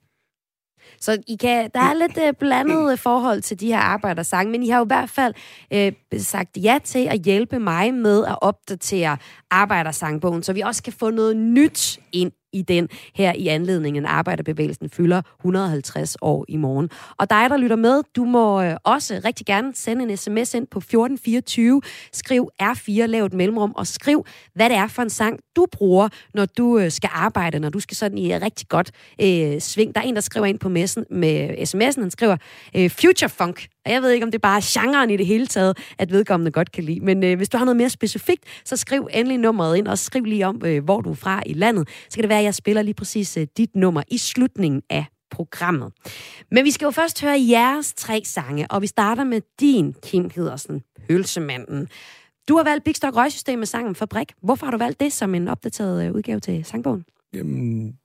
Så 1.00 1.22
I 1.26 1.36
kan, 1.36 1.70
der 1.74 1.80
er 1.80 1.94
lidt 1.94 2.18
øh, 2.26 2.32
blandet 2.34 2.92
øh, 2.92 2.98
forhold 2.98 3.42
til 3.42 3.60
de 3.60 3.66
her 3.66 3.78
arbejdersange, 3.78 4.52
men 4.52 4.62
I 4.62 4.68
har 4.68 4.78
jo 4.78 4.84
i 4.84 4.86
hvert 4.86 5.10
fald 5.10 5.34
øh, 5.72 5.92
sagt 6.18 6.56
ja 6.56 6.78
til 6.84 7.06
at 7.06 7.20
hjælpe 7.20 7.58
mig 7.58 7.94
med 7.94 8.24
at 8.24 8.38
opdatere 8.40 9.16
arbejdersangbogen, 9.50 10.42
så 10.42 10.52
vi 10.52 10.60
også 10.60 10.82
kan 10.82 10.92
få 10.92 11.10
noget 11.10 11.36
nyt 11.36 12.00
ind 12.12 12.32
i 12.56 12.62
den 12.62 12.88
her 13.14 13.32
i 13.32 13.48
anledningen. 13.48 14.06
Arbejderbevægelsen 14.06 14.90
fylder 14.90 15.22
150 15.40 16.16
år 16.20 16.44
i 16.48 16.56
morgen. 16.56 16.90
Og 17.18 17.30
dig, 17.30 17.50
der 17.50 17.56
lytter 17.56 17.76
med, 17.76 18.02
du 18.16 18.24
må 18.24 18.62
øh, 18.62 18.76
også 18.84 19.20
rigtig 19.24 19.46
gerne 19.46 19.74
sende 19.74 20.02
en 20.02 20.16
sms 20.16 20.54
ind 20.54 20.66
på 20.66 20.78
1424. 20.78 21.82
Skriv 22.12 22.48
R4, 22.62 23.06
lav 23.06 23.24
et 23.24 23.32
mellemrum, 23.32 23.72
og 23.76 23.86
skriv, 23.86 24.26
hvad 24.54 24.70
det 24.70 24.76
er 24.76 24.86
for 24.86 25.02
en 25.02 25.10
sang, 25.10 25.38
du 25.56 25.66
bruger, 25.72 26.08
når 26.34 26.44
du 26.44 26.78
øh, 26.78 26.90
skal 26.90 27.10
arbejde, 27.12 27.58
når 27.58 27.68
du 27.68 27.80
skal 27.80 27.96
sådan 27.96 28.18
i 28.18 28.34
øh, 28.34 28.42
rigtig 28.42 28.68
godt 28.68 28.90
øh, 29.22 29.60
sving. 29.60 29.94
Der 29.94 30.00
er 30.00 30.04
en, 30.04 30.14
der 30.14 30.20
skriver 30.20 30.46
ind 30.46 30.58
på 30.58 30.68
messen, 30.68 31.04
med 31.10 31.50
sms'en, 31.50 32.00
han 32.00 32.10
skriver 32.10 32.36
øh, 32.76 32.90
Future 32.90 33.28
Funk. 33.28 33.66
Og 33.86 33.92
jeg 33.92 34.02
ved 34.02 34.10
ikke, 34.10 34.24
om 34.24 34.30
det 34.30 34.38
er 34.38 34.48
bare 34.48 34.62
genren 34.64 35.10
i 35.10 35.16
det 35.16 35.26
hele 35.26 35.46
taget, 35.46 35.78
at 35.98 36.12
vedkommende 36.12 36.50
godt 36.50 36.72
kan 36.72 36.84
lide. 36.84 37.00
Men 37.00 37.24
øh, 37.24 37.36
hvis 37.36 37.48
du 37.48 37.58
har 37.58 37.64
noget 37.64 37.76
mere 37.76 37.90
specifikt, 37.90 38.44
så 38.64 38.76
skriv 38.76 39.08
endelig 39.12 39.38
nummeret 39.38 39.76
ind, 39.76 39.88
og 39.88 39.98
skriv 39.98 40.24
lige 40.24 40.46
om, 40.46 40.62
øh, 40.64 40.84
hvor 40.84 41.00
du 41.00 41.10
er 41.10 41.14
fra 41.14 41.42
i 41.46 41.52
landet. 41.52 41.88
Så 42.08 42.14
kan 42.14 42.22
det 42.22 42.28
være, 42.28 42.38
at 42.38 42.44
jeg 42.44 42.54
spiller 42.54 42.82
lige 42.82 42.94
præcis 42.94 43.36
øh, 43.36 43.46
dit 43.56 43.76
nummer 43.76 44.02
i 44.08 44.18
slutningen 44.18 44.82
af 44.90 45.04
programmet. 45.30 45.92
Men 46.50 46.64
vi 46.64 46.70
skal 46.70 46.86
jo 46.86 46.90
først 46.90 47.22
høre 47.22 47.46
jeres 47.50 47.94
tre 47.94 48.22
sange, 48.24 48.66
og 48.70 48.82
vi 48.82 48.86
starter 48.86 49.24
med 49.24 49.40
din, 49.60 49.94
Kim 50.02 50.30
Hedersen, 50.34 50.82
Hølsemanden. 51.10 51.88
Du 52.48 52.56
har 52.56 52.64
valgt 52.64 52.84
Big 52.84 52.96
Stock 52.96 53.16
Røgsystem 53.16 53.58
med 53.58 53.66
sangen 53.66 53.94
Fabrik. 53.94 54.32
Hvorfor 54.42 54.66
har 54.66 54.70
du 54.70 54.78
valgt 54.78 55.00
det 55.00 55.12
som 55.12 55.34
en 55.34 55.48
opdateret 55.48 56.06
øh, 56.06 56.12
udgave 56.12 56.40
til 56.40 56.64
sangbogen? 56.64 57.04
Jamen, 57.34 57.98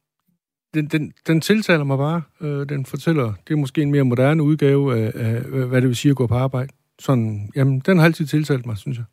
den, 0.74 0.86
den, 0.86 1.14
den 1.28 1.42
tiltaler 1.42 1.84
mig 1.84 1.98
bare. 1.98 2.22
Øh, 2.42 2.70
den 2.70 2.86
fortæller, 2.86 3.34
det 3.48 3.54
er 3.54 3.58
måske 3.58 3.82
en 3.82 3.92
mere 3.92 4.04
moderne 4.04 4.44
udgave 4.44 5.00
af, 5.00 5.12
af, 5.16 5.42
hvad 5.42 5.82
det 5.82 5.88
vil 5.88 5.96
sige 5.96 6.10
at 6.10 6.16
gå 6.16 6.28
på 6.28 6.36
arbejde. 6.36 6.74
Sådan, 7.00 7.50
jamen, 7.56 7.80
den 7.80 7.98
har 7.98 8.06
altid 8.06 8.26
tiltalt 8.26 8.66
mig, 8.66 8.78
synes 8.78 8.98
jeg. 8.98 9.06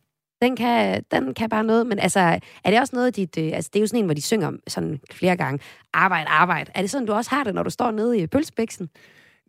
Den 0.43 0.57
kan, 0.57 1.03
den 1.11 1.35
kan 1.35 1.49
bare 1.49 1.65
noget, 1.65 1.87
men 1.87 1.99
altså, 1.99 2.21
er 2.65 2.71
det 2.71 2.81
også 2.81 2.97
noget, 2.97 3.17
dit, 3.17 3.39
øh, 3.39 3.51
altså 3.55 3.71
det 3.73 3.79
er 3.79 3.81
jo 3.81 3.87
sådan 3.87 4.01
en, 4.01 4.05
hvor 4.05 4.15
de 4.15 4.23
synger 4.23 4.53
sådan 4.69 5.01
flere 5.13 5.37
gange, 5.37 5.61
arbejde, 5.93 6.29
arbejde. 6.29 6.71
Er 6.75 6.81
det 6.81 6.91
sådan, 6.91 7.07
du 7.07 7.13
også 7.13 7.31
har 7.31 7.45
det, 7.45 7.55
når 7.55 7.63
du 7.63 7.71
står 7.71 7.91
nede 7.91 8.19
i 8.19 8.27
pølsebæksen? 8.27 8.89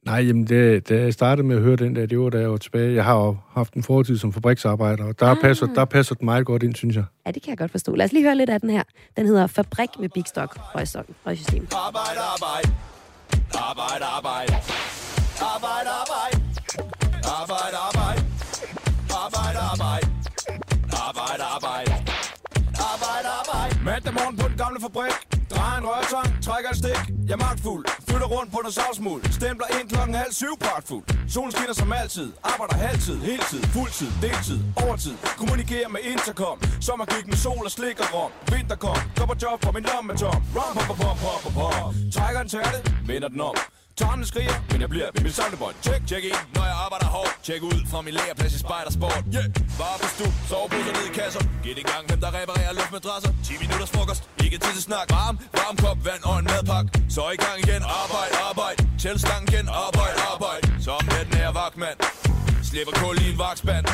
Nej, 0.05 0.15
jamen 0.27 0.47
det, 0.47 0.89
da 0.89 0.95
jeg 1.01 1.13
startede 1.13 1.47
med 1.47 1.55
at 1.55 1.61
høre 1.61 1.75
den 1.75 1.95
der, 1.95 2.05
det 2.05 2.19
var 2.19 2.29
da 2.29 2.39
jeg 2.39 2.51
var 2.51 2.57
tilbage. 2.57 2.93
Jeg 2.95 3.03
har 3.03 3.15
jo 3.15 3.37
haft 3.53 3.73
en 3.73 3.83
fortid 3.83 4.17
som 4.17 4.33
fabriksarbejder, 4.33 5.03
og 5.03 5.19
der, 5.19 5.25
ah. 5.25 5.37
passer, 5.41 5.65
der 5.65 5.85
passer 5.85 6.15
den 6.15 6.25
meget 6.25 6.45
godt 6.45 6.63
ind, 6.63 6.75
synes 6.75 6.95
jeg. 6.95 7.03
Ja, 7.25 7.31
det 7.31 7.41
kan 7.43 7.49
jeg 7.49 7.57
godt 7.57 7.71
forstå. 7.71 7.95
Lad 7.95 8.05
os 8.05 8.11
lige 8.11 8.23
høre 8.23 8.35
lidt 8.35 8.49
af 8.49 8.61
den 8.61 8.69
her. 8.69 8.83
Den 9.17 9.25
hedder 9.25 9.47
Fabrik 9.47 9.89
med 9.99 10.09
Big 10.09 10.23
Stock 10.27 10.57
Røgsystem. 10.75 11.67
Arbejde, 11.87 12.19
arbejde. 12.35 12.69
Arbejde, 13.53 14.05
arbejde. 14.05 14.53
Arbejde, 15.55 15.89
arbejde. 16.01 16.37
Arbejde, 17.39 17.77
arbejde. 17.87 18.21
Arbejde, 19.23 19.59
arbejde. 19.71 20.07
Arbejde, 21.07 21.43
arbejde. 21.55 21.91
Arbejde, 22.91 23.27
arbejde. 23.39 23.85
Mandag 23.85 24.13
morgen 24.13 24.37
på 24.37 24.47
den 24.47 24.57
gamle 24.57 24.79
fabrik. 24.81 25.38
Drejer 25.51 25.77
en 25.81 25.85
rørtang, 25.91 26.43
trækker 26.43 26.69
et 26.69 26.77
stik. 26.77 27.01
Jeg 27.27 27.33
er 27.37 27.41
magtfuld. 27.47 27.83
Flytter 28.09 28.27
rundt 28.35 28.51
på 28.53 28.59
noget 28.63 28.75
savsmuld. 28.79 29.21
Stempler 29.37 29.67
ind 29.77 29.89
klokken 29.93 30.15
halv 30.15 30.33
syv 30.41 30.53
pragtfuld. 30.65 31.03
Solen 31.33 31.51
skinner 31.51 31.73
som 31.81 31.93
altid. 32.01 32.27
Arbejder 32.43 32.75
halvtid, 32.85 33.17
heltid, 33.29 33.61
fuldtid, 33.75 34.11
deltid, 34.21 34.59
overtid. 34.83 35.15
Kommunikerer 35.41 35.89
med 35.95 36.01
intercom. 36.13 36.57
Sommergik 36.87 37.25
med 37.31 37.37
sol 37.45 37.63
og 37.69 37.71
slik 37.71 37.97
og 38.03 38.07
rom. 38.15 38.31
Vinter 38.51 38.75
kom. 38.85 38.99
Går 39.17 39.25
på 39.31 39.35
job 39.43 39.57
for 39.65 39.71
min 39.71 39.85
lomme 39.91 40.13
tom. 40.23 40.41
Rom, 40.57 40.73
pop, 40.75 40.87
pop, 40.87 41.17
pop, 41.23 41.39
pop, 41.43 41.53
pop. 41.59 41.93
Trækker 42.15 42.41
en 42.45 42.49
tærte, 42.49 42.77
vender 43.09 43.29
den 43.33 43.41
om. 43.41 43.55
Tårnen 43.99 44.25
skriger, 44.31 44.57
men 44.71 44.81
jeg 44.83 44.89
bliver 44.93 45.07
ved 45.13 45.21
min 45.27 45.35
samlebånd. 45.39 45.75
Check, 45.87 46.01
check 46.09 46.23
ind, 46.31 46.41
når 46.55 46.65
jeg 46.71 46.77
arbejder 46.85 47.07
hårdt. 47.17 47.33
Check 47.47 47.61
ud 47.71 47.79
fra 47.91 47.99
min 48.05 48.13
lægerplads 48.19 48.53
i 48.57 48.59
Spejdersport. 48.65 49.23
Yeah, 49.35 49.47
bare 49.81 49.97
på 50.01 50.07
stu, 50.15 50.25
soveposer 50.49 50.93
ned 50.97 51.05
i 51.11 51.13
kasser. 51.19 51.43
Giv 51.63 51.73
det 51.79 51.85
gang, 51.93 52.03
hvem 52.09 52.19
der 52.25 52.31
reparerer 52.39 52.73
luftmadrasser. 52.79 53.31
10 53.47 53.53
minutters 53.63 53.91
frokost, 53.95 54.23
ikke 54.43 54.57
tid 54.63 54.73
til 54.77 54.83
snak. 54.89 55.07
Varm, 55.17 55.35
varm 55.59 55.75
kop 55.83 55.99
vand 56.07 56.23
og 56.29 56.35
en 56.41 56.45
madpakke. 56.51 56.89
Så 57.15 57.21
i 57.35 57.39
gang 57.45 57.57
igen, 57.65 57.81
arbejde, 58.01 58.33
arbejde. 58.49 58.77
Tæl 59.01 59.17
stangen 59.25 59.47
igen, 59.51 59.65
arbejde, 59.85 60.17
arbejde. 60.33 60.63
Som 60.87 61.01
den 61.17 61.27
her 61.39 61.49
vagtmand. 61.59 61.97
Slipper 62.71 62.93
kul 63.03 63.15
i 63.25 63.31
en 63.31 63.37
vagtspand. 63.39 63.85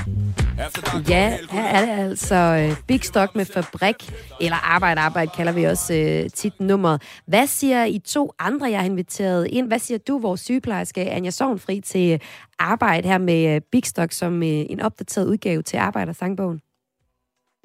Ja, 1.10 1.38
her 1.52 1.64
er 1.64 1.86
det 1.86 2.10
altså 2.10 2.36
øh, 2.36 2.78
Big 2.88 3.04
Stock 3.04 3.36
med 3.36 3.46
fabrik, 3.46 3.96
eller 4.42 4.56
arbejde, 4.56 5.02
arbejde 5.02 5.32
kalder 5.38 5.52
vi 5.52 5.64
også 5.64 5.94
øh, 5.94 6.30
tit 6.30 6.60
nummeret. 6.60 7.02
Hvad 7.26 7.48
siger 7.48 7.86
I 7.86 8.00
to 8.00 8.32
andre, 8.40 8.66
jeg 8.72 8.80
har 8.80 8.86
inviteret 8.86 9.48
ind? 9.48 9.68
Hvad 9.68 9.80
siger 9.80 9.98
du, 9.98 10.20
vores 10.20 10.42
sygeplejerske 10.42 11.02
Anja 11.02 11.30
Sovnfri, 11.30 11.82
til 11.82 12.22
arbejde 12.60 13.08
her 13.08 13.18
med 13.18 13.56
øh, 13.56 13.62
Big 13.72 13.86
Stock 13.86 14.12
som 14.12 14.44
øh, 14.44 14.50
en 14.50 14.80
opdateret 14.80 15.28
udgave 15.28 15.62
til 15.62 15.78
Arbejder 15.78 16.14
Sangbogen? 16.14 16.62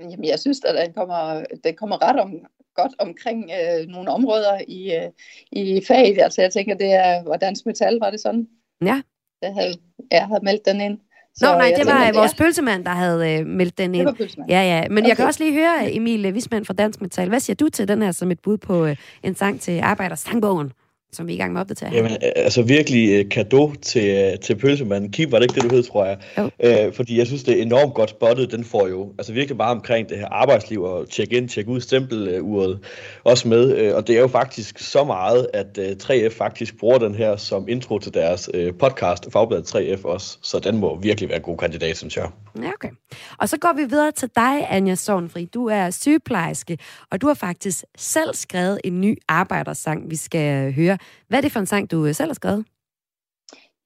Jamen, 0.01 0.25
jeg 0.25 0.39
synes, 0.39 0.61
at 0.65 0.87
den 0.87 0.95
kommer, 0.95 1.45
den 1.65 1.77
kommer 1.77 2.03
ret 2.03 2.21
om, 2.21 2.33
godt 2.75 2.93
omkring 2.99 3.51
øh, 3.51 3.87
nogle 3.87 4.11
områder 4.11 4.61
i, 4.69 4.95
øh, 4.95 5.11
i 5.53 5.83
faget. 5.89 6.19
Altså, 6.19 6.43
jeg 6.43 6.53
tænker, 6.53 6.75
det 6.75 6.93
er, 6.93 7.23
hvordan 7.23 7.57
metal, 7.67 7.99
var 8.01 8.11
det 8.11 8.21
sådan? 8.21 8.49
Ja. 8.85 9.03
Jeg 9.43 9.55
havde, 9.55 9.75
jeg 10.11 10.27
havde 10.27 10.45
meldt 10.45 10.65
den 10.67 10.81
ind. 10.81 10.99
Så 11.35 11.47
Nå, 11.47 11.59
nej, 11.59 11.73
det 11.77 11.87
var 11.87 12.05
tænker, 12.05 12.21
vores 12.21 12.33
ja. 12.39 12.45
pølsemand, 12.45 12.85
der 12.85 12.91
havde 12.91 13.33
øh, 13.33 13.47
meldt 13.47 13.79
den 13.79 13.95
ind. 13.95 14.09
Ja, 14.49 14.63
ja. 14.63 14.89
Men 14.89 14.99
okay. 14.99 15.09
jeg 15.09 15.17
kan 15.17 15.27
også 15.27 15.45
lige 15.45 15.53
høre 15.53 15.95
Emil 15.95 16.35
Vismand 16.35 16.65
fra 16.65 16.75
Dansk 16.75 17.01
Metal. 17.01 17.29
Hvad 17.29 17.41
siger 17.41 17.55
du 17.55 17.69
til 17.69 17.89
den 17.89 18.03
her 18.03 18.13
som 18.13 18.31
et 18.31 18.41
bud 18.41 18.57
på 18.57 18.87
øh, 18.87 18.97
en 19.23 19.35
sang 19.35 19.61
til 19.61 19.81
Arbejder 19.81 20.17
Sangbogen? 20.17 20.73
Som 21.13 21.27
vi 21.27 21.33
er 21.33 21.37
i 21.37 21.39
gang 21.39 21.53
med 21.53 21.61
at 21.61 21.65
opdatere. 21.65 21.95
Jamen, 21.95 22.17
altså 22.37 22.63
virkelig 22.63 23.31
kado 23.31 23.75
til, 23.83 24.39
til 24.39 24.57
pølsemanden. 24.57 25.13
Kim 25.13 25.33
var 25.33 25.39
det 25.39 25.45
ikke 25.45 25.55
det, 25.55 25.71
du 25.71 25.77
hed, 25.77 25.83
tror 25.83 26.05
jeg. 26.05 26.19
Jo. 26.39 26.93
fordi 26.93 27.19
jeg 27.19 27.27
synes, 27.27 27.43
det 27.43 27.59
er 27.59 27.63
enormt 27.63 27.95
godt 27.95 28.11
spottet. 28.11 28.53
Den 28.53 28.65
får 28.65 28.89
jo 28.89 29.13
altså 29.19 29.33
virkelig 29.33 29.59
bare 29.59 29.71
omkring 29.71 30.09
det 30.09 30.19
her 30.19 30.29
arbejdsliv 30.29 30.83
og 30.83 31.11
tjekke 31.11 31.37
ind, 31.37 31.49
tjekke 31.49 31.71
ud, 31.71 31.81
stempeluret 31.81 32.79
også 33.25 33.49
med. 33.49 33.93
og 33.93 34.07
det 34.07 34.17
er 34.17 34.21
jo 34.21 34.29
faktisk 34.29 34.79
så 34.79 35.05
meget, 35.05 35.47
at 35.55 35.79
3F 36.03 36.39
faktisk 36.39 36.79
bruger 36.79 36.99
den 36.99 37.15
her 37.15 37.37
som 37.37 37.69
intro 37.69 37.99
til 37.99 38.15
deres 38.15 38.51
podcast, 38.79 39.33
Fagbladet 39.33 39.75
3F 39.75 40.05
også. 40.05 40.39
Så 40.43 40.59
den 40.59 40.77
må 40.77 41.01
virkelig 41.01 41.29
være 41.29 41.39
en 41.39 41.45
god 41.45 41.59
kandidat, 41.59 41.97
synes 41.97 42.17
jeg. 42.17 42.29
Ja, 42.63 42.69
okay. 42.69 42.91
Og 43.39 43.49
så 43.49 43.59
går 43.59 43.73
vi 43.77 43.85
videre 43.85 44.13
til 44.13 44.29
dig, 44.37 44.67
Anja 44.71 44.95
Sovnfri. 44.95 45.45
Du 45.45 45.67
er 45.67 45.91
sygeplejerske, 45.91 46.79
og 47.11 47.21
du 47.21 47.27
har 47.27 47.35
faktisk 47.35 47.85
selv 47.99 48.35
skrevet 48.35 48.81
en 48.85 49.01
ny 49.01 49.19
arbejdersang, 49.29 50.11
vi 50.11 50.17
skal 50.17 50.75
høre. 50.75 50.99
Hvad 51.29 51.39
er 51.39 51.43
det 51.43 51.53
for 51.53 51.61
en 51.61 51.67
sang, 51.67 51.91
du 51.91 52.07
øh, 52.07 52.15
selv 52.15 52.29
har 52.29 52.35
skrevet? 52.35 52.65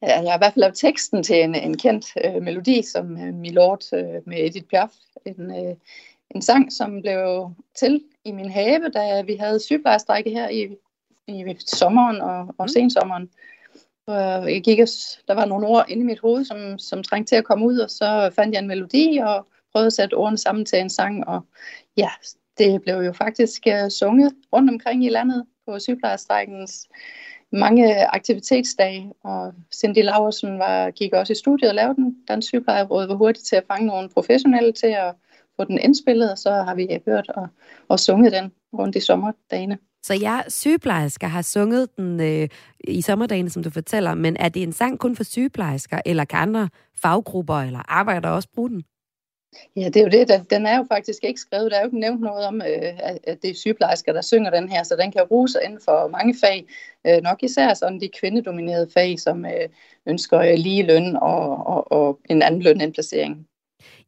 Ja, 0.02 0.20
jeg 0.20 0.30
har 0.32 0.38
i 0.38 0.40
hvert 0.40 0.52
fald 0.52 0.60
lavet 0.60 0.76
teksten 0.76 1.22
til 1.22 1.42
en, 1.42 1.54
en 1.54 1.76
kendt 1.76 2.06
øh, 2.24 2.42
melodi, 2.42 2.82
som 2.82 3.16
øh, 3.16 3.34
Milord 3.34 3.92
øh, 3.92 4.22
med 4.26 4.46
Edith 4.46 4.66
Piaf. 4.66 4.90
En, 5.24 5.50
øh, 5.50 5.76
en 6.34 6.42
sang, 6.42 6.72
som 6.72 7.02
blev 7.02 7.50
til 7.78 8.02
i 8.24 8.32
min 8.32 8.50
have, 8.50 8.88
da 8.94 9.22
vi 9.22 9.36
havde 9.36 9.60
sygeplejerstrække 9.60 10.30
her 10.30 10.48
i, 10.48 10.76
i 11.28 11.56
sommeren 11.58 12.20
og, 12.20 12.38
og 12.58 12.64
mm. 12.64 12.68
sensommeren. 12.68 13.30
Og 14.06 14.52
jeg 14.52 14.62
gik, 14.62 14.78
der 15.28 15.34
var 15.34 15.44
nogle 15.44 15.66
ord 15.66 15.84
inde 15.88 16.02
i 16.02 16.06
mit 16.06 16.20
hoved, 16.20 16.44
som, 16.44 16.78
som 16.78 17.02
trængte 17.02 17.30
til 17.30 17.36
at 17.36 17.44
komme 17.44 17.66
ud, 17.66 17.78
og 17.78 17.90
så 17.90 18.30
fandt 18.36 18.54
jeg 18.54 18.60
en 18.60 18.68
melodi 18.68 19.18
og 19.22 19.46
prøvede 19.72 19.86
at 19.86 19.92
sætte 19.92 20.14
ordene 20.14 20.38
sammen 20.38 20.64
til 20.64 20.78
en 20.78 20.90
sang. 20.90 21.26
Og 21.26 21.46
ja, 21.96 22.10
det 22.58 22.82
blev 22.82 22.94
jo 22.94 23.12
faktisk 23.12 23.66
uh, 23.66 23.88
sunget 23.88 24.34
rundt 24.52 24.70
omkring 24.70 25.04
i 25.04 25.08
landet 25.08 25.46
på 25.66 25.78
sygeplejerstrækkens 25.78 26.88
mange 27.52 28.06
aktivitetsdage, 28.14 29.12
og 29.24 29.54
Cindy 29.74 30.02
Laversen 30.04 30.58
var, 30.58 30.90
gik 30.90 31.12
også 31.12 31.32
i 31.32 31.36
studiet 31.36 31.68
og 31.68 31.74
lavede 31.74 31.94
den. 31.94 32.16
Dansk 32.28 32.48
Sygeplejeråd 32.48 33.06
var 33.06 33.14
hurtigt 33.14 33.46
til 33.46 33.56
at 33.56 33.64
fange 33.66 33.86
nogle 33.86 34.08
professionelle 34.08 34.72
til 34.72 34.86
at 34.86 35.14
få 35.56 35.64
den 35.64 35.78
indspillet, 35.78 36.32
og 36.32 36.38
så 36.38 36.50
har 36.50 36.74
vi 36.74 36.98
hørt 37.06 37.28
og, 37.28 37.48
og 37.88 38.00
sunget 38.00 38.32
den 38.32 38.52
rundt 38.72 38.96
i 38.96 39.00
sommerdagene. 39.00 39.78
Så 40.02 40.14
jeg 40.14 40.44
sygeplejersker 40.48 41.26
har 41.26 41.42
sunget 41.42 41.96
den 41.96 42.20
øh, 42.20 42.48
i 42.80 43.02
sommerdagene, 43.02 43.50
som 43.50 43.62
du 43.62 43.70
fortæller, 43.70 44.14
men 44.14 44.36
er 44.36 44.48
det 44.48 44.62
en 44.62 44.72
sang 44.72 44.98
kun 44.98 45.16
for 45.16 45.24
sygeplejersker, 45.24 46.00
eller 46.06 46.24
kan 46.24 46.38
andre 46.38 46.68
faggrupper 47.02 47.54
eller 47.54 47.92
arbejdere 47.92 48.32
også 48.32 48.48
bruge 48.54 48.70
den? 48.70 48.82
Ja, 49.76 49.88
det 49.88 49.96
er 49.96 50.02
jo 50.02 50.08
det. 50.08 50.50
Den 50.50 50.66
er 50.66 50.76
jo 50.76 50.84
faktisk 50.88 51.24
ikke 51.24 51.40
skrevet. 51.40 51.70
Der 51.70 51.76
er 51.76 51.80
jo 51.80 51.86
ikke 51.86 52.00
nævnt 52.00 52.20
noget 52.20 52.46
om, 52.46 52.62
øh, 52.62 52.92
at 53.24 53.42
det 53.42 53.50
er 53.50 53.54
sygeplejersker, 53.54 54.12
der 54.12 54.20
synger 54.22 54.50
den 54.50 54.68
her, 54.68 54.82
så 54.82 54.96
den 55.00 55.12
kan 55.12 55.22
ruse 55.22 55.58
inden 55.64 55.80
for 55.84 56.08
mange 56.08 56.34
fag. 56.44 56.66
Øh, 57.06 57.22
nok 57.22 57.42
især 57.42 57.74
sådan 57.74 58.00
de 58.00 58.08
kvindedominerede 58.20 58.90
fag, 58.94 59.20
som 59.20 59.44
øh, 59.44 59.68
ønsker 60.06 60.56
lige 60.56 60.82
løn 60.82 61.16
og, 61.16 61.66
og, 61.66 61.92
og 61.92 62.20
en 62.30 62.42
anden 62.42 62.62
lønindplacering. 62.62 63.46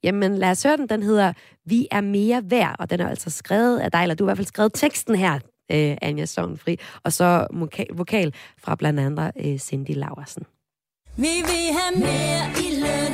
Jamen 0.03 0.39
lad 0.39 0.51
os 0.51 0.63
høre 0.63 0.77
den. 0.77 0.89
Den 0.89 1.03
hedder 1.03 1.33
Vi 1.65 1.89
er 1.91 2.01
mere 2.01 2.43
værd, 2.45 2.77
og 2.79 2.91
den 2.91 3.01
er 3.01 3.09
altså 3.09 3.31
skrevet 3.31 3.81
af 3.81 3.91
dig, 3.91 4.03
eller 4.03 4.15
du 4.15 4.25
har 4.25 4.29
i 4.29 4.31
hvert 4.31 4.39
fald 4.39 4.47
skrevet 4.47 4.73
teksten 4.75 5.15
her, 5.15 5.39
Anja 6.03 6.25
Sovnfri, 6.25 6.79
og 7.05 7.13
så 7.13 7.47
vokal 7.93 8.35
fra 8.59 8.75
blandt 8.75 9.01
andet 9.01 9.61
Cindy 9.61 9.95
Laversen. 9.95 10.43
Vi 11.17 11.23
vil 11.23 11.67
have 11.79 12.01
mere 12.01 12.45
i 12.65 12.81
løn 12.81 13.06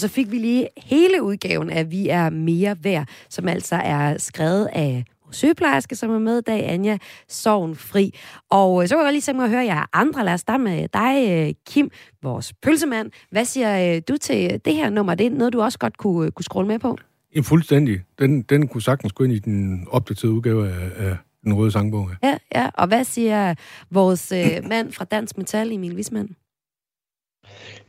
så 0.00 0.08
fik 0.08 0.30
vi 0.30 0.38
lige 0.38 0.68
hele 0.76 1.22
udgaven 1.22 1.70
af 1.70 1.90
Vi 1.90 2.08
er 2.08 2.30
mere 2.30 2.76
værd, 2.82 3.08
som 3.28 3.48
altså 3.48 3.74
er 3.76 4.18
skrevet 4.18 4.68
af 4.72 5.04
sygeplejerske, 5.30 5.96
som 5.96 6.10
er 6.10 6.18
med 6.18 6.38
i 6.38 6.42
dag, 6.42 6.68
Anja 6.68 6.98
Sovnfri. 7.28 8.14
Og 8.50 8.82
øh, 8.82 8.88
så 8.88 8.96
kan 8.96 9.04
jeg 9.04 9.12
lige 9.12 9.22
tænke 9.22 9.36
mig 9.36 9.44
at 9.44 9.50
høre 9.50 9.64
jer 9.64 9.86
andre. 9.92 10.24
Lad 10.24 10.34
os 10.34 10.40
starte 10.40 10.64
med 10.64 10.88
dig, 10.88 11.30
øh, 11.30 11.54
Kim, 11.66 11.90
vores 12.22 12.52
pølsemand. 12.52 13.10
Hvad 13.30 13.44
siger 13.44 13.94
øh, 13.96 14.02
du 14.08 14.16
til 14.16 14.60
det 14.64 14.74
her 14.74 14.90
nummer? 14.90 15.14
Det 15.14 15.26
er 15.26 15.30
noget, 15.30 15.52
du 15.52 15.62
også 15.62 15.78
godt 15.78 15.96
kunne, 15.96 16.30
kunne 16.30 16.44
scrolle 16.44 16.68
med 16.68 16.78
på? 16.78 16.98
Ja, 17.36 17.40
fuldstændig. 17.40 18.00
Den, 18.18 18.42
den 18.42 18.68
kunne 18.68 18.82
sagtens 18.82 19.12
gå 19.12 19.24
ind 19.24 19.32
i 19.32 19.38
den 19.38 19.86
opdaterede 19.90 20.34
udgave 20.34 20.68
af, 20.68 20.90
af 20.96 21.16
den 21.44 21.54
røde 21.54 21.70
sangbog. 21.70 22.10
Ja, 22.22 22.38
ja. 22.54 22.70
Og 22.74 22.86
hvad 22.86 23.04
siger 23.04 23.54
vores 23.90 24.32
øh, 24.32 24.68
mand 24.68 24.92
fra 24.92 25.04
Dansk 25.04 25.38
Metal, 25.38 25.72
Emil 25.72 25.96
Wisman? 25.96 26.36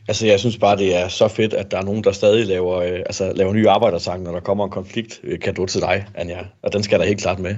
Altså, 0.08 0.28
jeg 0.28 0.40
synes 0.40 0.58
bare, 0.58 0.78
det 0.78 0.96
er 0.96 1.08
så 1.08 1.28
fedt, 1.28 1.54
at 1.54 1.72
der 1.72 1.78
er 1.78 1.84
nogen, 1.84 2.04
der 2.04 2.12
stadig 2.12 2.46
laver, 2.48 2.76
øh, 2.76 3.00
altså, 3.00 3.34
laver 3.36 3.54
nye 3.54 3.70
arbejdersange, 3.70 4.24
når 4.24 4.32
der 4.32 4.40
kommer 4.40 4.64
en 4.66 4.72
konflikt. 4.72 5.20
Øh, 5.24 5.40
kan 5.40 5.54
du 5.54 5.66
til 5.66 5.82
dig, 5.82 6.06
Anja? 6.16 6.40
Og 6.64 6.74
den 6.74 6.84
skal 6.84 7.00
der 7.00 7.06
helt 7.06 7.22
klart 7.22 7.40
med. 7.40 7.56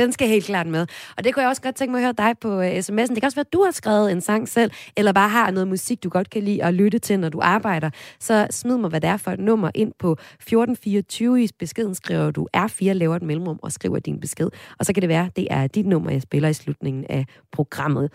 Den 0.00 0.12
skal 0.12 0.28
helt 0.28 0.44
klart 0.44 0.66
med. 0.66 0.86
Og 1.16 1.24
det 1.24 1.34
kunne 1.34 1.42
jeg 1.42 1.50
også 1.50 1.62
godt 1.62 1.74
tænke 1.74 1.92
mig 1.92 1.98
at 1.98 2.04
høre 2.04 2.28
dig 2.28 2.38
på 2.40 2.58
uh, 2.58 2.64
sms'en. 2.64 3.14
Det 3.14 3.20
kan 3.20 3.24
også 3.24 3.36
være, 3.36 3.46
at 3.46 3.52
du 3.52 3.62
har 3.64 3.70
skrevet 3.70 4.12
en 4.12 4.20
sang 4.20 4.48
selv, 4.48 4.70
eller 4.96 5.12
bare 5.12 5.28
har 5.28 5.50
noget 5.50 5.68
musik, 5.68 6.04
du 6.04 6.08
godt 6.08 6.30
kan 6.30 6.42
lide 6.42 6.64
at 6.64 6.74
lytte 6.74 6.98
til, 6.98 7.20
når 7.20 7.28
du 7.28 7.40
arbejder. 7.42 7.90
Så 8.20 8.46
smid 8.50 8.76
mig, 8.76 8.90
hvad 8.90 9.00
det 9.00 9.10
er 9.10 9.16
for 9.16 9.30
et 9.30 9.40
nummer 9.40 9.70
ind 9.74 9.92
på 9.98 10.12
1424. 10.12 11.44
I 11.44 11.48
beskeden 11.58 11.94
skriver 11.94 12.30
du 12.30 12.48
R4, 12.56 12.92
laver 12.92 13.16
et 13.16 13.22
mellemrum 13.22 13.58
og 13.62 13.72
skriver 13.72 13.98
din 13.98 14.20
besked. 14.20 14.48
Og 14.78 14.86
så 14.86 14.92
kan 14.92 15.00
det 15.00 15.08
være, 15.08 15.30
det 15.36 15.46
er 15.50 15.66
dit 15.66 15.86
nummer, 15.86 16.10
jeg 16.10 16.22
spiller 16.22 16.48
i 16.48 16.54
slutningen 16.54 17.04
af 17.08 17.26
programmet. 17.52 18.10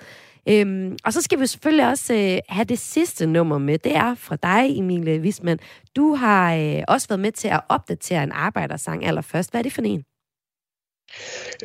Øhm, 0.50 0.98
og 1.04 1.14
så 1.14 1.22
skal 1.22 1.40
vi 1.40 1.48
selvfølgelig 1.48 1.88
også 1.90 2.14
øh, 2.14 2.38
have 2.50 2.66
det 2.66 2.80
sidste 2.80 3.26
nummer 3.26 3.58
med. 3.58 3.78
Det 3.78 3.96
er 3.96 4.16
fra 4.16 4.36
dig, 4.36 4.80
Emilie 4.80 5.22
Wisman. 5.22 5.60
Du 5.96 6.16
har 6.16 6.56
øh, 6.56 6.84
også 6.88 7.08
været 7.08 7.20
med 7.20 7.32
til 7.32 7.48
at 7.48 7.62
opdatere 7.70 8.24
en 8.24 8.32
arbejdersang 8.32 9.06
allerførst. 9.06 9.52
Hvad 9.52 9.62
er 9.62 9.64
det 9.64 9.74
for 9.74 9.82
en? 9.82 10.04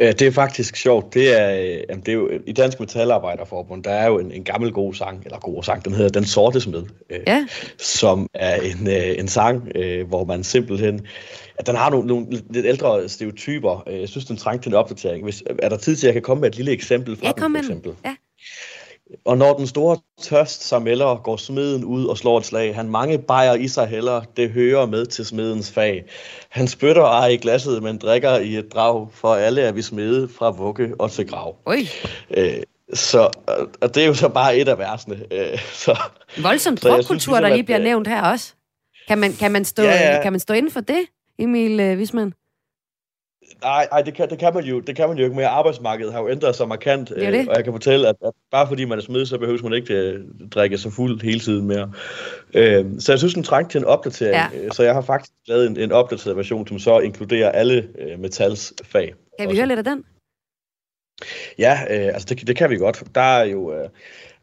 Øh, 0.00 0.08
det 0.08 0.22
er 0.22 0.30
faktisk 0.30 0.76
sjovt. 0.76 1.14
Det 1.14 1.40
er, 1.40 1.52
øh, 1.52 1.82
jamen 1.88 2.00
det 2.00 2.08
er 2.08 2.12
jo, 2.12 2.30
I 2.46 2.52
Dansk 2.52 2.80
Metalarbejderforbund, 2.80 3.84
der 3.84 3.90
er 3.90 4.06
jo 4.06 4.18
en, 4.18 4.32
en 4.32 4.44
gammel 4.44 4.72
god 4.72 4.94
sang, 4.94 5.22
eller 5.24 5.38
god 5.38 5.62
sang, 5.62 5.84
den 5.84 5.94
hedder 5.94 6.10
Den 6.10 6.24
Sorte 6.24 6.60
Smed, 6.60 6.82
øh, 7.10 7.20
ja. 7.26 7.46
som 7.78 8.26
er 8.34 8.54
en, 8.54 8.88
en 9.20 9.28
sang, 9.28 9.62
hvor 10.08 10.24
man 10.24 10.44
simpelthen, 10.44 11.06
at 11.58 11.66
den 11.66 11.76
har 11.76 11.90
nogle, 11.90 12.06
nogle 12.06 12.26
lidt 12.50 12.66
ældre 12.66 13.08
stereotyper. 13.08 13.82
Jeg 13.90 14.08
synes, 14.08 14.24
den 14.24 14.36
trængte 14.36 14.68
en 14.68 14.74
opdatering. 14.74 15.24
Hvis, 15.24 15.42
er 15.58 15.68
der 15.68 15.76
tid 15.76 15.96
til, 15.96 16.06
at 16.06 16.08
jeg 16.08 16.14
kan 16.14 16.22
komme 16.22 16.40
med 16.40 16.48
et 16.48 16.56
lille 16.56 16.72
eksempel 16.72 17.16
fra 17.16 17.26
ja, 17.26 17.32
den, 17.32 17.54
for 17.54 17.58
eksempel? 17.58 17.92
Ja. 18.04 18.14
Og 19.24 19.38
når 19.38 19.56
den 19.56 19.66
store 19.66 19.96
tørst 20.22 20.68
sig 20.68 20.82
melder, 20.82 21.22
går 21.22 21.36
smeden 21.36 21.84
ud 21.84 22.06
og 22.06 22.18
slår 22.18 22.38
et 22.38 22.44
slag. 22.44 22.74
Han 22.74 22.88
mange 22.88 23.18
bajer 23.18 23.54
i 23.54 23.68
sig 23.68 23.86
heller, 23.86 24.22
det 24.36 24.50
hører 24.50 24.86
med 24.86 25.06
til 25.06 25.26
smedens 25.26 25.70
fag. 25.70 26.04
Han 26.48 26.68
spytter 26.68 27.04
ej 27.04 27.26
i 27.26 27.36
glasset, 27.36 27.82
men 27.82 27.98
drikker 27.98 28.38
i 28.38 28.56
et 28.56 28.72
drag, 28.72 29.08
for 29.12 29.34
alle 29.34 29.62
er 29.62 29.72
vi 29.72 29.82
smede 29.82 30.28
fra 30.28 30.50
vugge 30.50 30.94
og 30.98 31.10
til 31.10 31.28
grav. 31.28 31.56
Oj. 31.66 31.78
Øh, 32.30 32.62
så, 32.94 33.30
og 33.80 33.94
det 33.94 34.02
er 34.02 34.06
jo 34.06 34.14
så 34.14 34.28
bare 34.28 34.56
et 34.56 34.68
af 34.68 34.78
versene. 34.78 35.22
Øh, 35.30 35.58
så, 35.72 35.98
Voldsom 36.42 36.76
dropkultur, 36.76 37.40
der 37.40 37.48
lige 37.48 37.64
bliver 37.64 37.78
at, 37.78 37.84
nævnt 37.84 38.08
her 38.08 38.22
også. 38.22 38.54
Kan 39.08 39.18
man, 39.18 39.32
kan 39.32 39.52
man, 39.52 39.64
stå, 39.64 39.82
ja, 39.82 40.14
ja. 40.14 40.22
kan 40.22 40.32
man 40.32 40.40
stå 40.40 40.54
inden 40.54 40.70
for 40.70 40.80
det, 40.80 41.00
Emil 41.38 41.96
Wisman? 41.96 42.32
Nej, 43.60 43.88
nej 43.90 44.02
det, 44.02 44.14
kan, 44.14 44.30
det, 44.30 44.38
kan 44.38 44.54
man 44.54 44.64
jo, 44.64 44.80
det 44.80 44.96
kan 44.96 45.08
man 45.08 45.18
jo 45.18 45.24
ikke 45.24 45.36
mere. 45.36 45.48
Arbejdsmarkedet 45.48 46.12
har 46.12 46.20
jo 46.20 46.28
ændret 46.28 46.56
sig 46.56 46.68
markant, 46.68 47.08
det 47.08 47.16
det. 47.16 47.34
Øh, 47.34 47.46
og 47.48 47.56
jeg 47.56 47.64
kan 47.64 47.72
fortælle, 47.72 48.08
at, 48.08 48.16
at 48.24 48.32
bare 48.50 48.68
fordi 48.68 48.84
man 48.84 48.98
er 48.98 49.02
smed, 49.02 49.26
så 49.26 49.38
behøver 49.38 49.62
man 49.62 49.72
ikke 49.72 49.94
at 49.94 50.14
øh, 50.14 50.20
drikke 50.50 50.78
sig 50.78 50.92
fuld 50.92 51.22
hele 51.22 51.40
tiden 51.40 51.66
mere. 51.66 51.92
Øh, 52.54 52.84
så 52.98 53.12
jeg 53.12 53.18
synes, 53.18 53.34
den 53.34 53.42
trængte 53.42 53.72
til 53.72 53.78
en 53.78 53.84
opdatering. 53.84 54.52
Ja. 54.54 54.64
Øh, 54.64 54.72
så 54.72 54.82
jeg 54.82 54.94
har 54.94 55.00
faktisk 55.00 55.32
lavet 55.46 55.66
en, 55.66 55.76
en 55.76 55.92
opdateret 55.92 56.36
version, 56.36 56.66
som 56.66 56.78
så 56.78 56.98
inkluderer 56.98 57.50
alle 57.50 57.88
øh, 57.98 58.18
metalsfag. 58.18 59.14
Kan 59.38 59.50
vi 59.50 59.56
høre 59.56 59.68
lidt 59.68 59.78
af 59.78 59.84
den? 59.84 60.04
Ja, 61.58 61.78
øh, 61.90 62.14
altså 62.14 62.26
det, 62.28 62.46
det 62.46 62.56
kan 62.56 62.70
vi 62.70 62.76
godt. 62.76 63.02
Der 63.14 63.20
er 63.20 63.44
jo... 63.44 63.74
Øh, 63.74 63.88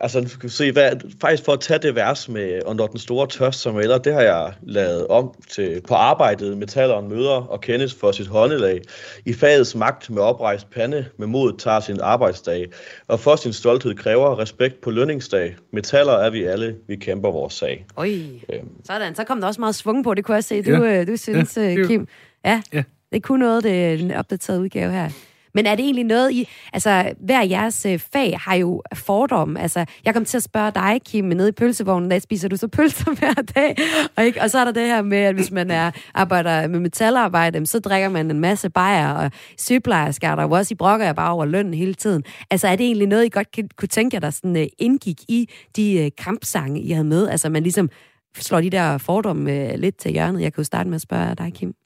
Altså, 0.02 0.22
du 0.22 0.40
kan 0.40 0.50
se, 0.50 0.72
hvad, 0.72 0.92
faktisk 1.22 1.46
for 1.46 1.54
at 1.54 1.60
tage 1.60 1.80
det 1.80 1.96
vers 1.96 2.30
med, 2.30 2.62
og 2.66 2.76
når 2.76 2.88
den 2.88 3.00
store 3.00 3.28
tørst 3.28 3.60
som 3.60 3.78
eller, 3.78 3.98
det 3.98 4.14
har 4.14 4.22
jeg 4.22 4.54
lavet 4.62 5.08
om 5.08 5.34
til 5.50 5.82
på 5.88 5.94
arbejdet, 5.94 6.58
metalleren 6.58 7.10
møder 7.10 7.48
og 7.50 7.62
kendes 7.62 7.94
for 7.94 8.12
sit 8.12 8.28
håndelag. 8.28 8.82
I 9.26 9.34
fagets 9.34 9.76
magt 9.76 10.10
med 10.10 10.22
oprejst 10.22 10.70
pande, 10.70 11.06
med 11.18 11.28
mod 11.28 11.58
tager 11.58 11.80
sin 11.80 12.00
arbejdsdag, 12.02 12.68
og 13.08 13.20
for 13.20 13.36
sin 13.36 13.54
stolthed 13.54 13.96
kræver 13.96 14.40
respekt 14.40 14.82
på 14.82 14.92
lønningsdag. 14.92 15.56
Metaller 15.74 16.14
er 16.14 16.30
vi 16.30 16.44
alle, 16.44 16.76
vi 16.88 16.96
kæmper 16.96 17.32
vores 17.32 17.54
sag. 17.54 17.86
Oj, 17.96 18.10
øhm. 18.54 18.70
sådan. 18.86 19.16
Så 19.16 19.24
kom 19.24 19.42
der 19.42 19.48
også 19.48 19.62
meget 19.62 19.76
svung 19.76 20.04
på, 20.04 20.14
det 20.14 20.26
kunne 20.26 20.36
jeg 20.36 20.44
se, 20.44 20.62
du, 20.62 20.84
ja. 20.84 21.00
Øh, 21.02 21.08
du 21.08 21.18
synes, 21.18 21.58
ja. 21.58 21.76
Øh, 21.76 21.88
Kim. 21.88 22.08
Ja, 22.46 22.62
ja, 22.74 22.84
det 23.12 23.24
kunne 23.24 23.40
noget, 23.40 23.64
det 23.64 24.00
en 24.00 24.12
opdateret 24.12 24.60
udgave 24.60 24.92
her. 24.92 25.10
Men 25.54 25.66
er 25.66 25.76
det 25.76 25.84
egentlig 25.84 26.06
noget, 26.06 26.32
I... 26.32 26.50
Altså, 26.74 27.14
hver 27.20 27.44
jeres 27.44 27.86
øh, 27.86 28.00
fag 28.14 28.38
har 28.40 28.56
jo 28.56 28.84
fordomme. 28.94 29.60
Altså, 29.60 29.86
jeg 30.06 30.14
kom 30.14 30.26
til 30.26 30.38
at 30.38 30.44
spørge 30.44 30.72
dig, 30.72 31.02
Kim, 31.06 31.26
nede 31.26 31.50
i 31.50 31.52
pølsevognen, 31.52 32.12
der 32.12 32.20
spiser 32.20 32.48
du 32.48 32.56
så 32.56 32.68
pølser 32.68 33.12
hver 33.20 33.34
dag? 33.34 33.78
Og, 34.16 34.26
ikke? 34.26 34.42
og 34.42 34.50
så 34.50 34.60
er 34.60 34.66
der 34.66 34.72
det 34.72 34.86
her 34.86 35.02
med, 35.02 35.18
at 35.18 35.36
hvis 35.36 35.52
man 35.52 35.72
er, 35.72 35.92
arbejder 36.14 36.68
med 36.68 36.80
metalarbejde, 36.80 37.66
så 37.66 37.80
drikker 37.80 38.10
man 38.10 38.32
en 38.32 38.40
masse 38.40 38.70
bajer, 38.70 39.14
og 39.14 39.32
sygeplejersker 39.58 40.36
der 40.36 40.44
jo 40.44 40.52
også, 40.52 40.74
I 40.74 40.76
brokker 40.76 41.06
jeg 41.06 41.16
bare 41.16 41.32
over 41.32 41.46
lønnen 41.46 41.74
hele 41.74 41.94
tiden. 41.94 42.24
Altså, 42.52 42.68
er 42.68 42.76
det 42.76 42.86
egentlig 42.86 43.08
noget, 43.08 43.26
I 43.26 43.30
godt 43.30 43.48
kunne 43.78 43.88
tænke 43.88 44.16
jer, 44.16 44.20
der 44.20 44.30
sådan, 44.30 44.56
uh, 44.56 44.64
indgik 44.80 45.22
i 45.28 45.50
de 45.76 46.02
uh, 46.06 46.24
kampsange, 46.26 46.82
I 46.82 46.92
havde 46.92 47.08
med? 47.08 47.30
Altså, 47.30 47.50
man 47.50 47.64
ligesom 47.64 47.90
slår 48.38 48.62
de 48.62 48.70
der 48.70 48.98
fordomme 48.98 49.70
uh, 49.74 49.80
lidt 49.80 49.98
til 49.98 50.12
hjørnet. 50.12 50.42
Jeg 50.42 50.54
kan 50.54 50.62
jo 50.62 50.66
starte 50.66 50.90
med 50.90 50.96
at 50.96 51.02
spørge 51.02 51.36
dig, 51.36 51.54
Kim. 51.54 51.79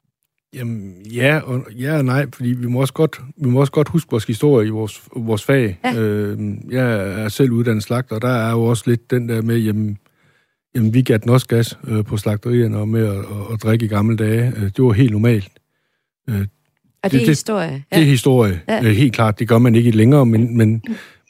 Jamen, 0.53 0.93
ja 1.13 1.39
og, 1.39 1.65
ja 1.71 1.97
og 1.97 2.05
nej, 2.05 2.25
fordi 2.33 2.49
vi 2.49 2.67
må 2.67 2.81
også 2.81 2.93
godt, 2.93 3.21
vi 3.37 3.49
må 3.49 3.59
også 3.59 3.71
godt 3.71 3.89
huske 3.89 4.11
vores 4.11 4.25
historie 4.25 4.67
i 4.67 4.69
vores, 4.69 5.01
vores 5.15 5.43
fag. 5.43 5.79
Ja. 5.83 5.99
Øh, 5.99 6.39
jeg 6.71 7.09
er 7.23 7.29
selv 7.29 7.51
uddannet 7.51 7.83
slagter, 7.83 8.15
og 8.15 8.21
der 8.21 8.27
er 8.27 8.51
jo 8.51 8.63
også 8.63 8.83
lidt 8.87 9.11
den 9.11 9.29
der 9.29 9.41
med, 9.41 9.57
jamen, 9.57 9.97
jamen 10.75 10.93
vi 10.93 11.01
gav 11.01 11.17
den 11.17 11.29
også 11.29 11.47
gas 11.47 11.77
øh, 11.87 12.05
på 12.05 12.17
slagterierne 12.17 12.77
og 12.77 12.87
med 12.87 13.05
at, 13.05 13.17
at, 13.17 13.53
at 13.53 13.63
drikke 13.63 13.85
i 13.85 13.87
gamle 13.87 14.17
dage. 14.17 14.53
Øh, 14.55 14.63
det 14.63 14.83
var 14.83 14.91
helt 14.91 15.11
normalt. 15.11 15.51
Øh, 16.29 16.35
og 17.03 17.11
det, 17.11 17.11
det 17.11 17.23
er 17.23 17.27
historie? 17.27 17.83
Ja. 17.91 17.97
Det 17.97 18.03
er 18.03 18.09
historie, 18.09 18.61
ja. 18.67 18.83
øh, 18.83 18.91
helt 18.91 19.13
klart. 19.13 19.39
Det 19.39 19.47
gør 19.47 19.57
man 19.57 19.75
ikke 19.75 19.91
længere, 19.91 20.25
men, 20.25 20.57
men 20.57 20.81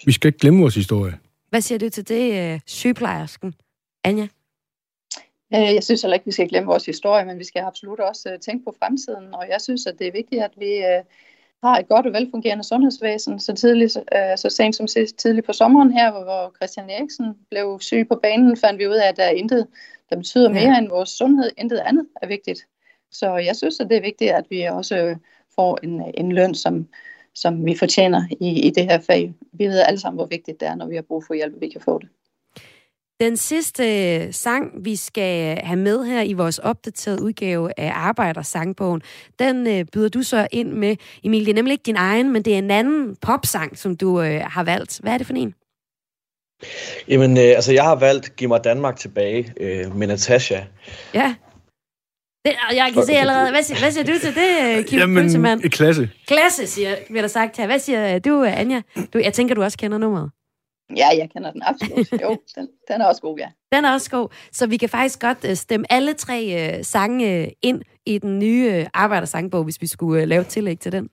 vi 0.06 0.12
skal 0.12 0.28
ikke 0.28 0.40
glemme 0.40 0.60
vores 0.60 0.76
historie. 0.76 1.14
Hvad 1.50 1.62
siger 1.62 1.80
du 1.80 1.90
til 1.90 2.08
det, 2.08 2.54
øh, 2.54 2.60
sygeplejersken? 2.66 3.54
Anja? 4.04 4.28
Øh, 5.56 5.74
jeg 5.74 5.84
synes 5.84 6.02
heller 6.02 6.14
ikke, 6.14 6.26
vi 6.26 6.32
skal 6.32 6.48
glemme 6.48 6.68
vores 6.68 6.86
historie, 6.86 7.26
men 7.26 7.40
vi 7.40 7.44
skal 7.44 7.62
absolut 7.62 8.00
også 8.00 8.30
øh, 8.34 8.40
tænke 8.40 8.66
på 8.66 8.76
fremtiden, 8.80 9.34
og 9.34 9.50
jeg 9.50 9.62
synes, 9.62 9.86
at 9.86 10.00
det 10.00 10.08
er 10.08 10.12
vigtigt, 10.12 10.44
at 10.44 10.52
vi 10.58 10.78
øh, 10.78 11.04
har 11.64 11.78
et 11.78 11.88
godt 11.88 12.06
og 12.06 12.14
velfungerende 12.14 12.64
sundhedsvæsen. 12.64 13.40
Så, 13.40 13.54
tidligt, 13.54 13.92
så 14.36 14.48
sent 14.50 14.76
som 14.76 14.88
sidst, 14.88 15.16
tidligt 15.16 15.46
på 15.46 15.54
sommeren 15.54 15.92
her, 15.92 16.12
hvor 16.12 16.56
Christian 16.56 16.90
Eriksen 16.90 17.34
blev 17.50 17.78
syg 17.82 18.06
på 18.08 18.20
banen, 18.24 18.58
fandt 18.58 18.80
vi 18.80 18.88
ud 18.88 18.96
af, 18.96 19.08
at 19.08 19.18
der 19.18 19.24
er 19.24 19.30
intet, 19.30 19.68
der 20.10 20.16
betyder 20.16 20.50
mere 20.50 20.72
ja. 20.72 20.78
end 20.78 20.90
vores 20.90 21.10
sundhed. 21.10 21.52
Intet 21.58 21.78
andet 21.78 22.08
er 22.22 22.28
vigtigt. 22.28 22.60
Så 23.12 23.36
jeg 23.38 23.56
synes, 23.56 23.80
at 23.80 23.90
det 23.90 23.98
er 23.98 24.02
vigtigt, 24.02 24.32
at 24.32 24.46
vi 24.50 24.64
også 24.64 25.16
får 25.56 25.80
en, 25.84 26.14
en 26.18 26.32
løn, 26.32 26.56
som, 26.56 26.88
som 27.36 27.66
vi 27.66 27.76
fortjener 27.76 28.24
i, 28.40 28.68
i 28.68 28.70
det 28.70 28.84
her 28.84 29.00
fag. 29.00 29.34
Vi 29.52 29.66
ved 29.66 29.80
alle 29.80 30.00
sammen, 30.00 30.18
hvor 30.18 30.26
vigtigt 30.26 30.60
det 30.60 30.68
er, 30.68 30.76
når 30.76 30.88
vi 30.88 30.96
har 30.96 31.02
brug 31.02 31.24
for 31.28 31.34
hjælp, 31.34 31.56
at 31.56 31.62
vi 31.62 31.70
kan 31.70 31.82
få 31.82 32.00
det. 32.00 32.10
Den 33.22 33.38
sidste 33.38 34.34
sang, 34.34 34.86
vi 34.86 34.96
skal 34.96 35.60
have 35.64 35.80
med 35.80 36.06
her 36.06 36.22
i 36.22 36.34
vores 36.34 36.60
opdaterede 36.60 37.24
udgave 37.24 37.80
af 37.80 37.92
Arbejdersangbogen, 37.96 39.02
den 39.40 39.68
øh, 39.68 39.86
byder 39.94 40.10
du 40.10 40.24
så 40.24 40.48
ind 40.52 40.72
med, 40.72 40.96
Emil. 41.24 41.46
Det 41.46 41.50
er 41.50 41.56
nemlig 41.56 41.72
ikke 41.72 41.84
din 41.86 41.96
egen, 41.96 42.34
men 42.34 42.46
det 42.46 42.54
er 42.54 42.58
en 42.58 42.72
anden 42.72 43.16
popsang, 43.22 43.78
som 43.78 43.98
du 43.98 44.22
øh, 44.22 44.42
har 44.42 44.64
valgt. 44.64 45.00
Hvad 45.04 45.14
er 45.14 45.18
det 45.18 45.28
for 45.28 45.34
en? 45.34 45.54
Jamen, 47.08 47.38
øh, 47.38 47.44
altså 47.44 47.74
jeg 47.74 47.84
har 47.84 47.96
valgt 47.96 48.36
Giv 48.36 48.48
mig 48.48 48.64
Danmark 48.64 48.96
tilbage 48.96 49.54
øh, 49.60 49.96
med 49.96 50.08
Natasha. 50.08 50.62
Ja. 51.14 51.36
Det, 52.46 52.54
jeg 52.74 52.92
kan 52.94 53.06
se 53.06 53.14
allerede. 53.14 53.52
Hvad 53.52 53.64
siger, 53.64 53.80
hvad 53.80 53.92
siger 53.92 54.04
du 54.04 54.20
til 54.20 54.36
det, 54.36 54.78
øh, 54.78 54.86
Kim 54.86 55.00
Jamen, 55.00 55.16
Pølsemand? 55.24 55.62
klasse. 55.62 56.10
Klasse, 56.28 56.68
siger, 56.68 56.96
bliver 57.08 57.22
der 57.22 57.28
sagt 57.28 57.58
her. 57.58 57.66
Hvad 57.66 57.80
siger 57.80 58.20
du, 58.20 58.44
Anja? 58.44 58.82
Du, 59.14 59.20
jeg 59.20 59.34
tænker, 59.34 59.56
du 59.56 59.64
også 59.64 59.78
kender 59.78 59.98
nummeret. 59.98 60.32
Ja, 60.98 61.08
jeg 61.18 61.30
kender 61.34 61.52
den 61.52 61.62
absolut. 61.66 62.12
Jo, 62.22 62.38
den, 62.56 62.68
den 62.88 63.02
er 63.02 63.06
også 63.06 63.22
god, 63.22 63.38
ja. 63.38 63.48
Den 63.72 63.86
er 63.86 63.92
også 63.92 64.10
god. 64.10 64.30
Så 64.52 64.68
vi 64.68 64.78
kan 64.78 64.90
faktisk 64.90 65.20
godt 65.20 65.46
uh, 65.50 65.54
stemme 65.54 65.86
alle 65.90 66.14
tre 66.14 66.74
uh, 66.78 66.86
sange 66.86 67.42
uh, 67.42 67.48
ind 67.62 67.82
i 68.06 68.18
den 68.18 68.40
nye 68.40 68.80
uh, 68.80 68.86
arbejdersangbog, 68.94 69.64
hvis 69.64 69.82
vi 69.82 69.88
skulle 69.88 70.24
uh, 70.24 70.28
lave 70.28 70.42
et 70.42 70.48
tillæg 70.48 70.80
til 70.80 70.92
den. 70.92 71.10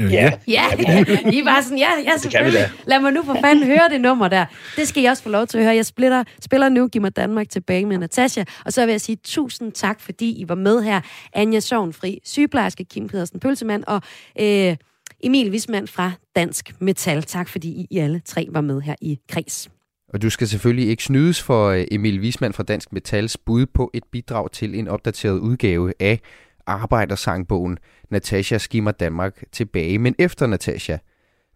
Ja. 0.00 0.32
Ja, 0.48 0.64
I 1.38 1.44
var 1.44 1.60
sådan, 1.62 1.78
ja, 1.78 1.90
ja 2.04 2.16
selvfølgelig. 2.16 2.70
Lad 2.86 3.00
mig 3.00 3.12
nu 3.12 3.22
for 3.22 3.36
fanden 3.40 3.64
høre 3.64 3.88
det 3.90 4.00
nummer 4.00 4.28
der. 4.28 4.46
Det 4.76 4.88
skal 4.88 5.02
I 5.02 5.06
også 5.06 5.22
få 5.22 5.28
lov 5.28 5.46
til 5.46 5.58
at 5.58 5.64
høre. 5.64 5.74
Jeg 5.74 5.86
splitter, 5.86 6.24
spiller 6.40 6.68
nu 6.68 6.88
Giv 6.88 7.02
mig 7.02 7.16
Danmark 7.16 7.48
tilbage 7.48 7.86
med 7.86 7.98
Natasha. 7.98 8.44
Og 8.64 8.72
så 8.72 8.84
vil 8.86 8.92
jeg 8.92 9.00
sige 9.00 9.16
tusind 9.24 9.72
tak, 9.72 10.00
fordi 10.00 10.40
I 10.40 10.48
var 10.48 10.54
med 10.54 10.82
her. 10.82 11.00
Anja 11.32 11.60
Sovnfri, 11.60 12.20
sygeplejerske, 12.24 12.84
Kim 12.84 13.08
Pedersen, 13.08 13.40
pølsemand 13.40 13.84
og... 13.86 14.02
Øh, 14.40 14.76
Emil 15.22 15.50
Wismand 15.50 15.86
fra 15.86 16.12
Dansk 16.36 16.80
Metal. 16.80 17.22
Tak 17.22 17.48
fordi 17.48 17.86
I 17.90 17.98
alle 17.98 18.20
tre 18.24 18.48
var 18.50 18.60
med 18.60 18.80
her 18.80 18.94
i 19.00 19.18
Kreds. 19.28 19.70
Og 20.08 20.22
du 20.22 20.30
skal 20.30 20.48
selvfølgelig 20.48 20.88
ikke 20.88 21.02
snydes 21.02 21.42
for 21.42 21.68
øh, 21.68 21.84
Emil 21.90 22.20
Wismand 22.20 22.52
fra 22.52 22.62
Dansk 22.62 22.92
Metals 22.92 23.36
bud 23.36 23.66
på 23.66 23.90
et 23.94 24.04
bidrag 24.12 24.50
til 24.50 24.78
en 24.78 24.88
opdateret 24.88 25.38
udgave 25.38 25.92
af 26.00 26.20
arbejdersangbogen 26.66 27.78
Natasha 28.10 28.58
skimmer 28.58 28.90
Danmark 28.90 29.42
tilbage. 29.52 29.98
Men 29.98 30.14
efter 30.18 30.46
Natasha, 30.46 30.96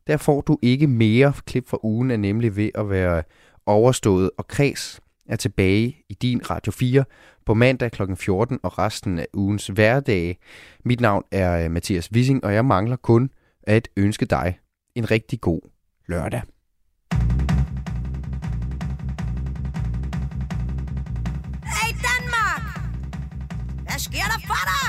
der 0.06 0.16
får 0.16 0.40
du 0.40 0.58
ikke 0.62 0.86
mere 0.86 1.32
klip 1.46 1.68
fra 1.68 1.78
ugen, 1.82 2.10
er 2.10 2.16
nemlig 2.16 2.56
ved 2.56 2.70
at 2.74 2.90
være 2.90 3.22
overstået, 3.66 4.30
og 4.38 4.48
Kreds 4.48 5.00
er 5.26 5.36
tilbage 5.36 5.96
i 6.08 6.14
din 6.14 6.50
Radio 6.50 6.72
4 6.72 7.04
på 7.46 7.54
mandag 7.54 7.92
kl. 7.92 8.02
14 8.14 8.58
og 8.62 8.78
resten 8.78 9.18
af 9.18 9.26
ugens 9.34 9.66
hverdage. 9.66 10.36
Mit 10.84 11.00
navn 11.00 11.24
er 11.30 11.64
øh, 11.64 11.70
Mathias 11.70 12.12
Wissing, 12.12 12.44
og 12.44 12.54
jeg 12.54 12.64
mangler 12.64 12.96
kun 12.96 13.30
at 13.62 13.88
ønske 13.96 14.26
dig 14.26 14.58
en 14.94 15.10
rigtig 15.10 15.40
god 15.40 15.60
lørdag. 16.08 16.42
Hey 21.76 21.92
Danmark! 22.08 22.62
Hvad 23.86 23.98
sker 23.98 24.26
der 24.32 24.40
for 24.50 24.62
dig? 24.72 24.88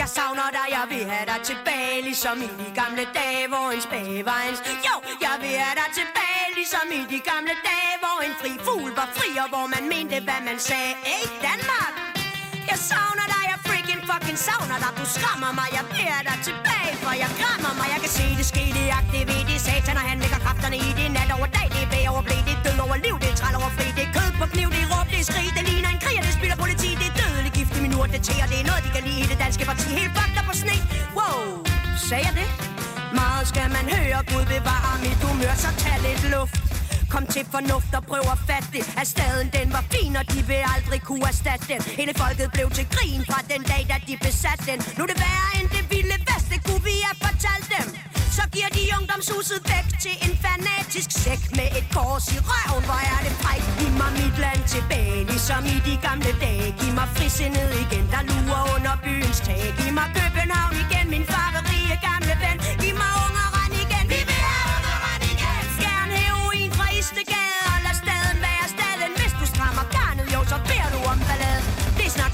Jeg 0.00 0.08
savner 0.16 0.48
dig, 0.58 0.66
jeg 0.76 0.84
vil 0.92 1.04
have 1.12 1.26
dig 1.32 1.40
tilbage 1.50 1.96
Ligesom 2.08 2.36
i 2.46 2.48
de 2.62 2.68
gamle 2.80 3.04
dage, 3.20 3.42
hvor 3.52 3.66
en 3.74 3.82
spage 3.88 4.24
var 4.30 4.40
en... 4.48 4.54
Jo, 4.88 4.94
jeg 5.26 5.34
vil 5.42 5.54
have 5.62 5.76
dig 5.80 5.88
tilbage 6.00 6.46
Ligesom 6.58 6.86
i 6.98 7.00
de 7.12 7.20
gamle 7.30 7.54
dage, 7.70 7.94
hvor 8.02 8.18
en 8.26 8.34
fri 8.40 8.52
fugl 8.66 8.90
var 9.00 9.08
fri 9.16 9.30
Og 9.42 9.48
hvor 9.52 9.66
man 9.74 9.84
mente, 9.94 10.16
hvad 10.26 10.40
man 10.48 10.58
sagde 10.68 10.92
Hey 11.08 11.24
Danmark! 11.46 11.94
Jeg 12.70 12.78
savner 12.90 13.26
dig, 13.34 13.41
fucking 14.10 14.38
savner 14.46 14.78
dig 14.84 14.92
Du 14.98 15.04
skræmmer 15.16 15.50
mig, 15.58 15.68
jeg 15.76 15.84
beder 15.92 16.20
dig 16.28 16.38
tilbage 16.48 16.92
For 17.04 17.14
jeg 17.22 17.30
krammer 17.40 17.72
mig, 17.80 17.86
jeg 17.94 18.00
kan 18.04 18.12
se 18.18 18.26
det 18.38 18.46
ske 18.52 18.64
Det 18.76 18.84
aktivere 19.00 19.44
det. 19.50 19.60
Satan, 19.66 19.96
og 20.00 20.04
han 20.10 20.18
lægger 20.22 20.38
kræfterne 20.44 20.76
i 20.86 20.90
det. 20.98 21.06
Nat 21.16 21.30
over 21.36 21.48
dag, 21.56 21.66
det 21.74 21.82
er 21.86 21.90
bag 21.94 22.04
over 22.12 22.22
blæ. 22.26 22.36
Det 22.48 22.54
er 22.58 22.62
død 22.66 22.78
over 22.84 22.96
liv, 23.06 23.14
det 23.22 23.28
er 23.32 23.36
træl 23.40 23.54
over 23.60 23.70
fri. 23.76 23.86
Det 23.98 24.04
er 24.08 24.12
kød 24.16 24.30
på 24.40 24.44
kniv, 24.52 24.68
det 24.74 24.82
er 24.84 24.88
råb, 24.92 25.06
det 25.12 25.20
er 25.22 25.26
skrig. 25.30 25.48
Det 25.56 25.62
ligner 25.70 25.90
en 25.94 26.00
krig, 26.04 26.16
og 26.20 26.24
det 26.28 26.34
spiller 26.38 26.56
politi. 26.64 26.90
Det 27.00 27.06
er 27.10 27.16
dødelig 27.20 27.52
gift 27.58 27.72
i 27.78 27.80
min 27.84 27.92
ur, 27.98 28.06
det 28.14 28.20
tæer 28.26 28.46
Det 28.52 28.58
er 28.62 28.66
noget, 28.70 28.82
de 28.86 28.90
kan 28.96 29.02
lide 29.08 29.20
i 29.24 29.26
det 29.32 29.38
danske 29.44 29.64
parti. 29.70 29.88
Helt 30.00 30.12
fucked 30.16 30.36
op 30.40 30.46
på 30.50 30.54
sne. 30.62 30.76
Wow, 31.18 31.44
sagde 32.08 32.24
jeg 32.28 32.34
det? 32.40 32.48
Meget 33.20 33.44
skal 33.52 33.68
man 33.76 33.84
høre, 33.96 34.18
Gud 34.30 34.44
bevare 34.52 34.92
mit 35.04 35.20
humør 35.24 35.54
Så 35.62 35.70
tag 35.82 35.96
lidt 36.06 36.24
luft. 36.34 36.61
Kom 37.14 37.26
til 37.26 37.44
fornuft 37.54 37.92
og 37.98 38.02
prøv 38.10 38.24
at 38.34 38.38
fatte 38.48 38.68
det. 38.76 38.84
At 39.00 39.06
staden 39.14 39.48
den 39.58 39.68
var 39.76 39.84
fin, 39.94 40.12
og 40.20 40.24
de 40.32 40.40
vil 40.50 40.62
aldrig 40.74 41.00
kunne 41.08 41.24
erstatte 41.32 41.66
den. 41.72 41.80
Hele 42.00 42.12
folket 42.22 42.48
blev 42.56 42.66
til 42.78 42.86
grin 42.94 43.22
fra 43.30 43.38
den 43.52 43.62
dag, 43.72 43.82
da 43.90 43.96
de 44.08 44.14
besatte 44.26 44.64
den. 44.70 44.78
Nu 44.96 45.00
er 45.04 45.10
det 45.12 45.18
værre 45.26 45.50
end 45.58 45.68
det 45.74 45.84
vilde 45.92 46.16
vest, 46.28 46.46
det 46.52 46.60
kunne 46.66 46.84
vi 46.90 46.94
have 47.06 47.18
fortalt 47.26 47.68
dem. 47.76 47.86
Så 48.36 48.42
giver 48.54 48.70
de 48.78 48.82
ungdomshuset 48.98 49.60
væk 49.72 49.86
til 50.04 50.14
en 50.26 50.34
fanatisk 50.44 51.10
sæk 51.22 51.42
Med 51.58 51.68
et 51.78 51.86
kors 51.94 52.26
i 52.36 52.38
røven, 52.48 52.84
hvor 52.88 53.00
er 53.12 53.20
det 53.26 53.34
fræk 53.42 53.64
Giv 53.78 53.92
mig 54.00 54.12
mit 54.20 54.36
land 54.44 54.62
tilbage, 54.74 55.20
ligesom 55.32 55.62
i 55.74 55.76
de 55.88 55.94
gamle 56.06 56.32
dage. 56.44 56.68
Giv 56.80 56.92
mig 56.98 57.08
frisindet 57.16 57.70
igen, 57.84 58.04
der 58.14 58.22
lurer 58.30 58.64
under 58.74 58.94
byens 59.04 59.40
tag. 59.46 59.62
Giv 59.78 59.92
mig 59.98 60.08
København 60.18 60.74
igen, 60.84 61.06
min 61.14 61.24
farverige 61.32 61.96
gamle 62.08 62.34
ven. 62.42 62.56
Giv 62.82 62.94
mig 63.02 63.11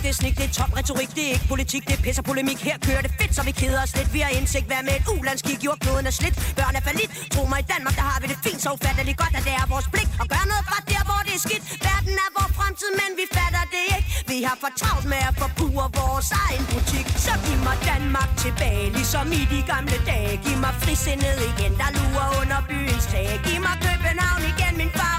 Det 0.08 0.14
er 0.16 0.22
det 0.22 0.24
er 0.24 0.24
snik, 0.24 0.36
det 0.40 0.46
er 0.50 0.54
top 0.60 0.72
retorik 0.78 1.10
Det 1.16 1.24
er 1.28 1.32
ikke 1.36 1.48
politik, 1.54 1.82
det 1.88 1.94
er 1.98 2.02
pisser 2.06 2.24
polemik. 2.30 2.58
Her 2.68 2.76
kører 2.86 3.02
det 3.06 3.12
fedt, 3.20 3.32
så 3.36 3.42
vi 3.48 3.52
keder 3.62 3.80
os 3.86 3.92
lidt. 3.98 4.08
Vi 4.16 4.20
har 4.26 4.32
indsigt, 4.38 4.66
hvad 4.70 4.82
med 4.88 4.94
et 5.00 5.06
ulandskig? 5.14 5.56
Jordkloden 5.66 6.06
er 6.10 6.14
slidt, 6.20 6.34
børn 6.58 6.74
er 6.78 6.84
falit 6.88 7.10
Tro 7.32 7.42
mig, 7.52 7.60
i 7.64 7.66
Danmark, 7.72 7.94
der 8.00 8.06
har 8.10 8.18
vi 8.22 8.26
det 8.32 8.38
fint 8.46 8.60
Så 8.64 8.68
ufatteligt 8.76 9.18
godt, 9.22 9.34
at 9.38 9.44
det 9.48 9.54
er 9.60 9.66
vores 9.74 9.88
blik. 9.94 10.08
Og 10.22 10.26
gør 10.32 10.44
noget 10.52 10.64
fra 10.70 10.78
der, 10.92 11.02
hvor 11.08 11.20
det 11.26 11.34
er 11.38 11.42
skidt. 11.46 11.62
Verden 11.86 12.16
er 12.26 12.30
vores 12.38 12.52
fremtid, 12.58 12.90
men 13.00 13.10
vi 13.20 13.24
fatter 13.36 13.64
det 13.74 13.84
ikke. 13.94 14.06
Vi 14.30 14.36
har 14.46 14.56
for 14.62 14.70
travlt 14.80 15.06
med 15.12 15.20
at 15.30 15.34
forbruge 15.42 15.86
vores 16.00 16.28
egen 16.44 16.64
butik. 16.72 17.06
Så 17.26 17.32
giv 17.44 17.58
mig 17.68 17.76
Danmark 17.90 18.30
tilbage 18.44 18.84
Ligesom 18.98 19.26
i 19.40 19.42
de 19.52 19.60
gamle 19.72 19.98
dage. 20.10 20.32
Giv 20.44 20.56
mig 20.64 20.74
frisindet 20.82 21.38
igen, 21.50 21.72
der 21.80 21.88
lurer 21.98 22.28
under 22.40 22.58
byens 22.68 23.06
tag. 23.12 23.28
Giv 23.46 23.58
mig 23.66 23.76
København 23.86 24.42
igen, 24.52 24.72
min 24.82 24.90
far 24.98 25.17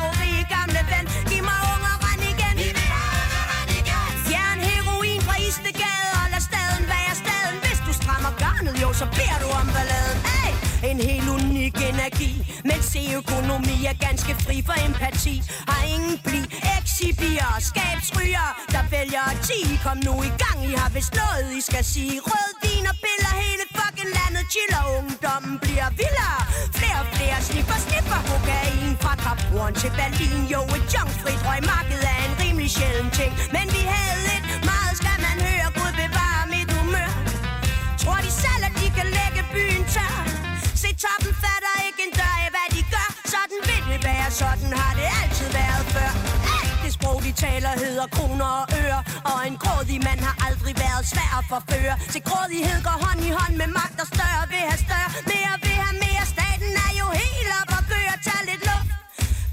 så 9.00 9.06
beder 9.20 9.40
du 9.44 9.50
om 9.62 9.68
balladen 9.76 10.20
hey! 10.32 10.54
En 10.90 10.98
helt 11.10 11.30
unik 11.38 11.76
energi. 11.92 12.32
Men 12.70 12.80
se 12.92 13.02
økonomi 13.22 13.78
er 13.92 13.98
ganske 14.08 14.34
fri 14.46 14.58
for 14.68 14.78
empati. 14.88 15.36
Har 15.70 15.84
ingen 15.96 16.16
bli 16.28 16.42
Exibier, 16.76 17.52
skabsryger 17.70 18.48
Der 18.74 18.84
vælger 18.96 19.24
at 19.32 19.38
10 19.48 19.80
Kom 19.86 19.98
nu 20.08 20.14
i 20.30 20.32
gang, 20.44 20.58
I 20.70 20.74
har 20.82 20.90
vist 20.96 21.14
noget 21.22 21.48
I 21.60 21.62
skal 21.70 21.84
sige. 21.94 22.16
Rød 22.30 22.50
vin 22.64 22.86
og 22.92 22.96
piller 23.06 23.34
Hele 23.44 23.66
fucking 23.78 24.12
landet 24.20 24.46
chiller. 24.54 24.84
Ungdommen 24.98 25.54
bliver 25.64 25.90
vildere. 26.02 26.42
Flere 26.80 26.98
og 27.04 27.08
flere 27.16 27.38
sniffer, 27.50 27.80
sniffer 27.88 28.20
Kokain. 28.30 28.92
Fra 29.04 29.14
Kapuren 29.24 29.74
til 29.82 29.92
Berlin. 30.00 30.42
Jo, 30.54 30.62
et 30.78 30.86
junkfrit 30.94 31.42
røgmarked 31.48 32.02
er 32.14 32.20
en 32.28 32.34
rimelig 32.42 32.70
sjælden 32.78 33.10
ting. 33.20 33.32
Men 33.56 33.66
vi 33.76 33.82
havde 33.94 34.18
lidt 34.30 34.46
Meget 34.70 34.79
byen 39.60 39.84
tør 39.94 40.16
Se 40.82 40.90
toppen 41.04 41.34
fatter 41.44 41.76
ikke 41.88 42.02
en 42.08 42.14
dør 42.20 42.36
af, 42.46 42.50
hvad 42.56 42.68
de 42.76 42.82
gør. 42.94 43.10
Sådan 43.34 43.60
vil 43.70 43.84
det 43.92 44.02
være, 44.10 44.28
sådan 44.42 44.72
har 44.82 44.92
det 45.00 45.08
altid 45.22 45.50
været 45.60 45.86
før. 45.96 46.12
Hey! 46.50 46.68
Det 46.84 46.92
sprog, 46.98 47.18
de 47.26 47.32
taler, 47.46 47.72
hedder 47.86 48.08
kroner 48.16 48.50
og 48.62 48.66
øre. 48.82 49.00
Og 49.32 49.40
en 49.50 49.56
grådig 49.64 50.00
mand 50.08 50.22
har 50.28 50.36
aldrig 50.48 50.74
været 50.86 51.04
svær 51.14 51.32
at 51.40 51.46
forføre. 51.54 51.94
Se 52.14 52.20
grådighed 52.30 52.80
går 52.88 52.98
hånd 53.06 53.22
i 53.30 53.32
hånd 53.40 53.56
med 53.62 53.70
magt 53.80 53.98
og 54.04 54.08
større 54.14 54.44
Vil 54.52 54.64
have 54.70 54.82
større, 54.88 55.10
mere 55.32 55.54
vil 55.64 55.78
have 55.84 55.98
mere. 56.06 56.24
Staten 56.36 56.72
er 56.86 56.92
jo 57.02 57.08
helt 57.22 57.52
op 57.60 57.72
og 57.78 57.84
gør 57.90 58.16
tag 58.28 58.42
lidt 58.50 58.64
luft. 58.70 58.90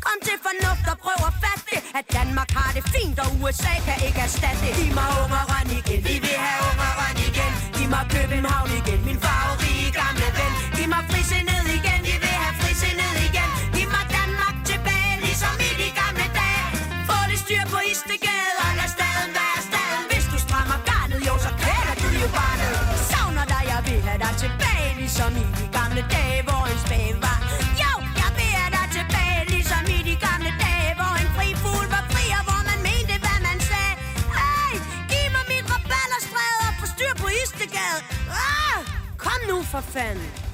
Kom 0.05 0.19
til 0.27 0.37
fornuft 0.47 0.87
og 0.93 0.97
prøv 1.05 1.21
at 1.31 1.35
fatte 1.43 1.65
det 1.73 1.81
At 1.99 2.05
Danmark 2.19 2.51
har 2.59 2.71
det 2.77 2.85
fint, 2.95 3.19
og 3.25 3.29
USA 3.41 3.75
kan 3.87 3.99
ikke 4.07 4.21
erstatte 4.29 4.61
det. 4.65 4.73
Giv 4.79 4.91
mig 4.99 5.09
ungeren 5.23 5.69
igen, 5.79 6.01
vi 6.09 6.15
vil 6.25 6.39
have 6.47 6.61
ungeren 6.71 7.17
igen. 7.29 7.53
Giv 7.77 7.89
mig 7.95 8.05
København 8.15 8.71
igen, 8.81 9.01
min 9.09 9.19
favorit 9.27 9.66
mig 40.15 40.46